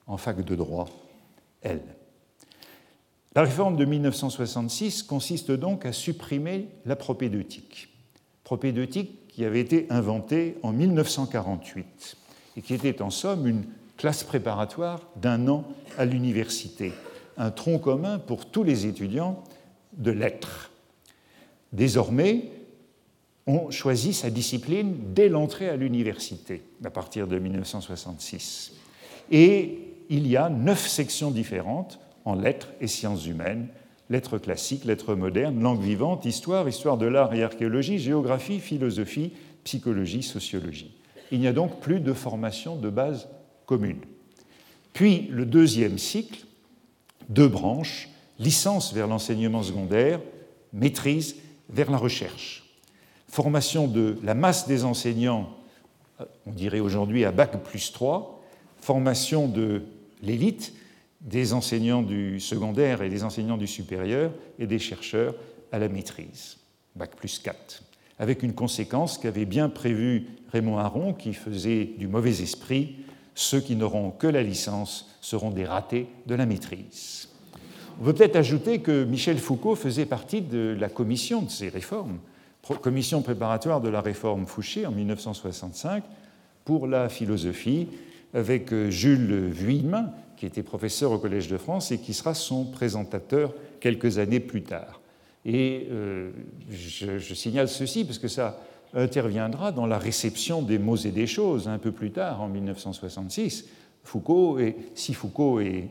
en 0.07 0.17
fac 0.17 0.45
de 0.45 0.55
droit, 0.55 0.87
elle. 1.61 1.81
La 3.35 3.43
réforme 3.43 3.75
de 3.75 3.85
1966 3.85 5.03
consiste 5.03 5.51
donc 5.51 5.85
à 5.85 5.91
supprimer 5.91 6.69
la 6.85 6.95
propédeutique 6.95 7.89
propédeutique 8.45 9.27
qui 9.27 9.43
avait 9.43 9.59
été 9.59 9.87
inventée 9.89 10.55
en 10.63 10.71
1948 10.71 12.15
et 12.55 12.61
qui 12.61 12.73
était 12.73 13.01
en 13.01 13.09
somme 13.09 13.45
une 13.45 13.65
classe 13.97 14.23
préparatoire 14.23 15.01
d'un 15.17 15.49
an 15.49 15.65
à 15.97 16.05
l'université, 16.05 16.93
un 17.37 17.51
tronc 17.51 17.79
commun 17.79 18.19
pour 18.19 18.45
tous 18.45 18.63
les 18.63 18.85
étudiants 18.85 19.43
de 19.97 20.11
lettres. 20.11 20.71
Désormais, 21.73 22.51
on 23.47 23.69
choisit 23.71 24.13
sa 24.13 24.29
discipline 24.29 24.95
dès 25.13 25.27
l'entrée 25.27 25.67
à 25.67 25.75
l'université, 25.75 26.63
à 26.83 26.89
partir 26.89 27.27
de 27.27 27.37
1966. 27.37 28.73
Et 29.31 29.79
il 30.09 30.27
y 30.27 30.37
a 30.37 30.49
neuf 30.49 30.87
sections 30.87 31.31
différentes 31.31 31.99
en 32.25 32.35
lettres 32.35 32.69
et 32.81 32.87
sciences 32.87 33.25
humaines 33.25 33.69
lettres 34.09 34.37
classiques, 34.37 34.85
lettres 34.85 35.15
modernes, 35.15 35.61
langue 35.61 35.81
vivante, 35.81 36.25
histoire, 36.25 36.67
histoire 36.67 36.97
de 36.97 37.05
l'art 37.05 37.33
et 37.33 37.43
archéologie, 37.43 37.99
géographie, 37.99 38.59
philosophie, 38.59 39.33
psychologie, 39.63 40.23
sociologie. 40.23 40.95
Il 41.31 41.39
n'y 41.39 41.47
a 41.47 41.53
donc 41.53 41.79
plus 41.79 41.99
de 41.99 42.13
formation 42.13 42.75
de 42.75 42.89
base 42.89 43.27
commune. 43.65 44.01
Puis 44.93 45.27
le 45.31 45.45
deuxième 45.45 45.97
cycle, 45.97 46.45
deux 47.29 47.47
branches, 47.47 48.09
licence 48.37 48.93
vers 48.93 49.07
l'enseignement 49.07 49.63
secondaire, 49.63 50.19
maîtrise 50.71 51.37
vers 51.69 51.89
la 51.89 51.97
recherche. 51.97 52.63
Formation 53.27 53.87
de 53.87 54.17
la 54.23 54.35
masse 54.35 54.67
des 54.67 54.85
enseignants, 54.85 55.49
on 56.45 56.51
dirait 56.51 56.79
aujourd'hui 56.79 57.25
à 57.25 57.31
bac 57.31 57.63
plus 57.63 57.91
3, 57.91 58.43
formation 58.77 59.47
de 59.47 59.81
l'élite, 60.21 60.73
des 61.25 61.53
enseignants 61.53 62.03
du 62.03 62.39
secondaire 62.39 63.01
et 63.01 63.09
des 63.09 63.23
enseignants 63.23 63.57
du 63.57 63.67
supérieur 63.67 64.31
et 64.59 64.67
des 64.67 64.79
chercheurs 64.79 65.35
à 65.71 65.79
la 65.79 65.89
maîtrise, 65.89 66.57
Bac 66.95 67.15
plus 67.15 67.39
4, 67.39 67.83
avec 68.19 68.43
une 68.43 68.53
conséquence 68.53 69.17
qu'avait 69.17 69.45
bien 69.45 69.67
prévue 69.67 70.27
Raymond 70.51 70.77
Aron, 70.77 71.13
qui 71.13 71.33
faisait 71.33 71.89
du 71.97 72.07
mauvais 72.07 72.41
esprit 72.41 72.97
ceux 73.33 73.59
qui 73.59 73.75
n'auront 73.75 74.11
que 74.11 74.27
la 74.27 74.43
licence 74.43 75.09
seront 75.19 75.51
des 75.51 75.65
ratés 75.65 76.07
de 76.25 76.35
la 76.35 76.45
maîtrise. 76.45 77.27
On 77.99 78.05
peut 78.05 78.13
peut-être 78.13 78.37
ajouter 78.37 78.79
que 78.79 79.03
Michel 79.03 79.37
Foucault 79.37 79.75
faisait 79.75 80.05
partie 80.05 80.41
de 80.41 80.75
la 80.79 80.89
commission 80.89 81.41
de 81.41 81.49
ces 81.49 81.69
réformes, 81.69 82.19
commission 82.73 83.21
préparatoire 83.21 83.81
de 83.81 83.89
la 83.89 84.01
réforme 84.01 84.47
Fouché 84.47 84.85
en 84.85 84.91
1965 84.91 86.03
pour 86.63 86.87
la 86.87 87.09
philosophie, 87.09 87.87
avec 88.33 88.73
Jules 88.89 89.49
Vuillemin, 89.49 90.11
qui 90.45 90.59
était 90.59 90.63
professeur 90.63 91.11
au 91.11 91.17
Collège 91.17 91.47
de 91.47 91.57
France 91.57 91.91
et 91.91 91.97
qui 91.97 92.13
sera 92.13 92.35
son 92.35 92.65
présentateur 92.65 93.51
quelques 93.79 94.19
années 94.19 94.39
plus 94.39 94.61
tard. 94.61 95.01
Et 95.43 95.87
euh, 95.89 96.29
je, 96.69 97.33
signale 97.33 97.67
ceci 97.67 98.05
parce 98.05 98.19
que 98.19 98.27
ça 98.27 98.59
interviendra 98.93 99.71
dans 99.71 99.87
la 99.87 99.97
réception 99.97 100.61
des 100.61 100.77
mots 100.77 100.97
et 100.97 101.09
des 101.09 101.25
choses 101.25 101.67
un 101.67 101.79
peu 101.79 101.91
plus 101.91 102.11
tard, 102.11 102.43
en 102.43 102.47
1966. 102.47 103.65
Foucault, 104.03 104.59
et 104.59 104.75
si 104.93 105.15
Foucault 105.15 105.61
est, 105.61 105.89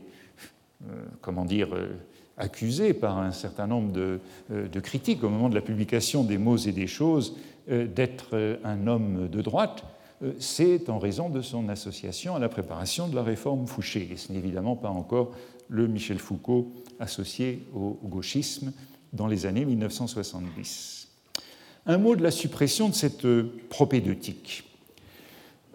euh, 0.87 1.03
comment 1.19 1.43
dire, 1.43 1.75
euh, 1.75 1.89
accusé 2.37 2.93
par 2.93 3.17
un 3.17 3.31
certain 3.31 3.67
nombre 3.67 3.91
de, 3.91 4.21
de, 4.49 4.79
critiques 4.79 5.25
au 5.25 5.29
moment 5.29 5.49
de 5.49 5.55
la 5.55 5.61
publication 5.61 6.23
des 6.23 6.37
mots 6.37 6.57
et 6.57 6.71
des 6.71 6.87
choses 6.87 7.35
d'être 7.67 8.57
un 8.63 8.87
homme 8.87 9.27
de 9.29 9.41
droite, 9.41 9.83
c'est 10.39 10.89
en 10.89 10.99
raison 10.99 11.29
de 11.29 11.41
son 11.41 11.69
association 11.69 12.35
à 12.35 12.39
la 12.39 12.49
préparation 12.49 13.07
de 13.07 13.15
la 13.15 13.23
réforme 13.23 13.67
Fouché. 13.67 14.09
Et 14.11 14.17
ce 14.17 14.31
n'est 14.31 14.39
évidemment 14.39 14.75
pas 14.75 14.89
encore 14.89 15.31
le 15.69 15.87
Michel 15.87 16.19
Foucault 16.19 16.71
associé 16.99 17.63
au 17.73 17.97
gauchisme 18.03 18.71
dans 19.13 19.27
les 19.27 19.45
années 19.45 19.65
1970. 19.65 21.07
Un 21.87 21.97
mot 21.97 22.15
de 22.15 22.23
la 22.23 22.31
suppression 22.31 22.89
de 22.89 22.93
cette 22.93 23.27
propédeutique, 23.69 24.63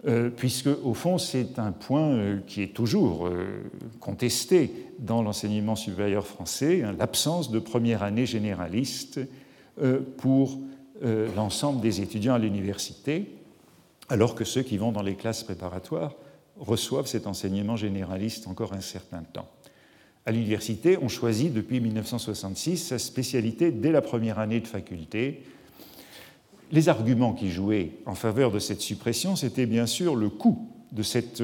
euh, 0.07 0.29
puisque 0.29 0.69
au 0.83 0.93
fond 0.93 1.17
c'est 1.17 1.59
un 1.59 1.71
point 1.71 2.09
euh, 2.09 2.39
qui 2.47 2.61
est 2.61 2.73
toujours 2.73 3.29
contesté 3.99 4.71
dans 4.99 5.21
l'enseignement 5.21 5.75
supérieur 5.75 6.25
français, 6.25 6.83
hein, 6.83 6.95
l'absence 6.97 7.51
de 7.51 7.59
première 7.59 8.03
année 8.03 8.25
généraliste 8.25 9.19
pour 10.17 10.59
l'ensemble 11.35 11.81
des 11.81 12.01
étudiants 12.01 12.35
à 12.35 12.37
l'université 12.37 13.40
alors 14.11 14.35
que 14.35 14.43
ceux 14.43 14.61
qui 14.61 14.77
vont 14.77 14.91
dans 14.91 15.01
les 15.01 15.15
classes 15.15 15.41
préparatoires 15.41 16.15
reçoivent 16.59 17.07
cet 17.07 17.27
enseignement 17.27 17.77
généraliste 17.77 18.45
encore 18.45 18.73
un 18.73 18.81
certain 18.81 19.23
temps. 19.23 19.47
À 20.25 20.33
l'université, 20.33 20.97
on 21.01 21.07
choisit 21.07 21.53
depuis 21.53 21.79
1966 21.79 22.89
sa 22.89 22.99
spécialité 22.99 23.71
dès 23.71 23.93
la 23.93 24.01
première 24.01 24.37
année 24.37 24.59
de 24.59 24.67
faculté. 24.67 25.43
Les 26.73 26.89
arguments 26.89 27.31
qui 27.31 27.51
jouaient 27.51 27.91
en 28.05 28.13
faveur 28.13 28.51
de 28.51 28.59
cette 28.59 28.81
suppression, 28.81 29.37
c'était 29.37 29.65
bien 29.65 29.85
sûr 29.85 30.17
le 30.17 30.27
coût 30.27 30.69
de 30.91 31.03
cette 31.03 31.41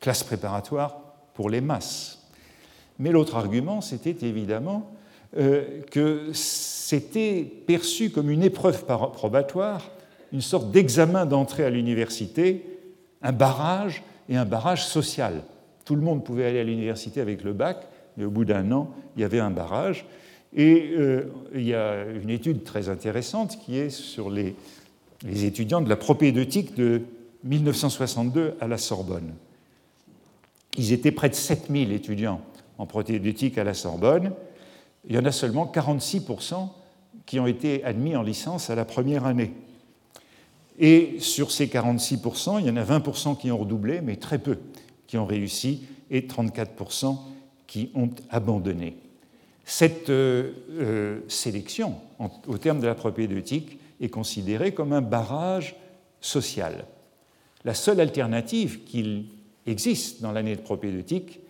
classe 0.00 0.22
préparatoire 0.22 1.00
pour 1.34 1.50
les 1.50 1.60
masses. 1.60 2.20
Mais 3.00 3.10
l'autre 3.10 3.34
argument, 3.34 3.80
c'était 3.80 4.24
évidemment 4.24 4.88
euh, 5.36 5.82
que 5.90 6.30
c'était 6.32 7.42
perçu 7.42 8.10
comme 8.10 8.30
une 8.30 8.44
épreuve 8.44 8.84
probatoire 8.84 9.90
une 10.32 10.40
sorte 10.40 10.70
d'examen 10.70 11.26
d'entrée 11.26 11.64
à 11.64 11.70
l'université, 11.70 12.64
un 13.22 13.32
barrage 13.32 14.02
et 14.28 14.36
un 14.36 14.44
barrage 14.44 14.86
social. 14.86 15.42
Tout 15.84 15.94
le 15.94 16.02
monde 16.02 16.24
pouvait 16.24 16.46
aller 16.46 16.60
à 16.60 16.64
l'université 16.64 17.20
avec 17.20 17.42
le 17.42 17.52
bac, 17.52 17.86
mais 18.16 18.24
au 18.24 18.30
bout 18.30 18.44
d'un 18.44 18.70
an, 18.72 18.90
il 19.16 19.22
y 19.22 19.24
avait 19.24 19.40
un 19.40 19.50
barrage. 19.50 20.06
Et 20.54 20.92
euh, 20.96 21.32
il 21.54 21.62
y 21.62 21.74
a 21.74 22.04
une 22.04 22.30
étude 22.30 22.64
très 22.64 22.88
intéressante 22.88 23.58
qui 23.58 23.78
est 23.78 23.90
sur 23.90 24.30
les, 24.30 24.54
les 25.24 25.44
étudiants 25.44 25.80
de 25.80 25.88
la 25.88 25.96
propédeutique 25.96 26.74
de 26.74 27.02
1962 27.44 28.54
à 28.60 28.68
la 28.68 28.78
Sorbonne. 28.78 29.34
Ils 30.76 30.92
étaient 30.92 31.12
près 31.12 31.28
de 31.28 31.34
7000 31.34 31.92
étudiants 31.92 32.40
en 32.78 32.86
propédeutique 32.86 33.58
à 33.58 33.64
la 33.64 33.74
Sorbonne. 33.74 34.32
Il 35.08 35.14
y 35.14 35.18
en 35.18 35.24
a 35.24 35.32
seulement 35.32 35.70
46% 35.72 36.68
qui 37.26 37.40
ont 37.40 37.46
été 37.46 37.84
admis 37.84 38.16
en 38.16 38.22
licence 38.22 38.70
à 38.70 38.74
la 38.74 38.84
première 38.84 39.26
année. 39.26 39.52
Et 40.78 41.16
sur 41.18 41.50
ces 41.50 41.66
46%, 41.66 42.60
il 42.60 42.66
y 42.66 42.70
en 42.70 42.76
a 42.76 42.84
20% 42.84 43.36
qui 43.36 43.50
ont 43.50 43.58
redoublé, 43.58 44.00
mais 44.00 44.16
très 44.16 44.38
peu 44.38 44.58
qui 45.06 45.18
ont 45.18 45.26
réussi, 45.26 45.82
et 46.10 46.22
34% 46.22 47.16
qui 47.66 47.90
ont 47.94 48.10
abandonné. 48.30 48.96
Cette 49.64 50.08
euh, 50.08 50.52
euh, 50.70 51.20
sélection, 51.28 51.96
au 52.46 52.58
terme 52.58 52.80
de 52.80 52.86
la 52.86 52.94
propédeutique, 52.94 53.78
est 54.00 54.08
considérée 54.08 54.72
comme 54.72 54.92
un 54.92 55.00
barrage 55.00 55.76
social. 56.20 56.84
La 57.64 57.74
seule 57.74 58.00
alternative 58.00 58.84
qu'il 58.84 59.26
existe 59.66 60.22
dans 60.22 60.32
l'année 60.32 60.56
de 60.56 60.60
propédeutique, 60.60 61.40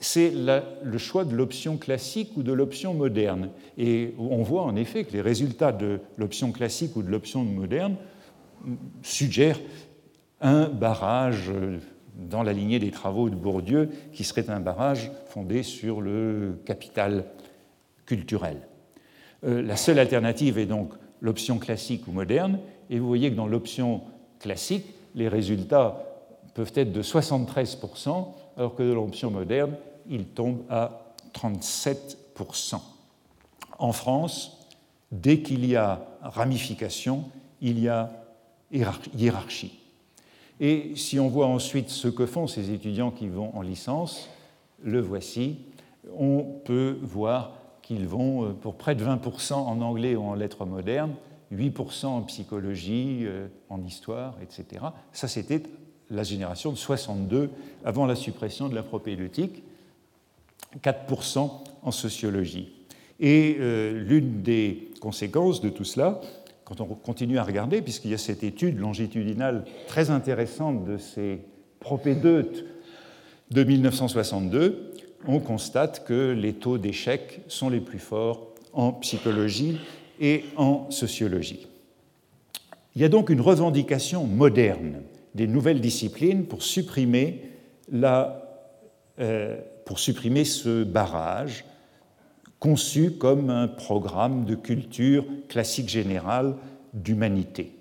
c'est 0.00 0.32
le 0.32 0.98
choix 0.98 1.24
de 1.24 1.34
l'option 1.34 1.76
classique 1.76 2.30
ou 2.36 2.44
de 2.44 2.52
l'option 2.52 2.94
moderne. 2.94 3.50
Et 3.76 4.14
on 4.18 4.42
voit 4.42 4.62
en 4.62 4.76
effet 4.76 5.04
que 5.04 5.12
les 5.12 5.20
résultats 5.20 5.72
de 5.72 6.00
l'option 6.16 6.52
classique 6.52 6.94
ou 6.94 7.02
de 7.02 7.10
l'option 7.10 7.42
moderne 7.42 7.96
suggèrent 9.02 9.60
un 10.40 10.68
barrage 10.68 11.50
dans 12.18 12.42
la 12.42 12.52
lignée 12.52 12.78
des 12.78 12.90
travaux 12.90 13.30
de 13.30 13.36
Bourdieu, 13.36 13.90
qui 14.12 14.24
serait 14.24 14.50
un 14.50 14.60
barrage 14.60 15.10
fondé 15.26 15.62
sur 15.62 16.00
le 16.00 16.60
capital 16.64 17.24
culturel. 18.06 18.60
Euh, 19.44 19.62
la 19.62 19.76
seule 19.76 19.98
alternative 19.98 20.58
est 20.58 20.66
donc 20.66 20.92
l'option 21.20 21.58
classique 21.58 22.06
ou 22.08 22.12
moderne, 22.12 22.58
et 22.90 22.98
vous 22.98 23.06
voyez 23.06 23.30
que 23.30 23.36
dans 23.36 23.46
l'option 23.46 24.02
classique, 24.40 24.86
les 25.14 25.28
résultats 25.28 26.04
peuvent 26.54 26.72
être 26.74 26.92
de 26.92 27.02
73%, 27.02 28.26
alors 28.56 28.74
que 28.74 28.82
dans 28.82 28.94
l'option 28.96 29.30
moderne, 29.30 29.76
ils 30.08 30.24
tombent 30.24 30.64
à 30.68 31.14
37%. 31.34 32.80
En 33.78 33.92
France, 33.92 34.66
dès 35.12 35.40
qu'il 35.40 35.64
y 35.66 35.76
a 35.76 36.04
ramification, 36.22 37.24
il 37.60 37.78
y 37.78 37.88
a 37.88 38.10
hiérarchie. 38.70 39.78
Et 40.60 40.92
si 40.96 41.20
on 41.20 41.28
voit 41.28 41.46
ensuite 41.46 41.88
ce 41.88 42.08
que 42.08 42.26
font 42.26 42.46
ces 42.46 42.70
étudiants 42.70 43.10
qui 43.10 43.28
vont 43.28 43.56
en 43.56 43.62
licence, 43.62 44.28
le 44.82 45.00
voici, 45.00 45.58
on 46.16 46.42
peut 46.64 46.98
voir 47.02 47.52
qu'ils 47.82 48.06
vont 48.06 48.44
euh, 48.44 48.52
pour 48.52 48.74
près 48.74 48.94
de 48.94 49.04
20% 49.04 49.54
en 49.54 49.80
anglais 49.80 50.16
ou 50.16 50.22
en 50.22 50.34
lettres 50.34 50.66
modernes, 50.66 51.14
8% 51.52 52.06
en 52.06 52.22
psychologie, 52.22 53.20
euh, 53.22 53.48
en 53.70 53.82
histoire, 53.84 54.34
etc. 54.42 54.86
Ça, 55.12 55.28
c'était 55.28 55.62
la 56.10 56.22
génération 56.22 56.70
de 56.70 56.76
62, 56.76 57.50
avant 57.84 58.06
la 58.06 58.16
suppression 58.16 58.68
de 58.68 58.74
la 58.74 58.82
propédeutique, 58.82 59.62
4% 60.82 61.50
en 61.82 61.90
sociologie. 61.90 62.72
Et 63.20 63.56
euh, 63.58 63.92
l'une 63.92 64.42
des 64.42 64.90
conséquences 65.00 65.60
de 65.60 65.68
tout 65.68 65.84
cela, 65.84 66.20
quand 66.68 66.82
on 66.82 66.86
continue 66.86 67.38
à 67.38 67.44
regarder, 67.44 67.80
puisqu'il 67.80 68.10
y 68.10 68.14
a 68.14 68.18
cette 68.18 68.44
étude 68.44 68.78
longitudinale 68.78 69.64
très 69.86 70.10
intéressante 70.10 70.84
de 70.84 70.98
ces 70.98 71.40
propédeutes 71.80 72.66
de 73.50 73.64
1962, 73.64 74.92
on 75.26 75.40
constate 75.40 76.04
que 76.04 76.32
les 76.32 76.52
taux 76.52 76.76
d'échec 76.76 77.40
sont 77.48 77.70
les 77.70 77.80
plus 77.80 77.98
forts 77.98 78.48
en 78.74 78.92
psychologie 78.92 79.78
et 80.20 80.44
en 80.56 80.90
sociologie. 80.90 81.66
Il 82.94 83.00
y 83.00 83.04
a 83.06 83.08
donc 83.08 83.30
une 83.30 83.40
revendication 83.40 84.24
moderne 84.24 85.00
des 85.34 85.46
nouvelles 85.46 85.80
disciplines 85.80 86.44
pour 86.44 86.62
supprimer, 86.62 87.44
euh, 87.94 89.56
pour 89.86 89.98
supprimer 89.98 90.44
ce 90.44 90.84
barrage 90.84 91.64
conçu 92.58 93.12
comme 93.12 93.50
un 93.50 93.68
programme 93.68 94.44
de 94.44 94.54
culture 94.54 95.24
classique 95.48 95.88
générale 95.88 96.56
d'humanité. 96.92 97.72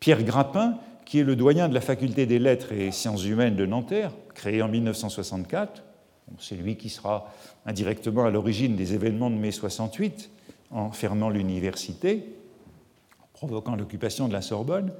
Pierre 0.00 0.24
Grappin, 0.24 0.78
qui 1.04 1.20
est 1.20 1.24
le 1.24 1.36
doyen 1.36 1.68
de 1.68 1.74
la 1.74 1.80
faculté 1.80 2.26
des 2.26 2.38
lettres 2.38 2.72
et 2.72 2.90
sciences 2.90 3.24
humaines 3.24 3.56
de 3.56 3.66
Nanterre, 3.66 4.12
créé 4.34 4.60
en 4.62 4.68
1964, 4.68 5.82
c'est 6.40 6.56
lui 6.56 6.76
qui 6.76 6.88
sera 6.88 7.32
indirectement 7.64 8.24
à 8.24 8.30
l'origine 8.30 8.74
des 8.74 8.94
événements 8.94 9.30
de 9.30 9.36
mai 9.36 9.52
68, 9.52 10.30
en 10.72 10.90
fermant 10.90 11.30
l'université, 11.30 12.34
en 13.22 13.26
provoquant 13.32 13.76
l'occupation 13.76 14.26
de 14.26 14.32
la 14.32 14.42
Sorbonne, 14.42 14.92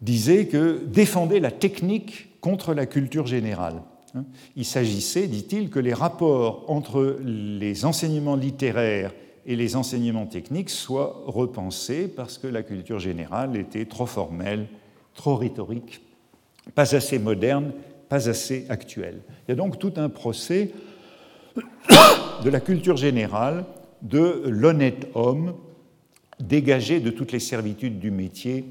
disait 0.00 0.46
que 0.46 0.82
défendait 0.84 1.38
la 1.38 1.52
technique 1.52 2.40
contre 2.40 2.74
la 2.74 2.86
culture 2.86 3.26
générale. 3.26 3.82
Hein. 4.14 4.24
Il 4.56 4.64
s'agissait, 4.64 5.26
dit-il, 5.26 5.70
que 5.70 5.78
les 5.78 5.94
rapports 5.94 6.64
entre 6.68 7.18
les 7.24 7.84
enseignements 7.84 8.36
littéraires 8.36 9.12
et 9.46 9.56
les 9.56 9.76
enseignements 9.76 10.26
techniques 10.26 10.70
soient 10.70 11.22
repensés 11.26 12.08
parce 12.08 12.38
que 12.38 12.46
la 12.46 12.62
culture 12.62 12.98
générale 12.98 13.56
était 13.56 13.86
trop 13.86 14.06
formelle, 14.06 14.66
trop 15.14 15.36
rhétorique, 15.36 16.02
pas 16.74 16.94
assez 16.94 17.18
moderne, 17.18 17.72
pas 18.08 18.28
assez 18.28 18.66
actuelle. 18.68 19.20
Il 19.46 19.50
y 19.50 19.52
a 19.52 19.56
donc 19.56 19.78
tout 19.78 19.94
un 19.96 20.08
procès 20.08 20.70
de 22.44 22.50
la 22.50 22.60
culture 22.60 22.96
générale, 22.96 23.64
de 24.02 24.42
l'honnête 24.46 25.08
homme 25.14 25.54
dégagé 26.40 27.00
de 27.00 27.10
toutes 27.10 27.32
les 27.32 27.40
servitudes 27.40 27.98
du 27.98 28.10
métier 28.10 28.64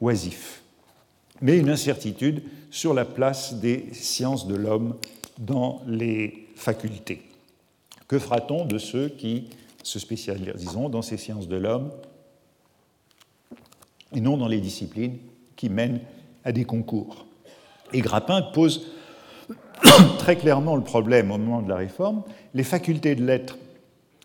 oisif, 0.00 0.62
mais 1.40 1.58
une 1.58 1.70
incertitude 1.70 2.42
sur 2.76 2.92
la 2.92 3.06
place 3.06 3.54
des 3.54 3.86
sciences 3.92 4.46
de 4.46 4.54
l'homme 4.54 4.96
dans 5.38 5.80
les 5.86 6.46
facultés. 6.56 7.22
Que 8.06 8.18
fera-t-on 8.18 8.66
de 8.66 8.76
ceux 8.76 9.08
qui 9.08 9.48
se 9.82 9.98
spécialiseront 9.98 10.90
dans 10.90 11.00
ces 11.00 11.16
sciences 11.16 11.48
de 11.48 11.56
l'homme 11.56 11.90
et 14.12 14.20
non 14.20 14.36
dans 14.36 14.46
les 14.46 14.60
disciplines 14.60 15.16
qui 15.56 15.70
mènent 15.70 16.00
à 16.44 16.52
des 16.52 16.64
concours? 16.66 17.24
Et 17.94 18.02
Grappin 18.02 18.42
pose 18.42 18.88
très 20.18 20.36
clairement 20.36 20.76
le 20.76 20.84
problème 20.84 21.30
au 21.30 21.38
moment 21.38 21.62
de 21.62 21.70
la 21.70 21.76
réforme. 21.76 22.24
Les 22.52 22.62
facultés 22.62 23.14
de 23.14 23.24
lettres, 23.24 23.56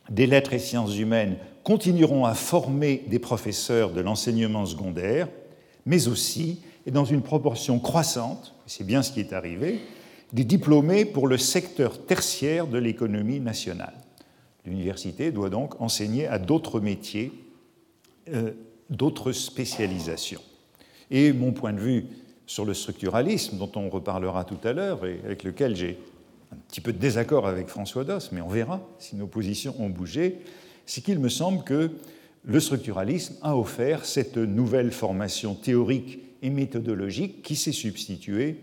des 0.10 0.28
lettres 0.28 0.52
et 0.52 0.60
sciences 0.60 0.98
humaines 0.98 1.38
continueront 1.64 2.26
à 2.26 2.34
former 2.34 3.06
des 3.08 3.20
professeurs 3.20 3.94
de 3.94 4.02
l'enseignement 4.02 4.66
secondaire, 4.66 5.30
mais 5.86 6.10
aussi 6.10 6.60
et 6.86 6.92
dans 6.92 7.06
une 7.06 7.22
proportion 7.22 7.80
croissante, 7.80 8.56
c'est 8.66 8.86
bien 8.86 9.04
ce 9.04 9.12
qui 9.12 9.20
est 9.20 9.34
arrivé, 9.34 9.80
des 10.34 10.44
diplômés 10.44 11.06
pour 11.06 11.28
le 11.28 11.38
secteur 11.38 12.06
tertiaire 12.06 12.68
de 12.68 12.78
l'économie 12.78 13.40
nationale. 13.40 13.94
L'université 14.66 15.32
doit 15.32 15.50
donc 15.50 15.80
enseigner 15.82 16.28
à 16.28 16.40
d'autres 16.40 16.80
métiers, 16.80 17.32
euh, 18.30 18.52
d'autres 18.90 19.32
spécialisations. 19.32 20.42
Et 21.10 21.34
mon 21.34 21.52
point 21.52 21.74
de 21.74 21.80
vue 21.80 22.06
sur 22.46 22.66
le 22.66 22.74
structuralisme, 22.74 23.58
dont 23.58 23.72
on 23.76 23.90
reparlera 23.90 24.46
tout 24.46 24.60
à 24.64 24.74
l'heure, 24.74 25.06
et 25.06 25.20
avec 25.26 25.44
lequel 25.44 25.76
j'ai 25.76 26.00
un 26.52 26.58
petit 26.68 26.82
peu 26.82 26.94
de 26.94 26.98
désaccord 26.98 27.48
avec 27.48 27.68
François 27.68 28.04
Doss, 28.04 28.32
mais 28.32 28.42
on 28.42 28.50
verra 28.50 28.82
si 29.00 29.16
nos 29.16 29.28
positions 29.28 29.76
ont 29.80 29.90
bougé, 29.90 30.40
c'est 30.86 31.02
qu'il 31.02 31.20
me 31.20 31.30
semble 31.30 31.64
que 31.64 31.92
le 32.44 32.60
structuralisme 32.60 33.36
a 33.42 33.56
offert 33.56 34.06
cette 34.06 34.38
nouvelle 34.38 34.92
formation 34.92 35.54
théorique 35.54 36.20
et 36.42 36.50
méthodologique 36.50 37.42
qui 37.42 37.56
s'est 37.56 37.72
substituée 37.72 38.58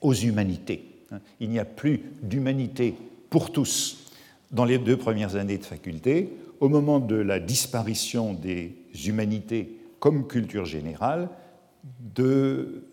aux 0.00 0.14
humanités. 0.14 0.84
Il 1.40 1.50
n'y 1.50 1.58
a 1.58 1.64
plus 1.64 2.02
d'humanité 2.22 2.94
pour 3.30 3.52
tous 3.52 4.12
dans 4.50 4.64
les 4.64 4.78
deux 4.78 4.96
premières 4.96 5.36
années 5.36 5.58
de 5.58 5.64
faculté. 5.64 6.30
Au 6.60 6.68
moment 6.68 7.00
de 7.00 7.16
la 7.16 7.38
disparition 7.38 8.32
des 8.32 8.74
humanités 9.06 9.76
comme 9.98 10.26
culture 10.26 10.64
générale, 10.64 11.28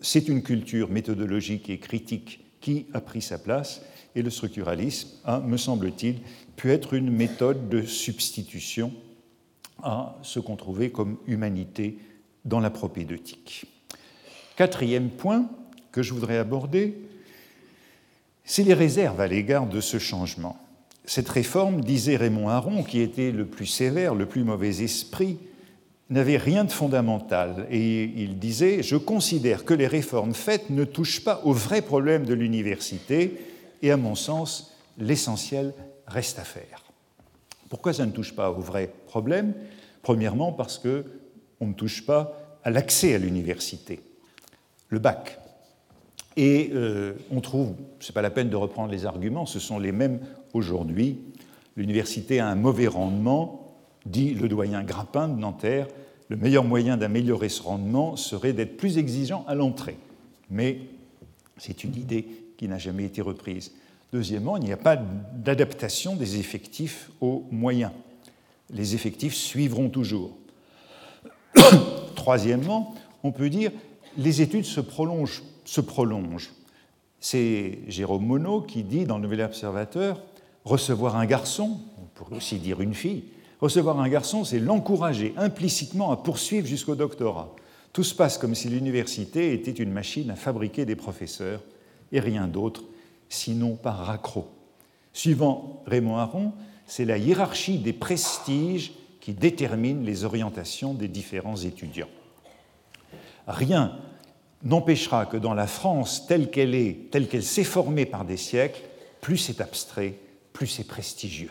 c'est 0.00 0.28
une 0.28 0.42
culture 0.42 0.90
méthodologique 0.90 1.70
et 1.70 1.78
critique 1.78 2.44
qui 2.60 2.86
a 2.92 3.00
pris 3.00 3.22
sa 3.22 3.38
place 3.38 3.82
et 4.14 4.22
le 4.22 4.30
structuralisme 4.30 5.08
a, 5.24 5.40
me 5.40 5.56
semble-t-il, 5.56 6.20
pu 6.56 6.70
être 6.70 6.94
une 6.94 7.10
méthode 7.10 7.68
de 7.68 7.82
substitution 7.82 8.92
à 9.82 10.16
ce 10.22 10.38
qu'on 10.38 10.56
trouvait 10.56 10.90
comme 10.90 11.18
humanité 11.26 11.98
dans 12.44 12.60
la 12.60 12.70
propédeutique. 12.70 13.66
Quatrième 14.56 15.10
point 15.10 15.48
que 15.90 16.02
je 16.02 16.14
voudrais 16.14 16.38
aborder, 16.38 16.94
c'est 18.44 18.62
les 18.62 18.74
réserves 18.74 19.20
à 19.20 19.26
l'égard 19.26 19.66
de 19.66 19.80
ce 19.80 19.98
changement. 19.98 20.56
Cette 21.06 21.28
réforme, 21.28 21.80
disait 21.80 22.16
Raymond 22.16 22.48
Aron, 22.48 22.84
qui 22.84 23.00
était 23.00 23.32
le 23.32 23.46
plus 23.46 23.66
sévère, 23.66 24.14
le 24.14 24.26
plus 24.26 24.44
mauvais 24.44 24.82
esprit, 24.82 25.38
n'avait 26.08 26.36
rien 26.36 26.64
de 26.64 26.70
fondamental. 26.70 27.66
Et 27.68 28.04
il 28.04 28.38
disait, 28.38 28.82
je 28.82 28.96
considère 28.96 29.64
que 29.64 29.74
les 29.74 29.88
réformes 29.88 30.34
faites 30.34 30.70
ne 30.70 30.84
touchent 30.84 31.24
pas 31.24 31.40
aux 31.44 31.52
vrais 31.52 31.82
problèmes 31.82 32.24
de 32.24 32.34
l'université, 32.34 33.38
et 33.82 33.90
à 33.90 33.96
mon 33.96 34.14
sens, 34.14 34.76
l'essentiel 34.98 35.74
reste 36.06 36.38
à 36.38 36.44
faire. 36.44 36.84
Pourquoi 37.68 37.92
ça 37.92 38.06
ne 38.06 38.12
touche 38.12 38.36
pas 38.36 38.50
aux 38.50 38.60
vrais 38.60 38.92
problèmes 39.06 39.52
Premièrement, 40.02 40.52
parce 40.52 40.78
qu'on 40.78 41.66
ne 41.66 41.72
touche 41.72 42.06
pas 42.06 42.58
à 42.62 42.70
l'accès 42.70 43.14
à 43.14 43.18
l'université 43.18 44.00
le 44.88 44.98
bac. 44.98 45.38
Et 46.36 46.70
euh, 46.74 47.14
on 47.30 47.40
trouve, 47.40 47.74
ce 48.00 48.10
n'est 48.10 48.14
pas 48.14 48.22
la 48.22 48.30
peine 48.30 48.50
de 48.50 48.56
reprendre 48.56 48.90
les 48.90 49.06
arguments, 49.06 49.46
ce 49.46 49.60
sont 49.60 49.78
les 49.78 49.92
mêmes 49.92 50.20
aujourd'hui. 50.52 51.18
L'université 51.76 52.40
a 52.40 52.48
un 52.48 52.54
mauvais 52.54 52.86
rendement, 52.86 53.76
dit 54.06 54.34
le 54.34 54.48
doyen 54.48 54.82
Grappin 54.82 55.28
de 55.28 55.38
Nanterre. 55.38 55.86
Le 56.28 56.36
meilleur 56.36 56.64
moyen 56.64 56.96
d'améliorer 56.96 57.48
ce 57.48 57.62
rendement 57.62 58.16
serait 58.16 58.52
d'être 58.52 58.76
plus 58.76 58.98
exigeant 58.98 59.44
à 59.46 59.54
l'entrée. 59.54 59.98
Mais 60.50 60.78
c'est 61.58 61.84
une 61.84 61.94
idée 61.96 62.26
qui 62.56 62.66
n'a 62.68 62.78
jamais 62.78 63.04
été 63.04 63.20
reprise. 63.20 63.72
Deuxièmement, 64.12 64.56
il 64.56 64.64
n'y 64.64 64.72
a 64.72 64.76
pas 64.76 64.96
d'adaptation 64.96 66.16
des 66.16 66.38
effectifs 66.38 67.10
aux 67.20 67.46
moyens. 67.50 67.92
Les 68.70 68.94
effectifs 68.94 69.34
suivront 69.34 69.88
toujours. 69.88 70.36
Troisièmement, 72.14 72.94
on 73.22 73.32
peut 73.32 73.50
dire 73.50 73.72
les 74.16 74.42
études 74.42 74.64
se 74.64 74.80
prolongent. 74.80 75.42
C'est 77.20 77.78
Jérôme 77.88 78.26
Monod 78.26 78.66
qui 78.66 78.82
dit 78.82 79.04
dans 79.04 79.16
le 79.16 79.22
Nouvel 79.22 79.42
Observateur 79.42 80.22
recevoir 80.64 81.16
un 81.16 81.26
garçon, 81.26 81.78
on 81.98 82.06
pourrait 82.14 82.36
aussi 82.36 82.58
dire 82.58 82.80
une 82.80 82.94
fille, 82.94 83.24
recevoir 83.60 84.00
un 84.00 84.08
garçon, 84.08 84.44
c'est 84.44 84.58
l'encourager 84.58 85.34
implicitement 85.36 86.10
à 86.10 86.16
poursuivre 86.16 86.66
jusqu'au 86.66 86.94
doctorat. 86.94 87.54
Tout 87.92 88.04
se 88.04 88.14
passe 88.14 88.38
comme 88.38 88.54
si 88.54 88.68
l'université 88.68 89.52
était 89.52 89.70
une 89.70 89.92
machine 89.92 90.30
à 90.30 90.36
fabriquer 90.36 90.84
des 90.84 90.96
professeurs 90.96 91.60
et 92.12 92.20
rien 92.20 92.46
d'autre 92.46 92.84
sinon 93.28 93.76
par 93.76 93.98
raccro. 94.06 94.48
Suivant 95.12 95.82
Raymond 95.86 96.16
Aron, 96.16 96.52
c'est 96.86 97.04
la 97.04 97.18
hiérarchie 97.18 97.78
des 97.78 97.92
prestiges 97.92 98.92
qui 99.20 99.32
détermine 99.32 100.04
les 100.04 100.24
orientations 100.24 100.92
des 100.92 101.08
différents 101.08 101.56
étudiants. 101.56 102.08
Rien 103.46 103.92
n'empêchera 104.62 105.26
que 105.26 105.36
dans 105.36 105.54
la 105.54 105.66
France 105.66 106.26
telle 106.26 106.50
qu'elle 106.50 106.74
est, 106.74 107.10
telle 107.10 107.28
qu'elle 107.28 107.42
s'est 107.42 107.64
formée 107.64 108.06
par 108.06 108.24
des 108.24 108.36
siècles, 108.36 108.80
plus 109.20 109.36
c'est 109.36 109.60
abstrait, 109.60 110.14
plus 110.52 110.66
c'est 110.66 110.86
prestigieux. 110.86 111.50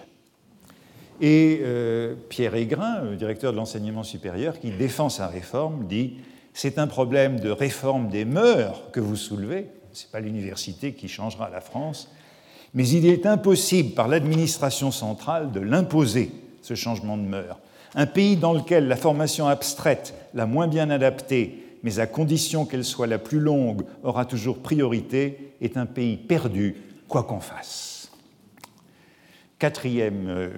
Et 1.22 1.60
euh, 1.62 2.16
Pierre 2.30 2.56
Aigrin, 2.56 3.16
directeur 3.16 3.52
de 3.52 3.58
l'enseignement 3.58 4.04
supérieur, 4.04 4.60
qui 4.60 4.72
défend 4.72 5.10
sa 5.10 5.28
réforme, 5.28 5.86
dit 5.88 6.18
C'est 6.54 6.80
un 6.80 6.88
problème 6.88 7.40
de 7.40 7.50
réforme 7.50 8.10
des 8.10 8.26
mœurs 8.26 8.82
que 8.92 9.00
vous 9.00 9.16
soulevez, 9.16 9.68
ce 9.92 10.06
n'est 10.06 10.12
pas 10.12 10.20
l'université 10.20 10.94
qui 10.94 11.08
changera 11.08 11.50
la 11.50 11.62
France, 11.62 12.12
mais 12.74 12.88
il 12.88 13.06
est 13.06 13.28
impossible 13.28 13.94
par 13.94 14.08
l'administration 14.08 14.90
centrale 14.90 15.52
de 15.52 15.60
l'imposer, 15.60 16.32
ce 16.64 16.74
changement 16.74 17.18
de 17.18 17.24
mœurs. 17.24 17.60
Un 17.94 18.08
pays 18.08 18.36
dans 18.36 18.54
lequel 18.54 18.88
la 18.88 18.96
formation 18.96 19.48
abstraite, 19.48 20.16
la 20.34 20.48
moins 20.48 20.68
bien 20.68 20.90
adaptée, 20.90 21.63
mais 21.84 22.00
à 22.00 22.08
condition 22.08 22.66
qu'elle 22.66 22.86
soit 22.86 23.08
la 23.08 23.20
plus 23.20 23.40
longue, 23.40 23.84
aura 24.04 24.26
toujours 24.26 24.60
priorité, 24.60 25.54
est 25.62 25.78
un 25.78 25.86
pays 25.86 26.18
perdu, 26.18 26.76
quoi 27.08 27.24
qu'on 27.24 27.42
fasse. 27.42 28.10
Quatrième 29.60 30.28
euh, 30.28 30.50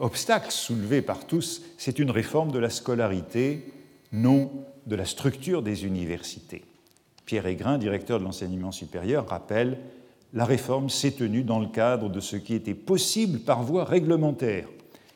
obstacle 0.00 0.50
soulevé 0.50 1.00
par 1.00 1.26
tous, 1.26 1.62
c'est 1.78 1.98
une 1.98 2.10
réforme 2.10 2.50
de 2.50 2.58
la 2.58 2.70
scolarité, 2.70 3.72
non 4.12 4.50
de 4.86 4.96
la 4.96 5.04
structure 5.04 5.62
des 5.62 5.84
universités. 5.84 6.64
Pierre 7.24 7.46
Aigrin, 7.46 7.78
directeur 7.78 8.18
de 8.18 8.24
l'enseignement 8.24 8.72
supérieur, 8.72 9.28
rappelle 9.28 9.78
La 10.32 10.44
réforme 10.44 10.90
s'est 10.90 11.12
tenue 11.12 11.44
dans 11.44 11.60
le 11.60 11.68
cadre 11.68 12.08
de 12.08 12.20
ce 12.20 12.36
qui 12.36 12.54
était 12.54 12.74
possible 12.74 13.40
par 13.40 13.62
voie 13.62 13.84
réglementaire. 13.84 14.68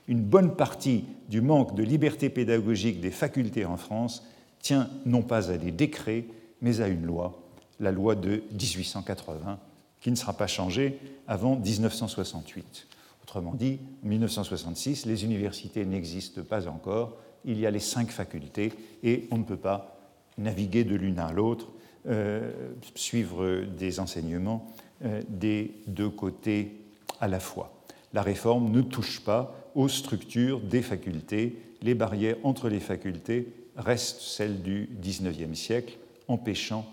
Une 0.07 0.21
bonne 0.21 0.55
partie 0.55 1.05
du 1.29 1.41
manque 1.41 1.75
de 1.75 1.83
liberté 1.83 2.29
pédagogique 2.29 3.01
des 3.01 3.11
facultés 3.11 3.65
en 3.65 3.77
France 3.77 4.23
tient 4.65 4.89
non 5.05 5.23
pas 5.23 5.53
à 5.53 5.59
des 5.59 5.71
décrets, 5.71 6.25
mais 6.63 6.81
à 6.81 6.89
une 6.89 7.05
loi, 7.05 7.39
la 7.79 7.93
loi 7.93 8.17
de 8.17 8.43
1880, 8.53 9.61
qui 10.01 10.11
ne 10.11 10.17
sera 10.17 10.33
pas 10.33 10.47
changée 10.47 10.99
avant 11.29 11.55
1968. 11.57 12.89
Autrement 13.23 13.55
dit, 13.55 13.79
en 14.03 14.09
1966, 14.09 15.07
les 15.07 15.25
universités 15.25 15.85
n'existent 15.85 16.43
pas 16.43 16.67
encore, 16.67 17.17
il 17.45 17.61
y 17.61 17.67
a 17.67 17.71
les 17.71 17.79
cinq 17.79 18.11
facultés 18.11 18.73
et 19.03 19.29
on 19.31 19.39
ne 19.39 19.45
peut 19.45 19.59
pas 19.59 19.99
naviguer 20.39 20.85
de 20.85 20.97
l'une 20.97 21.19
à 21.19 21.31
l'autre 21.31 21.69
euh, 22.07 22.51
suivre 22.95 23.65
des 23.65 24.01
enseignements 24.01 24.73
euh, 25.05 25.21
des 25.29 25.73
deux 25.87 26.11
côtés 26.11 26.81
à 27.21 27.29
la 27.29 27.39
fois. 27.39 27.71
La 28.15 28.23
réforme 28.23 28.71
ne 28.71 28.81
touche 28.81 29.21
pas 29.21 29.55
aux 29.75 29.89
structures 29.89 30.61
des 30.61 30.83
facultés. 30.83 31.59
Les 31.83 31.95
barrières 31.95 32.37
entre 32.45 32.71
les 32.71 32.81
facultés 32.81 33.49
restent 33.77 34.21
celles 34.21 34.63
du 34.63 34.89
XIXe 35.01 35.59
siècle, 35.59 35.99
empêchant 36.29 36.87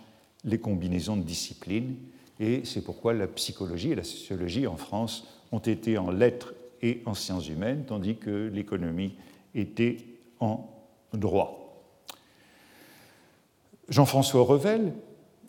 les 0.43 0.59
combinaisons 0.59 1.17
de 1.17 1.23
disciplines. 1.23 1.95
Et 2.39 2.61
c'est 2.65 2.83
pourquoi 2.83 3.13
la 3.13 3.27
psychologie 3.27 3.91
et 3.91 3.95
la 3.95 4.03
sociologie 4.03 4.67
en 4.67 4.77
France 4.77 5.27
ont 5.51 5.59
été 5.59 5.97
en 5.97 6.11
lettres 6.11 6.53
et 6.81 7.01
en 7.05 7.13
sciences 7.13 7.47
humaines, 7.47 7.83
tandis 7.87 8.15
que 8.15 8.49
l'économie 8.51 9.13
était 9.53 9.97
en 10.39 10.67
droit. 11.13 11.83
Jean-François 13.89 14.43
Revel 14.43 14.93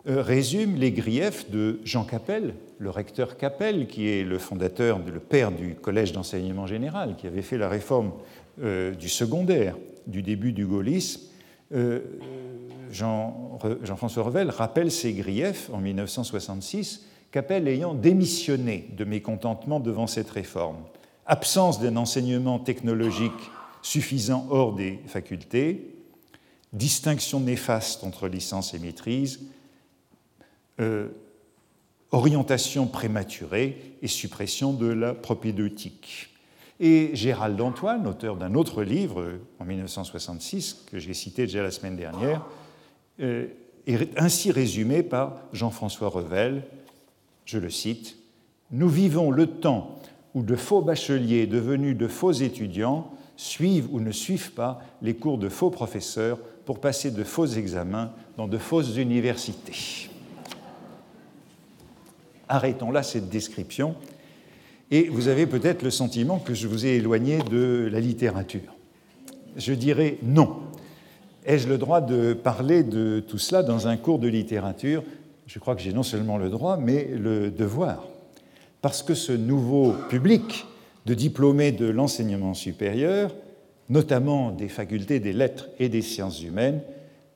euh, 0.07 0.21
résume 0.21 0.75
les 0.75 0.91
griefs 0.91 1.49
de 1.49 1.79
Jean 1.85 2.03
Capel, 2.03 2.53
le 2.77 2.89
recteur 2.89 3.37
Capel, 3.37 3.87
qui 3.87 4.09
est 4.09 4.23
le 4.23 4.37
fondateur, 4.37 4.99
le 4.99 5.19
père 5.19 5.51
du 5.51 5.75
Collège 5.75 6.11
d'enseignement 6.11 6.67
général, 6.67 7.15
qui 7.15 7.25
avait 7.25 7.41
fait 7.41 7.57
la 7.57 7.69
réforme 7.69 8.11
euh, 8.61 8.91
du 8.91 9.07
secondaire 9.07 9.75
du 10.07 10.21
début 10.21 10.53
du 10.53 10.65
gaullisme. 10.65 11.21
Euh, 11.73 12.01
Jean-François 12.91 14.23
Revel 14.23 14.49
rappelle 14.49 14.91
ces 14.91 15.13
griefs 15.13 15.69
en 15.73 15.79
1966, 15.79 17.05
Capel 17.31 17.67
ayant 17.67 17.95
démissionné 17.95 18.89
de 18.95 19.05
mécontentement 19.05 19.79
devant 19.79 20.05
cette 20.05 20.29
réforme. 20.29 20.77
Absence 21.25 21.81
d'un 21.81 21.95
enseignement 21.95 22.59
technologique 22.59 23.31
suffisant 23.81 24.45
hors 24.51 24.75
des 24.75 24.99
facultés, 25.07 25.95
distinction 26.73 27.39
néfaste 27.39 28.03
entre 28.03 28.27
licence 28.27 28.75
et 28.75 28.79
maîtrise, 28.79 29.41
euh, 30.79 31.09
orientation 32.11 32.85
prématurée 32.85 33.95
et 34.03 34.07
suppression 34.07 34.73
de 34.73 34.87
la 34.87 35.15
propédeutique. 35.15 36.32
Et 36.85 37.11
Gérald 37.15 37.61
Antoine, 37.61 38.05
auteur 38.07 38.35
d'un 38.35 38.55
autre 38.55 38.83
livre 38.83 39.39
en 39.57 39.63
1966 39.63 40.83
que 40.91 40.99
j'ai 40.99 41.13
cité 41.13 41.43
déjà 41.43 41.63
la 41.63 41.71
semaine 41.71 41.95
dernière, 41.95 42.45
euh, 43.21 43.47
est 43.87 44.19
ainsi 44.19 44.51
résumé 44.51 45.01
par 45.01 45.37
Jean-François 45.53 46.09
Revel, 46.09 46.65
je 47.45 47.57
le 47.57 47.69
cite, 47.69 48.17
Nous 48.71 48.89
vivons 48.89 49.31
le 49.31 49.47
temps 49.47 49.97
où 50.33 50.43
de 50.43 50.57
faux 50.57 50.81
bacheliers 50.81 51.47
devenus 51.47 51.95
de 51.95 52.09
faux 52.09 52.33
étudiants 52.33 53.13
suivent 53.37 53.87
ou 53.93 54.01
ne 54.01 54.11
suivent 54.11 54.51
pas 54.51 54.81
les 55.01 55.15
cours 55.15 55.37
de 55.37 55.47
faux 55.47 55.69
professeurs 55.69 56.37
pour 56.65 56.81
passer 56.81 57.11
de 57.11 57.23
faux 57.23 57.45
examens 57.45 58.11
dans 58.35 58.49
de 58.49 58.57
fausses 58.57 58.97
universités. 58.97 60.09
Arrêtons 62.49 62.91
là 62.91 63.03
cette 63.03 63.29
description. 63.29 63.95
Et 64.93 65.09
vous 65.09 65.27
avez 65.27 65.47
peut-être 65.47 65.81
le 65.81 65.89
sentiment 65.89 66.37
que 66.37 66.53
je 66.53 66.67
vous 66.67 66.85
ai 66.85 66.97
éloigné 66.97 67.39
de 67.39 67.89
la 67.91 67.99
littérature. 67.99 68.75
Je 69.57 69.73
dirais 69.73 70.19
non. 70.21 70.57
Ai-je 71.47 71.67
le 71.67 71.79
droit 71.79 71.99
de 71.99 72.33
parler 72.33 72.83
de 72.83 73.19
tout 73.19 73.39
cela 73.39 73.63
dans 73.63 73.87
un 73.87 73.97
cours 73.97 74.19
de 74.19 74.27
littérature? 74.27 75.03
Je 75.47 75.57
crois 75.57 75.75
que 75.75 75.81
j'ai 75.81 75.93
non 75.93 76.03
seulement 76.03 76.37
le 76.37 76.51
droit, 76.51 76.77
mais 76.77 77.09
le 77.11 77.49
devoir. 77.49 78.07
Parce 78.83 79.01
que 79.01 79.15
ce 79.15 79.31
nouveau 79.31 79.95
public 80.09 80.67
de 81.07 81.15
diplômés 81.15 81.71
de 81.71 81.87
l'enseignement 81.87 82.53
supérieur, 82.53 83.33
notamment 83.89 84.51
des 84.51 84.69
facultés 84.69 85.19
des 85.19 85.33
lettres 85.33 85.69
et 85.79 85.89
des 85.89 86.03
sciences 86.03 86.43
humaines, 86.43 86.81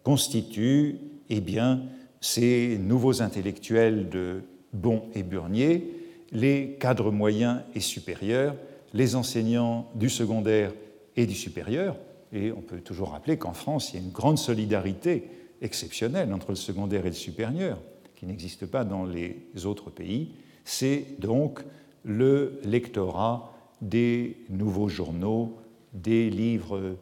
constitue 0.04 0.98
eh 1.32 1.42
bien, 1.42 1.82
ces 2.22 2.78
nouveaux 2.78 3.24
intellectuels 3.24 4.10
de 4.10 4.42
Bon 4.74 5.06
et 5.16 5.24
Burnier, 5.24 5.97
les 6.32 6.78
cadres 6.80 7.12
moyens 7.12 7.62
et 7.76 7.80
supérieurs, 7.80 8.56
les 8.94 9.16
enseignants 9.16 9.90
du 9.96 10.10
secondaire 10.10 10.74
et 11.16 11.26
du 11.26 11.36
supérieur. 11.36 11.96
Et 12.34 12.52
on 12.52 12.62
peut 12.62 12.80
toujours 12.80 13.12
rappeler 13.12 13.38
qu'en 13.38 13.54
France, 13.54 13.92
il 13.92 14.00
y 14.00 14.00
a 14.00 14.06
une 14.06 14.12
grande 14.12 14.38
solidarité 14.38 15.24
exceptionnelle 15.62 16.34
entre 16.34 16.50
le 16.50 16.56
secondaire 16.56 17.06
et 17.06 17.10
le 17.10 17.16
supérieur, 17.16 17.80
qui 18.16 18.26
n'existe 18.26 18.66
pas 18.66 18.84
dans 18.84 19.06
les 19.06 19.66
autres 19.66 19.90
pays. 19.90 20.34
C'est 20.66 21.06
donc 21.20 21.64
le 22.04 22.60
lectorat 22.64 23.54
des 23.82 24.38
nouveaux 24.50 24.90
journaux, 24.90 25.58
des 25.94 26.30
livres 26.30 26.98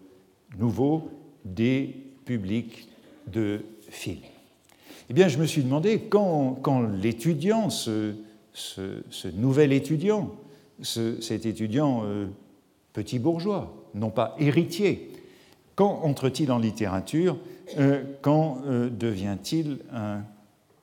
nouveaux, 0.58 1.10
des 1.44 1.96
publics 2.26 2.90
de 3.28 3.62
films. 3.90 4.20
Eh 5.10 5.14
bien, 5.14 5.28
je 5.28 5.38
me 5.38 5.46
suis 5.46 5.64
demandé, 5.64 6.02
quand, 6.10 6.82
l'étudiant, 7.02 7.70
ce, 8.56 9.28
nouvel 9.36 9.74
étudiant, 9.74 10.32
cet 10.82 11.46
étudiant 11.46 12.04
euh, 12.06 12.28
petit 12.94 13.20
bourgeois, 13.20 13.74
non 13.94 14.10
pas 14.10 14.36
héritier, 14.40 15.12
quand 15.76 16.02
entre-t-il 16.04 16.52
en 16.52 16.58
littérature 16.58 17.38
euh, 17.78 18.02
Quand 18.22 18.62
euh, 18.66 18.90
devient-il 18.90 19.80
un 19.92 20.22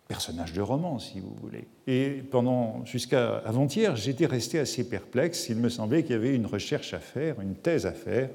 personnage 0.07 0.53
de 0.53 0.61
roman, 0.61 0.99
si 0.99 1.21
vous 1.21 1.35
voulez? 1.41 1.67
Et 1.87 2.23
pendant, 2.31 2.85
jusqu'à 2.85 3.39
avant-hier, 3.39 3.97
j'étais 3.97 4.27
resté 4.27 4.59
assez 4.59 4.87
perplexe. 4.87 5.49
Il 5.49 5.57
me 5.57 5.71
semblait 5.71 6.03
qu'il 6.03 6.13
y 6.13 6.19
avait 6.19 6.35
une 6.35 6.47
recherche 6.47 6.93
à 6.93 6.99
faire, 6.99 7.41
une 7.41 7.55
thèse 7.55 7.87
à 7.87 7.93
faire. 7.93 8.29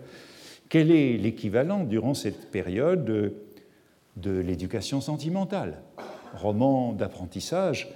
Quel 0.70 0.90
est 0.90 1.18
l'équivalent 1.18 1.84
durant 1.84 2.16
cette 2.16 2.50
période 2.50 3.06
de 4.16 4.32
l'éducation 4.32 5.00
sentimentale, 5.00 5.82
roman 6.34 6.92
d'apprentissage 6.94 7.88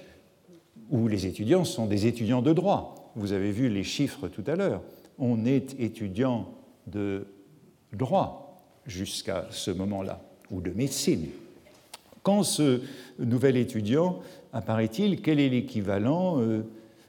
où 0.92 1.08
les 1.08 1.26
étudiants 1.26 1.64
sont 1.64 1.88
des 1.88 2.06
étudiants 2.06 2.42
de 2.42 2.54
droit. 2.54 3.12
Vous 3.16 3.32
avez 3.32 3.52
vu 3.52 3.70
les 3.70 3.84
chiffres 3.84 4.28
tout 4.28 4.44
à 4.46 4.56
l'heure. 4.56 4.82
On 5.18 5.46
est 5.46 5.80
étudiant 5.80 6.54
de 6.88 7.26
droit 7.94 8.62
jusqu'à 8.86 9.48
ce 9.52 9.72
moment-là, 9.72 10.22
ou 10.52 10.62
de 10.62 10.72
médecine. 10.72 11.28
Quand 12.24 12.44
ce 12.44 12.82
nouvel 13.20 13.58
étudiant 13.58 14.20
apparaît-il, 14.54 15.22
quel 15.22 15.40
est 15.40 15.50
l'équivalent 15.50 16.40
euh, 16.40 16.62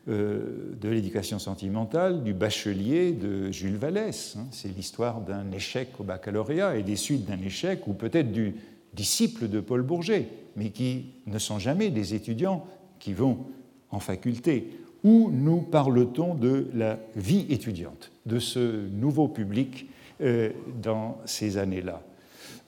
euh, 0.08 0.74
de 0.80 0.88
l'éducation 0.88 1.38
sentimentale 1.38 2.22
du 2.22 2.34
bachelier 2.34 3.12
de 3.12 3.50
Jules 3.50 3.76
Vallès 3.76 4.36
hein? 4.38 4.46
C'est 4.50 4.74
l'histoire 4.74 5.20
d'un 5.20 5.50
échec 5.52 5.88
au 5.98 6.04
baccalauréat 6.04 6.76
et 6.76 6.82
des 6.82 6.96
suites 6.96 7.26
d'un 7.26 7.40
échec, 7.40 7.86
ou 7.86 7.94
peut-être 7.94 8.32
du 8.32 8.54
disciple 8.94 9.48
de 9.48 9.60
Paul 9.60 9.82
Bourget, 9.82 10.28
mais 10.56 10.70
qui 10.70 11.06
ne 11.26 11.38
sont 11.38 11.58
jamais 11.58 11.90
des 11.90 12.14
étudiants 12.14 12.66
qui 12.98 13.12
vont 13.12 13.46
en 13.92 14.00
faculté. 14.00 14.70
Où 15.04 15.30
nous 15.32 15.62
parle-t-on 15.62 16.34
de 16.34 16.68
la 16.74 16.98
vie 17.16 17.46
étudiante, 17.50 18.12
de 18.26 18.38
ce 18.38 18.88
nouveau 18.88 19.28
public 19.28 19.88
euh, 20.20 20.50
dans 20.80 21.18
ces 21.24 21.58
années-là? 21.58 22.02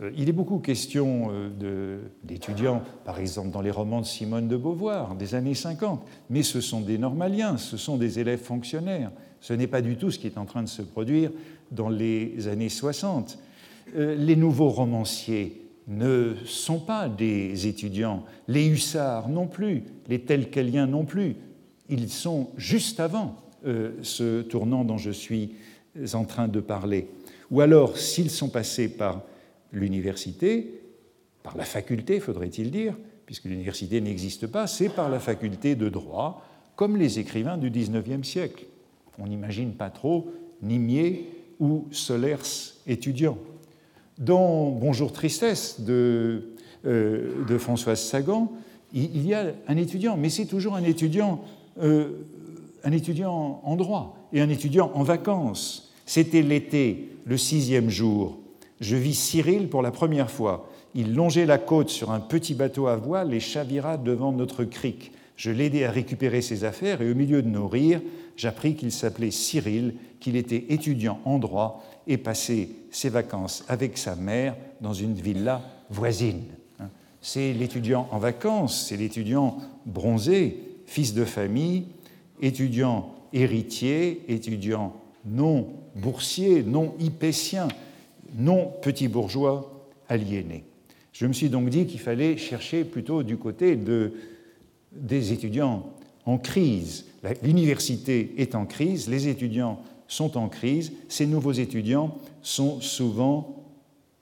Euh, 0.01 0.11
il 0.17 0.29
est 0.29 0.33
beaucoup 0.33 0.59
question 0.59 1.31
euh, 1.31 2.01
d'étudiants, 2.23 2.83
par 3.05 3.19
exemple 3.19 3.51
dans 3.51 3.61
les 3.61 3.71
romans 3.71 4.01
de 4.01 4.07
Simone 4.07 4.49
de 4.49 4.57
Beauvoir 4.57 5.15
des 5.15 5.35
années 5.35 5.55
50, 5.55 6.05
mais 6.31 6.43
ce 6.43 6.61
sont 6.61 6.81
des 6.81 6.99
normaliens, 6.99 7.57
ce 7.57 7.77
sont 7.77 7.97
des 7.97 8.19
élèves 8.19 8.43
fonctionnaires. 8.43 9.11
Ce 9.41 9.53
n'est 9.53 9.67
pas 9.67 9.83
du 9.83 9.97
tout 9.97 10.11
ce 10.11 10.19
qui 10.19 10.27
est 10.27 10.39
en 10.39 10.47
train 10.47 10.63
de 10.63 10.69
se 10.69 10.83
produire 10.83 11.31
dans 11.71 11.89
les 11.89 12.49
années 12.49 12.69
60. 12.69 13.39
Euh, 13.97 14.15
les 14.17 14.37
nouveaux 14.37 14.71
romanciers 14.71 15.64
ne 15.87 16.35
sont 16.47 16.81
pas 16.81 17.09
des 17.09 17.67
étudiants, 17.67 18.25
les 18.49 18.67
hussards 18.67 19.29
non 19.29 19.47
plus, 19.47 19.85
les 20.09 20.21
telqueliens 20.21 20.87
non 20.87 21.05
plus. 21.05 21.37
Ils 21.89 22.09
sont 22.09 22.51
juste 22.57 23.01
avant 23.01 23.37
ce 24.03 24.43
tournant 24.43 24.85
dont 24.85 24.99
je 24.99 25.11
suis 25.11 25.53
en 26.13 26.25
train 26.25 26.49
de 26.49 26.61
parler. 26.61 27.09
Ou 27.51 27.61
alors, 27.61 27.99
s'ils 27.99 28.31
sont 28.31 28.49
passés 28.49 28.89
par 28.89 29.23
l'université, 29.73 30.81
par 31.43 31.57
la 31.57 31.65
faculté, 31.65 32.21
faudrait-il 32.21 32.71
dire, 32.71 32.95
puisque 33.27 33.45
l'université 33.45 34.01
n'existe 34.01 34.47
pas, 34.47 34.67
c'est 34.67 34.89
par 34.89 35.09
la 35.09 35.21
faculté 35.21 35.75
de 35.77 35.89
droit, 35.89 36.47
comme 36.77 36.97
les 36.97 37.19
écrivains 37.19 37.59
du 37.59 37.71
XIXe 37.71 38.27
siècle. 38.27 38.65
On 39.19 39.27
n'imagine 39.27 39.73
pas 39.75 39.91
trop 39.91 40.33
Nimier 40.63 41.29
ou 41.61 41.87
Solers 41.91 42.75
étudiants. 42.87 43.39
Dans 44.19 44.69
Bonjour 44.71 45.13
Tristesse 45.13 45.81
de, 45.81 46.55
euh, 46.87 47.45
de 47.49 47.59
Françoise 47.59 48.01
Sagan, 48.01 48.53
il, 48.93 49.27
y 49.27 49.35
a 49.35 49.47
un 49.67 49.77
étudiant, 49.77 50.17
mais 50.17 50.29
c'est 50.29 50.45
toujours 50.47 50.77
un 50.77 50.85
étudiant, 50.85 51.41
euh, 51.83 52.11
un 52.85 52.93
étudiant 52.93 53.61
en 53.65 53.75
droit 53.75 54.17
et 54.33 54.41
un 54.41 54.49
étudiant 54.49 54.93
en 54.95 55.03
vacances. 55.03 55.93
C'était 56.07 56.43
l'été, 56.43 57.09
le 57.27 57.37
sixième 57.37 57.91
jour, 57.91 58.39
je 58.81 58.95
vis 58.95 59.15
Cyril 59.15 59.69
pour 59.69 59.83
la 59.83 59.91
première 59.91 60.31
fois. 60.31 60.71
Il 60.95 61.17
longeait 61.17 61.47
la 61.47 61.59
côte 61.59 61.89
sur 61.89 62.13
un 62.13 62.21
petit 62.21 62.55
bateau 62.55 62.87
à 62.87 62.95
voile 62.95 63.35
et 63.35 63.41
chavira 63.41 63.97
devant 63.97 64.31
notre 64.31 64.63
crique. 64.63 65.11
Je 65.37 65.51
l'aidai 65.51 65.85
à 65.85 65.91
récupérer 65.91 66.43
ses 66.43 66.65
affaires 66.65 67.03
et 67.03 67.11
au 67.11 67.15
milieu 67.15 67.43
de 67.43 67.49
nos 67.49 67.67
rires, 67.67 68.01
j'appris 68.37 68.77
qu'il 68.77 68.93
s'appelait 68.93 69.31
Cyril, 69.31 69.95
qu'il 70.21 70.37
était 70.37 70.67
étudiant 70.69 71.21
en 71.25 71.39
droit 71.39 71.85
et 72.07 72.19
passait 72.19 72.69
ses 72.91 73.09
vacances 73.09 73.65
avec 73.69 73.99
sa 73.99 74.15
mère 74.15 74.57
dans 74.81 74.93
une 74.93 75.15
villa 75.15 75.63
voisine. 75.91 76.45
C'est 77.21 77.53
l'étudiant 77.53 78.07
en 78.13 78.19
vacances, 78.19 78.87
c'est 78.89 78.97
l'étudiant 78.97 79.59
bronzé, 79.87 80.59
fils 80.87 81.15
de 81.15 81.25
famille, 81.25 81.87
étudiant 82.41 83.15
héritier, 83.33 84.23
étudiant 84.29 84.95
non 85.25 85.69
boursier, 85.97 86.63
non 86.63 86.95
hypétien, 87.01 87.69
non 88.37 88.73
petits 88.83 89.09
bourgeois 89.09 89.89
aliénés. 90.09 90.65
Je 91.13 91.27
me 91.27 91.33
suis 91.33 91.49
donc 91.49 91.71
dit 91.71 91.87
qu'il 91.87 92.01
fallait 92.01 92.37
chercher 92.37 92.85
plutôt 92.85 93.23
du 93.23 93.37
côté 93.37 93.77
de, 93.77 94.13
des 94.97 95.33
étudiants 95.33 95.91
en 96.27 96.39
crise. 96.39 97.07
L'université 97.43 98.35
est 98.39 98.55
en 98.55 98.67
crise, 98.67 99.09
les 99.09 99.29
étudiants 99.29 99.81
sont 100.09 100.37
en 100.37 100.49
crise, 100.49 100.93
ces 101.09 101.27
nouveaux 101.27 101.53
étudiants 101.53 102.19
sont 102.43 102.81
souvent 102.81 103.65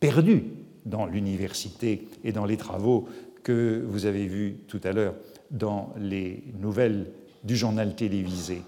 perdus 0.01 0.45
dans 0.87 1.07
l'université 1.07 2.09
et 2.25 2.33
dans 2.33 2.45
les 2.45 2.57
travaux 2.57 3.09
que 3.43 3.85
vous 3.89 4.07
avez 4.07 4.27
vus 4.27 4.57
tout 4.69 4.81
à 4.85 4.93
l'heure 4.93 5.15
dans 5.51 5.93
les 5.99 6.43
nouvelles 6.61 7.11
du 7.45 7.57
journal 7.57 7.95
télévisé. 7.95 8.63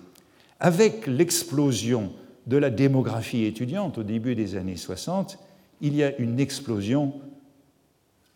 Avec 0.60 1.06
l'explosion 1.06 2.12
de 2.46 2.56
la 2.56 2.70
démographie 2.70 3.44
étudiante 3.44 3.98
au 3.98 4.02
début 4.02 4.34
des 4.34 4.56
années 4.56 4.76
60, 4.76 5.38
il 5.80 5.94
y 5.94 6.02
a 6.02 6.16
une 6.18 6.40
explosion 6.40 7.14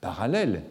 parallèle, 0.00 0.62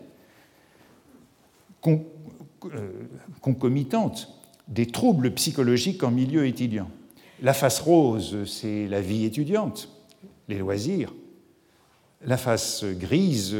concomitante, 3.41 4.29
des 4.67 4.85
troubles 4.85 5.31
psychologiques 5.31 6.03
en 6.03 6.11
milieu 6.11 6.45
étudiant. 6.45 6.89
La 7.41 7.53
face 7.53 7.79
rose, 7.79 8.45
c'est 8.45 8.87
la 8.87 9.01
vie 9.01 9.25
étudiante, 9.25 9.89
les 10.47 10.57
loisirs. 10.57 11.13
La 12.25 12.37
face 12.37 12.83
grise, 12.83 13.55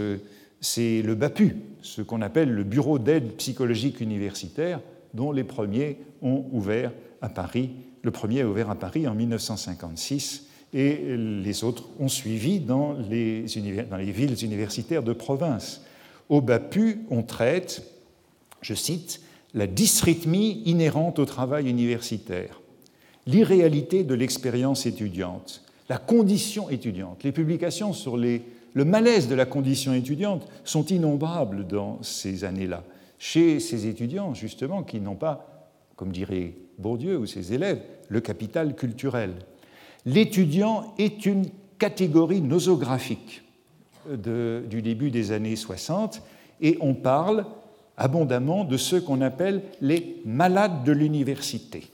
c'est 0.59 1.01
le 1.01 1.15
BAPU, 1.15 1.55
ce 1.81 2.01
qu'on 2.01 2.21
appelle 2.21 2.51
le 2.51 2.63
Bureau 2.63 2.97
d'aide 2.97 3.35
psychologique 3.35 4.01
universitaire, 4.01 4.81
dont 5.13 5.31
les 5.31 5.43
premiers 5.43 5.97
ont 6.21 6.45
ouvert 6.51 6.91
à 7.21 7.29
Paris 7.29 7.71
le 8.07 8.11
premier 8.11 8.39
a 8.39 8.47
ouvert 8.47 8.69
à 8.69 8.75
Paris 8.75 9.05
en 9.05 9.15
1956 9.15 10.45
et 10.73 11.17
les 11.17 11.63
autres 11.65 11.89
ont 11.99 12.07
suivi 12.07 12.61
dans 12.61 12.93
les, 13.09 13.45
dans 13.89 13.97
les 13.97 14.11
villes 14.11 14.43
universitaires 14.45 15.03
de 15.03 15.11
province. 15.11 15.81
Au 16.29 16.39
BAPU, 16.39 17.01
on 17.09 17.21
traite, 17.21 17.83
je 18.61 18.73
cite, 18.73 19.21
la 19.53 19.67
dysrythmie 19.67 20.61
inhérente 20.65 21.19
au 21.19 21.25
travail 21.25 21.69
universitaire, 21.69 22.61
l'irréalité 23.25 24.03
de 24.03 24.13
l'expérience 24.13 24.85
étudiante, 24.85 25.63
la 25.89 25.97
condition 25.97 26.69
étudiante. 26.69 27.23
Les 27.23 27.31
publications 27.31 27.93
sur 27.93 28.17
le 28.17 28.41
malaise 28.75 29.27
de 29.27 29.35
la 29.35 29.45
condition 29.45 29.93
étudiante 29.93 30.47
sont 30.63 30.85
innombrables 30.85 31.65
dans 31.65 32.01
ces 32.03 32.43
années-là, 32.43 32.83
chez 33.19 33.59
ces 33.59 33.87
étudiants 33.87 34.33
justement 34.33 34.83
qui 34.83 34.99
n'ont 34.99 35.15
pas, 35.15 35.69
comme 35.95 36.11
dirait 36.11 36.53
Bourdieu 36.77 37.17
ou 37.17 37.25
ses 37.25 37.53
élèves, 37.53 37.81
le 38.09 38.21
capital 38.21 38.75
culturel. 38.75 39.33
L'étudiant 40.05 40.93
est 40.97 41.25
une 41.25 41.45
catégorie 41.79 42.41
nosographique 42.41 43.43
du 44.07 44.81
début 44.81 45.11
des 45.11 45.31
années 45.31 45.55
60 45.55 46.21
et 46.61 46.77
on 46.81 46.93
parle 46.93 47.45
abondamment 47.97 48.63
de 48.63 48.77
ceux 48.77 49.01
qu'on 49.01 49.21
appelle 49.21 49.63
les 49.81 50.21
malades 50.25 50.83
de 50.83 50.91
l'université. 50.91 51.87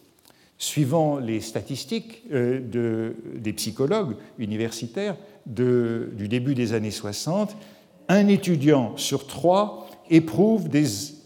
Suivant 0.58 1.18
les 1.18 1.42
statistiques 1.42 2.24
euh, 2.32 3.14
des 3.36 3.54
psychologues 3.54 4.16
universitaires 4.38 5.16
du 5.46 6.28
début 6.28 6.56
des 6.56 6.74
années 6.74 6.92
60, 6.92 7.56
un 8.10 8.28
étudiant 8.28 8.96
sur 8.98 9.28
trois 9.28 9.90
éprouve 10.10 10.70
des 10.70 10.86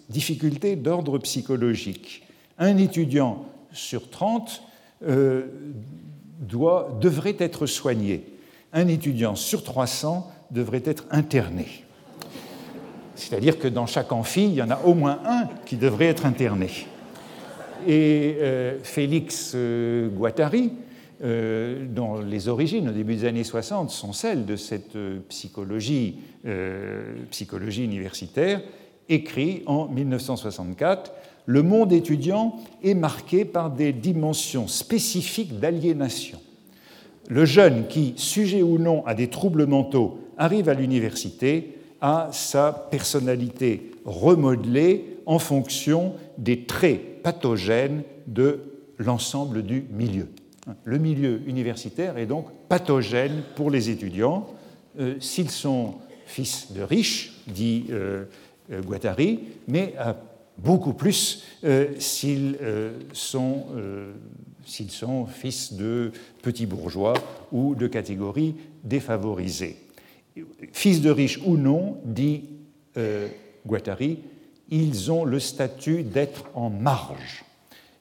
difficultés 0.09 0.75
d'ordre 0.75 1.17
psychologique. 1.19 2.23
Un 2.57 2.77
étudiant 2.77 3.45
sur 3.71 4.09
30 4.09 4.63
euh, 5.03 5.47
devrait 6.39 7.35
être 7.39 7.65
soigné. 7.65 8.25
Un 8.73 8.87
étudiant 8.87 9.35
sur 9.35 9.63
300 9.63 10.31
devrait 10.51 10.83
être 10.85 11.05
interné. 11.11 11.83
C'est-à-dire 13.17 13.59
que 13.59 13.67
dans 13.67 13.85
chaque 13.85 14.11
amphi, 14.13 14.45
il 14.45 14.53
y 14.53 14.61
en 14.61 14.69
a 14.69 14.79
au 14.85 14.93
moins 14.93 15.19
un 15.25 15.49
qui 15.65 15.75
devrait 15.75 16.05
être 16.05 16.25
interné. 16.25 16.69
Et 17.85 18.37
euh, 18.39 18.77
Félix 18.81 19.51
euh, 19.55 20.07
Guattari, 20.07 20.71
dont 21.19 22.21
les 22.21 22.47
origines 22.47 22.89
au 22.89 22.91
début 22.91 23.15
des 23.15 23.25
années 23.25 23.43
60 23.43 23.89
sont 23.89 24.13
celles 24.13 24.45
de 24.45 24.55
cette 24.55 24.95
psychologie, 25.29 26.19
psychologie 27.31 27.83
universitaire, 27.83 28.61
écrit 29.09 29.63
en 29.65 29.87
1964 29.87 31.11
le 31.47 31.63
monde 31.63 31.93
étudiant 31.93 32.57
est 32.83 32.93
marqué 32.93 33.45
par 33.45 33.71
des 33.71 33.93
dimensions 33.93 34.67
spécifiques 34.67 35.59
d'aliénation. 35.59 36.39
Le 37.29 37.45
jeune 37.45 37.87
qui, 37.87 38.13
sujet 38.17 38.61
ou 38.61 38.77
non 38.77 39.05
à 39.05 39.15
des 39.15 39.29
troubles 39.29 39.65
mentaux, 39.65 40.19
arrive 40.37 40.67
à 40.67 40.73
l'université 40.73 41.76
a 42.01 42.29
sa 42.31 42.71
personnalité 42.71 43.91
remodelée 44.05 45.17
en 45.25 45.39
fonction 45.39 46.13
des 46.37 46.65
traits 46.65 47.23
pathogènes 47.23 48.03
de 48.27 48.59
l'ensemble 48.97 49.63
du 49.63 49.85
milieu. 49.91 50.27
Le 50.83 50.97
milieu 50.97 51.41
universitaire 51.47 52.17
est 52.17 52.25
donc 52.25 52.47
pathogène 52.67 53.43
pour 53.55 53.71
les 53.71 53.89
étudiants. 53.89 54.47
Euh, 54.99 55.15
s'ils 55.19 55.51
sont 55.51 55.95
fils 56.25 56.71
de 56.73 56.81
riches, 56.81 57.33
dit 57.47 57.85
euh, 57.89 58.25
euh, 58.71 58.81
Guattari, 58.81 59.39
mais 59.67 59.93
à 59.97 60.17
beaucoup 60.57 60.93
plus 60.93 61.43
s'ils 61.99 62.57
sont, 63.13 63.65
fils 64.65 65.73
de 65.73 66.11
petits 66.41 66.65
bourgeois 66.65 67.13
ou 67.51 67.75
de 67.75 67.85
catégories 67.85 68.55
défavorisées. 68.83 69.86
Fils 70.73 71.01
de 71.01 71.09
riches 71.09 71.39
ou 71.45 71.57
non, 71.57 71.97
dit 72.05 72.43
Guattari, 73.65 74.19
ils 74.69 75.11
ont 75.11 75.23
le 75.23 75.39
statut 75.39 76.03
d'être 76.03 76.45
en 76.53 76.69
marge. 76.69 77.43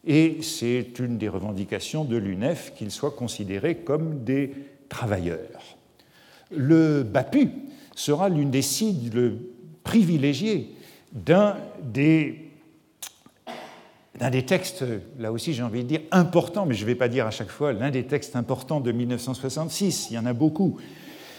Et 0.07 0.39
c'est 0.43 0.99
une 0.99 1.18
des 1.18 1.28
revendications 1.28 2.05
de 2.05 2.16
l'UNEF 2.16 2.72
qu'ils 2.76 2.93
soient 2.93 3.11
considérés 3.11 3.76
comme 3.76 4.22
des 4.24 4.53
travailleurs. 4.89 5.76
Le 6.51 7.03
BAPU 7.03 7.51
sera 7.95 8.28
l'une 8.28 8.51
des 8.51 8.62
cibles 8.62 9.39
privilégiées 9.82 10.74
d'un 11.12 11.57
des, 11.82 12.51
des 14.30 14.45
textes, 14.45 14.84
là 15.18 15.32
aussi 15.32 15.55
j'ai 15.55 15.62
envie 15.62 15.82
de 15.82 15.89
dire 15.89 16.01
importants, 16.12 16.66
mais 16.66 16.74
je 16.74 16.82
ne 16.82 16.87
vais 16.87 16.95
pas 16.95 17.09
dire 17.09 17.26
à 17.26 17.32
chaque 17.32 17.51
fois 17.51 17.72
l'un 17.72 17.91
des 17.91 18.05
textes 18.05 18.37
importants 18.37 18.80
de 18.80 18.93
1966, 18.93 20.09
il 20.11 20.14
y 20.14 20.18
en 20.18 20.26
a 20.26 20.32
beaucoup, 20.32 20.76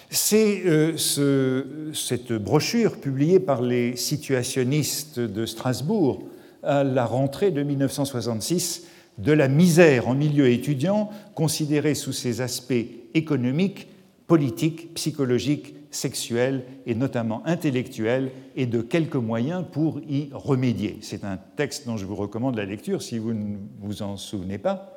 c'est 0.09 0.63
euh, 0.65 1.91
cette 1.93 2.33
brochure 2.33 2.97
publiée 2.99 3.39
par 3.39 3.61
les 3.61 3.95
situationnistes 3.95 5.19
de 5.19 5.45
Strasbourg 5.45 6.23
à 6.63 6.83
la 6.83 7.05
rentrée 7.05 7.51
de 7.51 7.63
1966 7.63 8.87
de 9.17 9.31
la 9.31 9.47
misère 9.47 10.07
en 10.07 10.13
milieu 10.13 10.49
étudiant 10.49 11.09
considérée 11.33 11.95
sous 11.95 12.13
ses 12.13 12.41
aspects 12.41 12.73
économiques, 13.13 13.87
politiques, 14.27 14.93
psychologiques, 14.93 15.73
sexuels 15.89 16.63
et 16.85 16.95
notamment 16.95 17.41
intellectuels 17.45 18.31
et 18.55 18.65
de 18.65 18.81
quelques 18.81 19.15
moyens 19.15 19.65
pour 19.71 19.99
y 20.01 20.29
remédier. 20.31 20.99
C'est 21.01 21.23
un 21.23 21.37
texte 21.55 21.87
dont 21.87 21.97
je 21.97 22.05
vous 22.05 22.15
recommande 22.15 22.55
la 22.55 22.65
lecture 22.65 23.01
si 23.01 23.17
vous 23.17 23.33
ne 23.33 23.57
vous 23.79 24.01
en 24.03 24.17
souvenez 24.17 24.57
pas. 24.57 24.96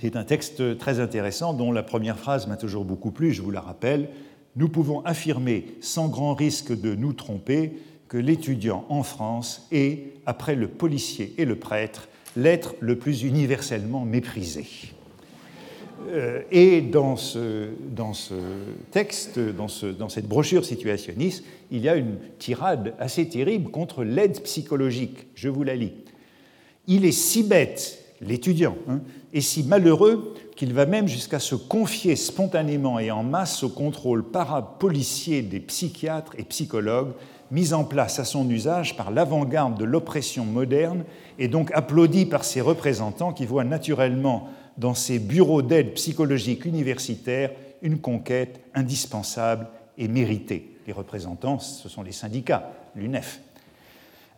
C'est 0.00 0.16
un 0.16 0.24
texte 0.24 0.78
très 0.78 0.98
intéressant 0.98 1.52
dont 1.52 1.72
la 1.72 1.82
première 1.82 2.18
phrase 2.18 2.46
m'a 2.46 2.56
toujours 2.56 2.86
beaucoup 2.86 3.10
plu, 3.10 3.34
je 3.34 3.42
vous 3.42 3.50
la 3.50 3.60
rappelle. 3.60 4.08
Nous 4.56 4.70
pouvons 4.70 5.04
affirmer 5.04 5.74
sans 5.82 6.08
grand 6.08 6.32
risque 6.32 6.72
de 6.72 6.94
nous 6.94 7.12
tromper 7.12 7.72
que 8.08 8.16
l'étudiant 8.16 8.86
en 8.88 9.02
France 9.02 9.68
est, 9.72 10.14
après 10.24 10.54
le 10.54 10.68
policier 10.68 11.34
et 11.36 11.44
le 11.44 11.56
prêtre, 11.56 12.08
l'être 12.34 12.74
le 12.80 12.96
plus 12.96 13.24
universellement 13.24 14.06
méprisé. 14.06 14.64
Euh, 16.08 16.40
et 16.50 16.80
dans 16.80 17.16
ce, 17.16 17.68
texte, 18.90 19.38
dans, 19.38 19.66
dans, 19.98 20.08
cette 20.08 20.26
brochure 20.26 20.64
situationniste, 20.64 21.44
il 21.70 21.82
y 21.82 21.90
a 21.90 21.96
une 21.96 22.16
tirade 22.38 22.94
assez 22.98 23.28
terrible 23.28 23.70
contre 23.70 24.02
l'aide 24.02 24.42
psychologique. 24.44 25.26
Je 25.34 25.50
vous 25.50 25.62
la 25.62 25.76
lis. 25.76 25.92
Il 26.86 27.04
est 27.04 27.12
si 27.12 27.42
bête 27.42 28.02
l'étudiant, 28.20 28.76
hein, 28.88 29.00
est 29.32 29.40
si 29.40 29.62
malheureux 29.62 30.34
qu'il 30.56 30.74
va 30.74 30.86
même 30.86 31.08
jusqu'à 31.08 31.38
se 31.38 31.54
confier 31.54 32.16
spontanément 32.16 32.98
et 32.98 33.10
en 33.10 33.22
masse 33.22 33.62
au 33.62 33.68
contrôle 33.68 34.24
parapolicier 34.24 35.42
des 35.42 35.60
psychiatres 35.60 36.34
et 36.38 36.44
psychologues 36.44 37.12
mis 37.50 37.72
en 37.72 37.84
place 37.84 38.18
à 38.18 38.24
son 38.24 38.48
usage 38.48 38.96
par 38.96 39.10
l'avant-garde 39.10 39.78
de 39.78 39.84
l'oppression 39.84 40.44
moderne 40.44 41.04
et 41.38 41.48
donc 41.48 41.70
applaudi 41.72 42.26
par 42.26 42.44
ses 42.44 42.60
représentants 42.60 43.32
qui 43.32 43.46
voient 43.46 43.64
naturellement 43.64 44.48
dans 44.78 44.94
ces 44.94 45.18
bureaux 45.18 45.62
d'aide 45.62 45.94
psychologique 45.94 46.64
universitaire 46.64 47.50
une 47.82 47.98
conquête 47.98 48.60
indispensable 48.74 49.68
et 49.98 50.08
méritée. 50.08 50.76
Les 50.86 50.92
représentants, 50.92 51.58
ce 51.58 51.88
sont 51.88 52.02
les 52.02 52.12
syndicats, 52.12 52.72
l'UNEF. 52.94 53.40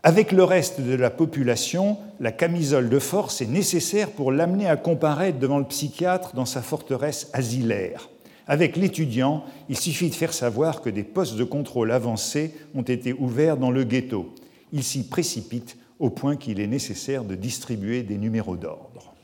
Avec 0.05 0.33
le 0.33 0.43
reste 0.43 0.81
de 0.81 0.95
la 0.95 1.11
population, 1.11 1.97
la 2.19 2.33
camisole 2.33 2.89
de 2.89 2.99
force 2.99 3.41
est 3.41 3.47
nécessaire 3.47 4.11
pour 4.11 4.33
l'amener 4.33 4.67
à 4.67 4.77
comparaître 4.77 5.39
devant 5.39 5.59
le 5.59 5.65
psychiatre 5.65 6.35
dans 6.35 6.45
sa 6.45 6.61
forteresse 6.61 7.31
asilaire. 7.33 8.09
Avec 8.49 8.77
l'étudiant, 8.77 9.45
il 9.69 9.77
suffit 9.77 10.11
de 10.11 10.15
faire 10.17 10.35
savoir 10.35 10.83
que 10.83 10.91
des 10.91 11.05
postes 11.05 11.37
de 11.37 11.45
contrôle 11.45 11.93
avancés 11.93 12.53
ont 12.75 12.83
été 12.83 13.13
ouverts 13.13 13.57
dans 13.57 13.71
le 13.71 13.85
ghetto. 13.85 14.35
Il 14.73 14.83
s'y 14.83 15.07
précipite 15.07 15.77
au 16.01 16.11
point 16.11 16.35
qu'il 16.35 16.59
est 16.59 16.67
nécessaire 16.67 17.23
de 17.23 17.37
distribuer 17.37 18.03
des 18.03 18.19
numéros 18.19 18.57
d'ordre. 18.57 19.15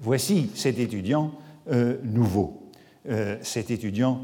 Voici 0.00 0.50
cet 0.54 0.78
étudiant 0.78 1.32
euh, 1.72 1.96
nouveau. 2.04 2.70
Euh, 3.08 3.38
cet 3.42 3.72
étudiant 3.72 4.20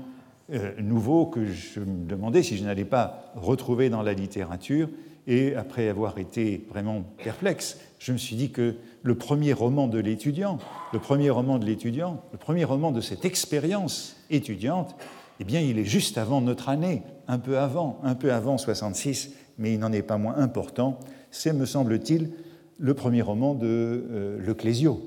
euh, 0.53 0.73
nouveau 0.81 1.27
que 1.27 1.47
je 1.47 1.81
me 1.81 2.09
demandais 2.09 2.45
si 2.45 2.57
je 2.57 2.63
n'allais 2.63 2.85
pas 2.85 3.33
retrouver 3.35 3.91
dans 3.91 4.03
la 4.03 4.13
littérature 4.13 4.89
et 5.27 5.55
après 5.55 5.89
avoir 5.89 6.19
été 6.19 6.67
vraiment 6.69 7.03
perplexe, 7.23 7.79
je 7.99 8.13
me 8.13 8.19
suis 8.19 8.37
dit 8.37 8.51
que 8.51 8.77
le 9.03 9.15
premier 9.15 9.53
roman 9.53 9.87
de 9.87 9.99
l'étudiant, 9.99 10.59
le 10.93 10.99
premier 10.99 11.31
roman 11.31 11.59
de 11.59 11.67
l'étudiant, 11.67 12.23
le 12.33 12.39
premier 12.39 12.65
roman 12.65 12.93
de 12.93 13.01
cette 13.01 13.25
expérience 13.25 14.17
étudiante, 14.31 14.97
eh 15.41 15.45
bien, 15.45 15.61
il 15.61 15.79
est 15.79 15.85
juste 15.85 16.19
avant 16.19 16.41
notre 16.41 16.69
année, 16.69 17.03
un 17.27 17.39
peu 17.39 17.59
avant, 17.59 17.99
un 18.03 18.15
peu 18.15 18.33
avant 18.33 18.59
66, 18.59 19.31
mais 19.59 19.73
il 19.73 19.79
n'en 19.79 19.93
est 19.93 20.03
pas 20.03 20.19
moins 20.19 20.37
important. 20.37 20.99
C'est, 21.31 21.53
me 21.53 21.65
semble-t-il, 21.65 22.31
le 22.79 22.95
premier 22.95 23.23
roman 23.23 23.55
de 23.55 23.67
euh, 24.11 24.39
Le 24.39 24.55
Clésio, 24.55 25.01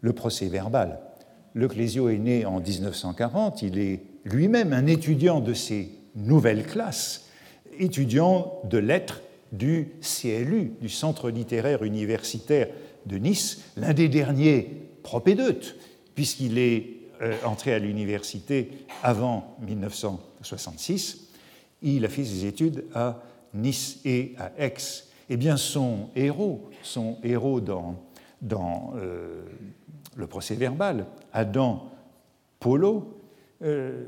le 0.00 0.12
procès 0.12 0.46
verbal. 0.46 1.00
Le 1.54 1.66
Clésio 1.66 2.08
est 2.08 2.18
né 2.18 2.46
en 2.46 2.60
1940, 2.60 3.62
il 3.62 3.78
est 3.78 4.04
lui-même 4.24 4.72
un 4.72 4.86
étudiant 4.86 5.40
de 5.40 5.54
ces 5.54 5.90
nouvelles 6.14 6.66
classes, 6.66 7.28
étudiant 7.78 8.60
de 8.64 8.78
lettres 8.78 9.22
du 9.52 9.92
CLU, 10.00 10.72
du 10.80 10.88
Centre 10.88 11.30
littéraire 11.30 11.82
universitaire 11.82 12.68
de 13.06 13.16
Nice, 13.16 13.62
l'un 13.76 13.94
des 13.94 14.08
derniers 14.08 14.70
propédeutes, 15.02 15.76
puisqu'il 16.14 16.58
est 16.58 17.00
euh, 17.22 17.34
entré 17.44 17.72
à 17.72 17.78
l'université 17.78 18.70
avant 19.02 19.56
1966. 19.66 21.28
Il 21.82 22.04
a 22.04 22.08
fait 22.08 22.24
ses 22.24 22.46
études 22.46 22.84
à 22.94 23.22
Nice 23.54 24.00
et 24.04 24.34
à 24.38 24.52
Aix. 24.58 24.74
Eh 25.28 25.36
bien, 25.36 25.56
son 25.56 26.10
héros, 26.14 26.70
son 26.82 27.18
héros 27.22 27.60
dans, 27.60 27.96
euh, 28.96 29.42
le 30.16 30.26
procès 30.26 30.54
verbal, 30.54 31.06
Adam 31.32 31.90
Polo, 32.58 33.20
euh, 33.62 34.04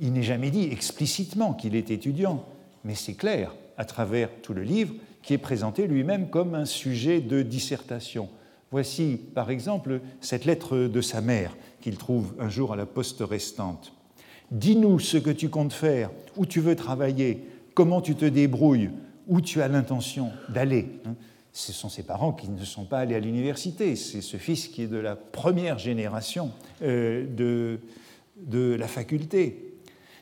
il 0.00 0.12
n'est 0.12 0.22
jamais 0.22 0.50
dit 0.50 0.68
explicitement 0.70 1.52
qu'il 1.54 1.76
est 1.76 1.90
étudiant, 1.90 2.44
mais 2.84 2.94
c'est 2.94 3.14
clair 3.14 3.54
à 3.76 3.84
travers 3.84 4.30
tout 4.42 4.54
le 4.54 4.62
livre, 4.62 4.94
qui 5.22 5.34
est 5.34 5.38
présenté 5.38 5.86
lui-même 5.86 6.28
comme 6.28 6.54
un 6.54 6.64
sujet 6.64 7.20
de 7.20 7.42
dissertation. 7.42 8.28
Voici, 8.70 9.20
par 9.34 9.50
exemple, 9.50 10.00
cette 10.20 10.44
lettre 10.44 10.76
de 10.76 11.00
sa 11.00 11.20
mère 11.20 11.56
qu'il 11.80 11.96
trouve 11.96 12.34
un 12.38 12.48
jour 12.48 12.72
à 12.72 12.76
la 12.76 12.86
poste 12.86 13.20
restante. 13.20 13.92
Dis-nous 14.50 14.98
ce 14.98 15.16
que 15.16 15.30
tu 15.30 15.48
comptes 15.48 15.72
faire, 15.72 16.10
où 16.36 16.44
tu 16.44 16.60
veux 16.60 16.76
travailler, 16.76 17.48
comment 17.74 18.00
tu 18.00 18.14
te 18.14 18.24
débrouilles, 18.24 18.90
où 19.26 19.40
tu 19.40 19.62
as 19.62 19.68
l'intention 19.68 20.30
d'aller. 20.48 21.00
Hein. 21.06 21.14
Ce 21.52 21.72
sont 21.72 21.88
ses 21.88 22.02
parents 22.02 22.32
qui 22.32 22.48
ne 22.48 22.64
sont 22.64 22.84
pas 22.84 22.98
allés 22.98 23.14
à 23.14 23.20
l'université. 23.20 23.94
C'est 23.94 24.20
ce 24.20 24.36
fils 24.36 24.66
qui 24.66 24.82
est 24.82 24.88
de 24.88 24.96
la 24.96 25.14
première 25.14 25.78
génération 25.78 26.50
euh, 26.82 27.26
de, 27.26 27.78
de 28.36 28.74
la 28.74 28.88
faculté. 28.88 29.73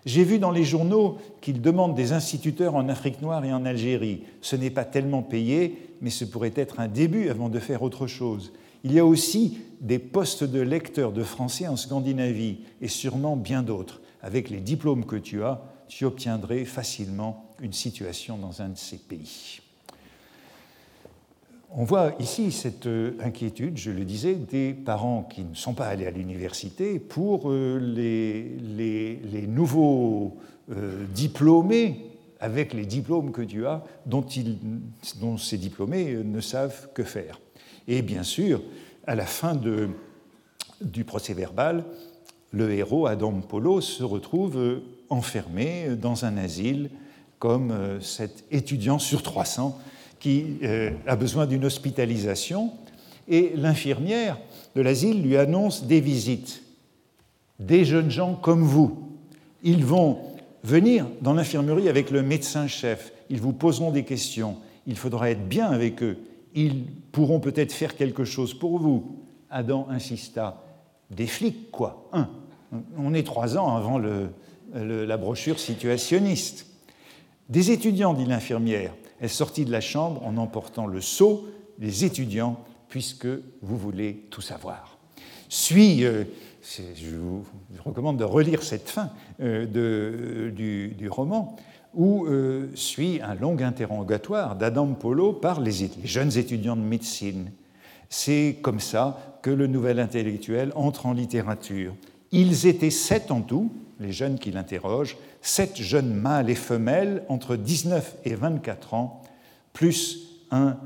J'ai 0.05 0.24
vu 0.24 0.38
dans 0.38 0.50
les 0.50 0.64
journaux 0.64 1.18
qu'ils 1.40 1.61
demandent 1.61 1.94
des 1.94 2.12
instituteurs 2.12 2.74
en 2.74 2.88
Afrique 2.88 3.22
noire 3.22 3.44
et 3.44 3.53
en 3.53 3.64
Algérie. 3.64 4.22
Ce 4.40 4.57
n'est 4.57 4.70
pas 4.70 4.84
tellement 4.84 5.22
payé, 5.22 5.90
mais 6.00 6.11
ce 6.11 6.24
pourrait 6.24 6.53
être 6.57 6.80
un 6.80 6.88
début 6.88 7.28
avant 7.28 7.48
de 7.48 7.61
faire 7.61 7.82
autre 7.82 8.09
chose. 8.09 8.53
Il 8.84 8.92
y 8.92 8.98
a 8.98 9.07
aussi 9.07 9.59
des 9.80 10.00
postes 10.00 10.42
de 10.42 10.61
lecteurs 10.61 11.12
de 11.12 11.22
français 11.22 11.68
en 11.68 11.76
Scandinavie 11.76 12.59
et 12.80 12.88
sûrement 12.88 13.36
bien 13.36 13.62
d'autres. 13.62 14.00
Avec 14.22 14.50
les 14.50 14.61
diplômes 14.61 15.05
que 15.05 15.16
tu 15.16 15.44
as, 15.44 15.62
tu 15.86 16.05
obtiendrais 16.05 16.64
facilement 16.64 17.48
une 17.61 17.72
situation 17.72 18.38
dans 18.38 18.61
un 18.61 18.70
de 18.70 18.78
ces 18.78 18.98
pays. 18.98 19.61
On 21.74 21.84
voit 21.84 22.12
ici 22.18 22.52
cette 22.52 22.84
euh, 22.86 23.12
inquiétude, 23.20 23.78
je 23.78 23.90
le 23.90 24.04
disais, 24.04 24.34
des 24.34 24.74
parents 24.74 25.22
qui 25.22 25.42
ne 25.42 25.54
sont 25.54 25.72
pas 25.72 25.86
allés 25.86 26.06
à 26.06 26.10
l'université 26.10 26.98
pour 26.98 27.50
euh, 27.50 27.78
les, 27.80 29.46
nouveaux 29.46 30.36
euh, 30.70 31.06
diplômés 31.14 32.10
avec 32.40 32.74
les 32.74 32.84
diplômes 32.84 33.32
que 33.32 33.40
tu 33.40 33.66
as, 33.66 33.82
dont, 34.04 34.26
ces 35.38 35.56
diplômés 35.56 36.18
ne 36.22 36.40
savent 36.42 36.90
que 36.92 37.04
faire. 37.04 37.40
Et 37.88 38.02
bien 38.02 38.22
sûr, 38.22 38.60
à 39.06 39.14
la 39.14 39.24
fin 39.24 39.58
du 40.80 41.04
procès 41.04 41.32
verbal, 41.32 41.84
le 42.50 42.70
héros, 42.72 43.06
Adam 43.06 43.32
Polo, 43.40 43.80
se 43.80 44.02
retrouve 44.02 44.82
enfermé 45.08 45.96
dans 45.96 46.26
un 46.26 46.36
asile 46.36 46.90
comme 47.38 47.72
cet 48.00 48.44
étudiant 48.50 48.98
sur 48.98 49.22
300 49.22 49.78
qui 50.22 50.58
euh, 50.62 50.92
a 51.08 51.16
besoin 51.16 51.46
d'une 51.46 51.64
hospitalisation, 51.64 52.70
et 53.26 53.54
l'infirmière 53.56 54.38
de 54.76 54.80
l'asile 54.80 55.20
lui 55.20 55.36
annonce 55.36 55.84
des 55.86 56.00
visites, 56.00 56.62
des 57.58 57.84
jeunes 57.84 58.10
gens 58.10 58.36
comme 58.36 58.62
vous. 58.62 59.18
Ils 59.64 59.84
vont 59.84 60.18
venir 60.62 61.08
dans 61.22 61.34
l'infirmerie 61.34 61.88
avec 61.88 62.12
le 62.12 62.22
médecin-chef. 62.22 63.12
Ils 63.30 63.40
vous 63.40 63.52
poseront 63.52 63.90
des 63.90 64.04
questions. 64.04 64.58
Il 64.86 64.96
faudra 64.96 65.28
être 65.28 65.48
bien 65.48 65.72
avec 65.72 66.04
eux. 66.04 66.18
Ils 66.54 66.84
pourront 67.10 67.40
peut-être 67.40 67.72
faire 67.72 67.96
quelque 67.96 68.24
chose 68.24 68.54
pour 68.54 68.78
vous. 68.78 69.16
Adam 69.50 69.88
insista. 69.90 70.62
Des 71.10 71.26
flics, 71.26 71.72
quoi. 71.72 72.08
Un. 72.12 72.28
On 72.96 73.12
est 73.12 73.26
trois 73.26 73.58
ans 73.58 73.76
avant 73.76 74.00
la 74.72 75.16
brochure 75.16 75.58
situationniste. 75.58 76.66
Des 77.48 77.72
étudiants, 77.72 78.14
dit 78.14 78.24
l'infirmière. 78.24 78.92
Elle 79.22 79.30
sortit 79.30 79.64
de 79.64 79.70
la 79.70 79.80
chambre 79.80 80.26
en 80.26 80.36
emportant 80.36 80.88
le 80.88 81.00
seau 81.00 81.46
des 81.78 82.04
étudiants, 82.04 82.58
puisque 82.88 83.28
vous 83.62 83.78
voulez 83.78 84.26
tout 84.30 84.40
savoir. 84.40 84.98
Suis, 85.48 86.04
euh, 86.04 86.24
je 86.60 87.16
vous 87.16 87.44
recommande 87.84 88.16
de 88.16 88.24
relire 88.24 88.64
cette 88.64 88.88
fin 88.88 89.10
euh, 89.40 90.50
du, 90.50 91.08
roman, 91.08 91.54
où 91.94 92.26
euh, 92.26 92.66
suit 92.74 93.20
un 93.22 93.36
long 93.36 93.56
interrogatoire 93.60 94.56
d'Adam 94.56 94.88
Polo 94.88 95.32
par 95.32 95.60
les, 95.60 95.88
jeunes 96.02 96.36
étudiants 96.36 96.76
de 96.76 96.82
médecine. 96.82 97.52
C'est 98.08 98.58
comme 98.60 98.80
ça 98.80 99.38
que 99.40 99.50
le 99.50 99.68
nouvel 99.68 100.00
intellectuel 100.00 100.72
entre 100.74 101.06
en 101.06 101.12
littérature. 101.12 101.94
Ils 102.32 102.66
étaient 102.66 102.90
sept 102.90 103.30
en 103.30 103.42
tout, 103.42 103.70
les 104.01 104.12
jeunes 104.12 104.38
qui 104.38 104.51
l'interrogent, 104.51 105.16
sept 105.40 105.80
jeunes 105.80 106.12
mâles 106.12 106.51
et 106.51 106.55
femelles 106.55 107.24
entre 107.28 107.57
19 107.57 108.16
et 108.24 108.34
24 108.34 108.95
ans, 108.95 109.22
plus 109.72 110.40
un 110.51 110.76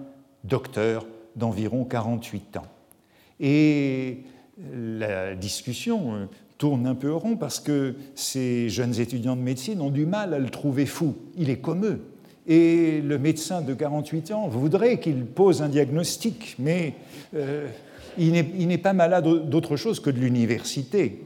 docteur 0.44 1.06
d'environ 1.34 1.84
48 1.84 2.56
ans. 2.58 2.66
Et 3.40 4.22
la 4.72 5.34
discussion 5.34 6.14
euh, 6.14 6.26
tourne 6.58 6.86
un 6.86 6.94
peu 6.94 7.12
rond 7.12 7.36
parce 7.36 7.60
que 7.60 7.94
ces 8.14 8.68
jeunes 8.68 8.98
étudiants 8.98 9.36
de 9.36 9.42
médecine 9.42 9.80
ont 9.80 9.90
du 9.90 10.06
mal 10.06 10.32
à 10.32 10.38
le 10.38 10.48
trouver 10.48 10.86
fou. 10.86 11.14
Il 11.36 11.50
est 11.50 11.58
comme 11.58 11.84
eux. 11.84 12.00
Et 12.46 13.00
le 13.02 13.18
médecin 13.18 13.60
de 13.60 13.74
48 13.74 14.30
ans 14.30 14.48
voudrait 14.48 15.00
qu'il 15.00 15.26
pose 15.26 15.62
un 15.62 15.68
diagnostic, 15.68 16.54
mais 16.58 16.94
euh, 17.34 17.66
il 18.18 18.32
n'est 18.32 18.78
pas 18.78 18.92
malade 18.92 19.50
d'autre 19.50 19.76
chose 19.76 20.00
que 20.00 20.10
de 20.10 20.18
l'université. 20.18 21.25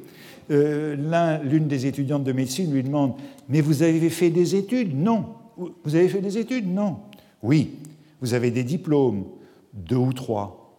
Euh, 0.51 1.41
l'une 1.45 1.69
des 1.69 1.87
étudiantes 1.87 2.25
de 2.25 2.33
médecine 2.33 2.73
lui 2.73 2.83
demande 2.83 3.15
Mais 3.49 3.61
vous 3.61 3.83
avez 3.83 4.11
fait 4.11 4.31
des 4.31 4.57
études? 4.57 4.97
Non. 4.97 5.27
Vous 5.57 5.95
avez 5.95 6.09
fait 6.09 6.21
des 6.21 6.39
études? 6.39 6.67
Non. 6.67 6.99
Oui. 7.43 7.77
Vous 8.21 8.35
avez 8.35 8.51
des 8.51 8.65
diplômes 8.65 9.25
Deux 9.73 9.97
ou 9.97 10.13
trois. 10.13 10.77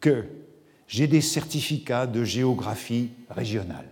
Que 0.00 0.24
J'ai 0.86 1.06
des 1.06 1.20
certificats 1.20 2.06
de 2.06 2.24
géographie 2.24 3.10
régionale. 3.28 3.84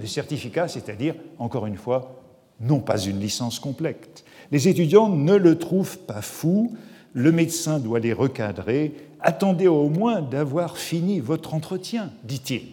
Les 0.00 0.06
certificats, 0.06 0.68
c'est-à-dire, 0.68 1.14
encore 1.38 1.66
une 1.66 1.76
fois, 1.76 2.22
non 2.60 2.80
pas 2.80 2.98
une 2.98 3.20
licence 3.20 3.58
complète. 3.58 4.24
Les 4.50 4.68
étudiants 4.68 5.08
ne 5.08 5.34
le 5.34 5.58
trouvent 5.58 5.98
pas 5.98 6.22
fou, 6.22 6.74
le 7.12 7.32
médecin 7.32 7.78
doit 7.78 8.00
les 8.00 8.12
recadrer. 8.12 8.94
Attendez 9.20 9.68
au 9.68 9.88
moins 9.88 10.22
d'avoir 10.22 10.78
fini 10.78 11.20
votre 11.20 11.54
entretien, 11.54 12.10
dit-il. 12.24 12.71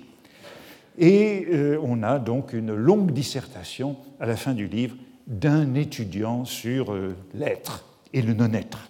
Et 1.00 1.48
euh, 1.50 1.80
on 1.82 2.04
a 2.04 2.20
donc 2.20 2.52
une 2.52 2.74
longue 2.74 3.12
dissertation 3.12 3.96
à 4.20 4.26
la 4.26 4.36
fin 4.36 4.54
du 4.54 4.68
livre 4.68 4.98
d'un 5.28 5.74
étudiant 5.74 6.44
sur 6.44 6.92
euh, 6.92 7.16
l'être 7.34 7.86
et 8.12 8.22
le 8.22 8.34
non-être. 8.34 8.90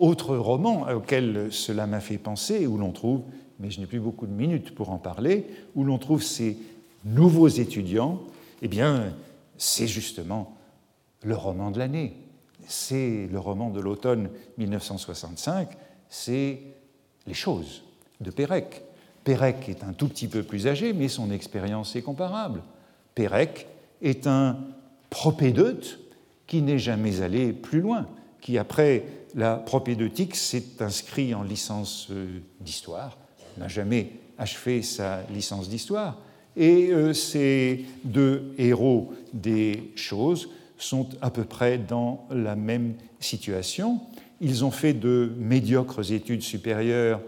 Autre 0.00 0.36
roman 0.36 0.88
auquel 0.92 1.48
cela 1.50 1.86
m'a 1.86 2.00
fait 2.00 2.18
penser, 2.18 2.66
où 2.66 2.78
l'on 2.78 2.90
trouve, 2.90 3.22
mais 3.60 3.70
je 3.70 3.80
n'ai 3.80 3.86
plus 3.86 4.00
beaucoup 4.00 4.26
de 4.26 4.32
minutes 4.32 4.74
pour 4.74 4.90
en 4.90 4.98
parler, 4.98 5.46
où 5.76 5.84
l'on 5.84 5.98
trouve 5.98 6.22
ces 6.22 6.58
nouveaux 7.04 7.48
étudiants, 7.48 8.20
eh 8.60 8.68
bien, 8.68 9.14
c'est 9.56 9.86
justement 9.86 10.56
le 11.22 11.36
roman 11.36 11.70
de 11.70 11.78
l'année. 11.78 12.16
C'est 12.66 13.28
le 13.30 13.38
roman 13.38 13.70
de 13.70 13.80
l'automne 13.80 14.28
1965, 14.58 15.68
c'est 16.08 16.60
Les 17.26 17.34
choses 17.34 17.84
de 18.20 18.30
Pérec. 18.30 18.82
Pérec 19.26 19.68
est 19.68 19.82
un 19.82 19.92
tout 19.92 20.06
petit 20.06 20.28
peu 20.28 20.44
plus 20.44 20.68
âgé, 20.68 20.92
mais 20.92 21.08
son 21.08 21.32
expérience 21.32 21.96
est 21.96 22.02
comparable. 22.02 22.62
Pérec 23.16 23.66
est 24.00 24.28
un 24.28 24.56
propédeute 25.10 25.98
qui 26.46 26.62
n'est 26.62 26.78
jamais 26.78 27.22
allé 27.22 27.52
plus 27.52 27.80
loin, 27.80 28.06
qui, 28.40 28.56
après 28.56 29.02
la 29.34 29.56
propédeutique, 29.56 30.36
s'est 30.36 30.80
inscrit 30.80 31.34
en 31.34 31.42
licence 31.42 32.06
euh, 32.12 32.38
d'histoire, 32.60 33.18
n'a 33.58 33.66
jamais 33.66 34.12
achevé 34.38 34.80
sa 34.82 35.24
licence 35.34 35.68
d'histoire. 35.68 36.20
Et 36.56 36.92
euh, 36.92 37.12
ces 37.12 37.84
deux 38.04 38.54
héros 38.58 39.12
des 39.32 39.90
choses 39.96 40.50
sont 40.78 41.08
à 41.20 41.30
peu 41.30 41.42
près 41.42 41.78
dans 41.78 42.28
la 42.30 42.54
même 42.54 42.94
situation. 43.18 44.02
Ils 44.40 44.64
ont 44.64 44.70
fait 44.70 44.92
de 44.92 45.32
médiocres 45.36 46.12
études 46.12 46.42
supérieures 46.42 47.20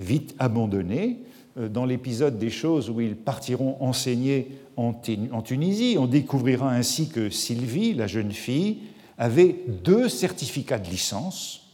vite 0.00 0.34
abandonnées, 0.40 1.20
dans 1.56 1.84
l'épisode 1.84 2.38
des 2.38 2.50
choses 2.50 2.90
où 2.90 3.00
ils 3.00 3.16
partiront 3.16 3.76
enseigner 3.80 4.58
en 4.76 4.92
Tunisie. 5.42 5.96
On 5.98 6.06
découvrira 6.06 6.70
ainsi 6.70 7.08
que 7.08 7.30
Sylvie, 7.30 7.94
la 7.94 8.06
jeune 8.06 8.32
fille, 8.32 8.78
avait 9.18 9.56
deux 9.84 10.08
certificats 10.08 10.78
de 10.78 10.88
licence 10.88 11.70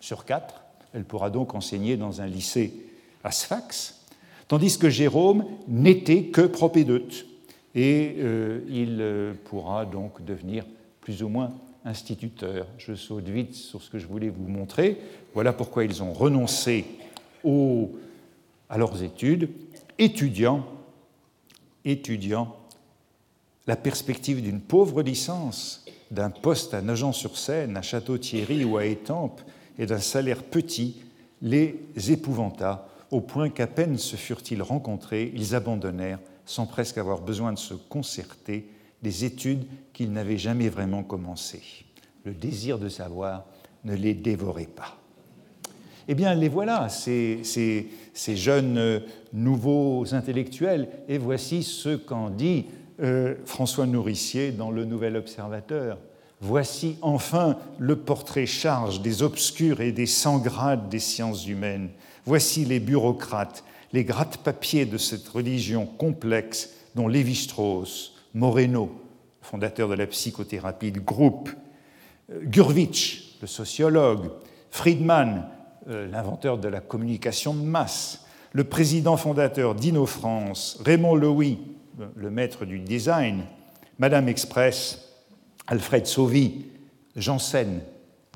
sur 0.00 0.24
quatre. 0.24 0.62
Elle 0.92 1.04
pourra 1.04 1.30
donc 1.30 1.54
enseigner 1.54 1.96
dans 1.96 2.20
un 2.20 2.26
lycée 2.26 2.74
à 3.24 3.30
Sfax, 3.30 4.00
tandis 4.48 4.78
que 4.78 4.90
Jérôme 4.90 5.44
n'était 5.68 6.24
que 6.24 6.42
propédeute. 6.42 7.26
Et 7.74 8.16
euh, 8.18 8.60
il 8.68 8.98
euh, 9.00 9.32
pourra 9.44 9.86
donc 9.86 10.22
devenir 10.24 10.64
plus 11.00 11.22
ou 11.22 11.28
moins 11.28 11.52
instituteur. 11.84 12.66
Je 12.76 12.94
saute 12.94 13.28
vite 13.28 13.54
sur 13.54 13.80
ce 13.80 13.88
que 13.88 13.98
je 13.98 14.06
voulais 14.06 14.28
vous 14.28 14.46
montrer. 14.46 14.98
Voilà 15.32 15.52
pourquoi 15.52 15.84
ils 15.84 16.02
ont 16.02 16.12
renoncé 16.12 16.84
aux 17.42 17.90
à 18.72 18.78
leurs 18.78 19.02
études, 19.02 19.50
étudiant, 19.98 20.64
étudiant 21.84 22.56
la 23.66 23.76
perspective 23.76 24.42
d'une 24.42 24.62
pauvre 24.62 25.02
licence, 25.02 25.84
d'un 26.10 26.30
poste 26.30 26.72
à 26.72 26.80
Nogent-sur-Seine, 26.80 27.76
à 27.76 27.82
Château-Thierry 27.82 28.64
ou 28.64 28.78
à 28.78 28.86
Étampes, 28.86 29.42
et 29.78 29.84
d'un 29.84 29.98
salaire 29.98 30.42
petit, 30.42 31.02
les 31.42 31.84
épouvanta, 32.08 32.88
au 33.10 33.20
point 33.20 33.50
qu'à 33.50 33.66
peine 33.66 33.98
se 33.98 34.16
furent-ils 34.16 34.62
rencontrés, 34.62 35.30
ils 35.34 35.54
abandonnèrent, 35.54 36.20
sans 36.46 36.64
presque 36.64 36.96
avoir 36.96 37.20
besoin 37.20 37.52
de 37.52 37.58
se 37.58 37.74
concerter, 37.74 38.70
des 39.02 39.26
études 39.26 39.66
qu'ils 39.92 40.12
n'avaient 40.12 40.38
jamais 40.38 40.70
vraiment 40.70 41.02
commencées. 41.02 41.84
Le 42.24 42.32
désir 42.32 42.78
de 42.78 42.88
savoir 42.88 43.44
ne 43.84 43.94
les 43.94 44.14
dévorait 44.14 44.64
pas. 44.64 45.01
Eh 46.08 46.14
bien, 46.14 46.34
les 46.34 46.48
voilà, 46.48 46.88
ces, 46.88 47.42
jeunes 48.14 48.78
euh, 48.78 49.00
nouveaux 49.32 50.14
intellectuels, 50.14 50.88
et 51.08 51.18
voici 51.18 51.62
ce 51.62 51.96
qu'en 51.96 52.30
dit 52.30 52.66
euh, 53.00 53.36
François 53.44 53.86
Nourricier 53.86 54.52
dans 54.52 54.70
Le 54.70 54.84
Nouvel 54.84 55.16
Observateur. 55.16 55.98
Voici 56.40 56.96
enfin 57.02 57.56
le 57.78 57.96
portrait 57.96 58.46
charge 58.46 59.00
des 59.00 59.22
obscurs 59.22 59.80
et 59.80 59.92
des 59.92 60.06
sans 60.06 60.38
grades 60.38 60.88
des 60.88 60.98
sciences 60.98 61.46
humaines. 61.46 61.90
Voici 62.24 62.64
les 62.64 62.80
bureaucrates, 62.80 63.62
les 63.92 64.04
gratte-papiers 64.04 64.86
de 64.86 64.98
cette 64.98 65.28
religion 65.28 65.86
complexe 65.86 66.70
dont 66.96 67.06
Lévi-Strauss, 67.06 68.14
Moreno, 68.34 68.90
fondateur 69.40 69.88
de 69.88 69.94
la 69.94 70.06
psychothérapie 70.06 70.90
de 70.90 71.00
groupe, 71.00 71.50
euh, 72.30 72.40
Gurvitch, 72.42 73.36
le 73.40 73.46
sociologue, 73.46 74.30
Friedman, 74.70 75.44
l'inventeur 75.86 76.58
de 76.58 76.68
la 76.68 76.80
communication 76.80 77.54
de 77.54 77.62
masse, 77.62 78.24
le 78.52 78.64
président 78.64 79.16
fondateur 79.16 79.74
d'InnoFrance, 79.74 80.78
Raymond 80.84 81.14
Louis, 81.14 81.58
le 82.16 82.30
maître 82.30 82.64
du 82.64 82.78
design, 82.78 83.42
Madame 83.98 84.28
Express, 84.28 85.12
Alfred 85.66 86.06
Sauvy, 86.06 86.66
Janssen, 87.16 87.80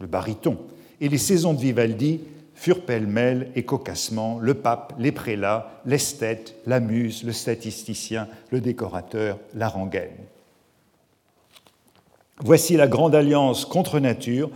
le 0.01 0.07
baryton, 0.07 0.59
et 1.01 1.09
les 1.09 1.19
saisons 1.19 1.55
de 1.55 1.61
Vivaldi 1.61 2.21
furent 2.55 2.85
pêle-mêle 2.85 3.51
et 3.55 3.65
cocassement 3.65 4.39
le 4.39 4.55
pape, 4.55 4.95
les 4.99 5.13
prélats, 5.13 5.81
l'esthète, 5.85 6.57
la 6.67 6.81
muse, 6.81 7.23
le 7.23 7.33
statisticien, 7.33 8.29
le 8.51 8.61
décorateur, 8.61 9.39
la 9.55 9.69
rengaine. 9.69 10.17
Voici 12.39 12.77
la 12.77 12.87
grande 12.87 13.15
alliance 13.15 13.65
contre 13.65 13.99
nature 13.99 14.51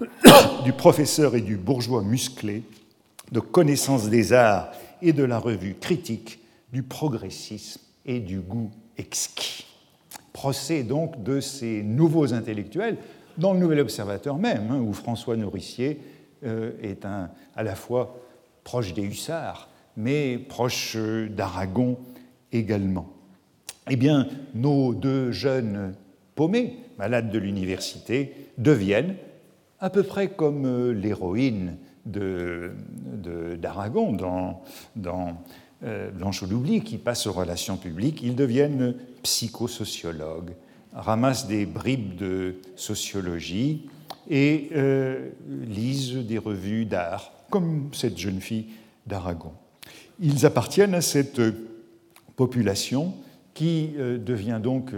du 0.64 0.72
professeur 0.72 1.34
et 1.34 1.40
du 1.40 1.56
bourgeois 1.56 2.02
musclé, 2.02 2.62
de 3.32 3.40
connaissance 3.40 4.08
des 4.08 4.32
arts 4.32 4.70
et 5.02 5.12
de 5.12 5.24
la 5.24 5.38
revue 5.38 5.74
critique, 5.74 6.40
du 6.72 6.82
progressisme 6.82 7.80
et 8.04 8.20
du 8.20 8.40
goût 8.40 8.70
exquis. 8.96 9.66
Procès 10.32 10.82
donc 10.82 11.22
de 11.22 11.40
ces 11.40 11.82
nouveaux 11.82 12.32
intellectuels 12.32 12.96
dans 13.36 13.52
le 13.52 13.60
Nouvel 13.60 13.80
Observateur 13.80 14.36
même, 14.36 14.70
hein, 14.70 14.80
où 14.80 14.92
François 14.92 15.36
Nourricier 15.36 16.00
euh, 16.44 16.72
est 16.82 17.04
un, 17.04 17.30
à 17.56 17.62
la 17.62 17.74
fois 17.74 18.18
proche 18.64 18.94
des 18.94 19.02
hussards, 19.02 19.68
mais 19.96 20.38
proche 20.38 20.94
euh, 20.96 21.28
d'Aragon 21.28 21.98
également. 22.52 23.08
eh 23.90 23.96
bien, 23.96 24.28
nos 24.54 24.94
deux 24.94 25.32
jeunes 25.32 25.94
paumés, 26.34 26.78
malades 26.98 27.30
de 27.30 27.38
l'université, 27.38 28.34
deviennent, 28.58 29.16
à 29.80 29.90
peu 29.90 30.02
près 30.02 30.28
comme 30.28 30.66
euh, 30.66 30.92
l'héroïne 30.92 31.76
d'Aragon 33.58 34.12
dans, 34.12 34.62
dans 34.96 35.36
euh, 35.84 36.10
Blanche 36.10 36.42
l'oubli, 36.42 36.82
qui 36.82 36.98
passe 36.98 37.28
aux 37.28 37.32
relations 37.32 37.76
publiques, 37.76 38.20
ils 38.22 38.34
deviennent 38.34 38.96
psychosociologues, 39.22 40.54
ramassent 40.92 41.46
des 41.46 41.66
bribes 41.66 42.16
de 42.16 42.56
sociologie 42.74 43.88
et 44.28 44.70
euh, 44.74 45.28
lisent 45.48 46.16
des 46.16 46.38
revues 46.38 46.84
d'art, 46.84 47.32
comme 47.48 47.90
cette 47.92 48.18
jeune 48.18 48.40
fille 48.40 48.66
d'Aragon. 49.06 49.52
Ils 50.20 50.44
appartiennent 50.46 50.94
à 50.94 51.00
cette 51.00 51.40
population 52.34 53.14
qui 53.54 53.90
euh, 53.98 54.18
devient 54.18 54.58
donc, 54.60 54.90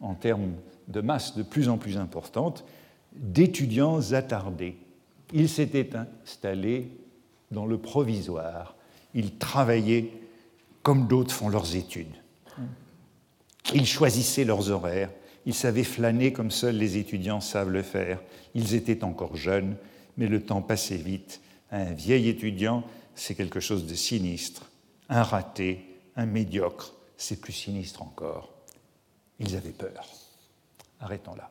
en 0.00 0.14
termes 0.14 0.52
de 0.86 1.00
masse 1.00 1.36
de 1.36 1.42
plus 1.42 1.68
en 1.68 1.76
plus 1.76 1.96
importante, 1.96 2.64
d'étudiants 3.20 4.12
attardés. 4.12 4.76
Ils 5.32 5.48
s'étaient 5.48 5.90
installés 5.94 6.90
dans 7.50 7.66
le 7.66 7.78
provisoire. 7.78 8.74
Ils 9.14 9.36
travaillaient 9.36 10.10
comme 10.82 11.06
d'autres 11.06 11.34
font 11.34 11.48
leurs 11.48 11.76
études. 11.76 12.14
Ils 13.74 13.86
choisissaient 13.86 14.44
leurs 14.44 14.70
horaires. 14.70 15.10
Ils 15.46 15.54
savaient 15.54 15.84
flâner 15.84 16.32
comme 16.32 16.50
seuls 16.50 16.76
les 16.76 16.96
étudiants 16.96 17.40
savent 17.40 17.70
le 17.70 17.82
faire. 17.82 18.20
Ils 18.54 18.74
étaient 18.74 19.04
encore 19.04 19.36
jeunes, 19.36 19.76
mais 20.16 20.26
le 20.26 20.42
temps 20.42 20.62
passait 20.62 20.96
vite. 20.96 21.40
Un 21.70 21.92
vieil 21.92 22.28
étudiant, 22.28 22.84
c'est 23.14 23.34
quelque 23.34 23.60
chose 23.60 23.86
de 23.86 23.94
sinistre. 23.94 24.70
Un 25.08 25.22
raté, 25.22 25.84
un 26.16 26.26
médiocre, 26.26 26.94
c'est 27.16 27.40
plus 27.40 27.52
sinistre 27.52 28.02
encore. 28.02 28.50
Ils 29.38 29.56
avaient 29.56 29.70
peur. 29.70 30.04
Arrêtons 31.00 31.34
là. 31.34 31.50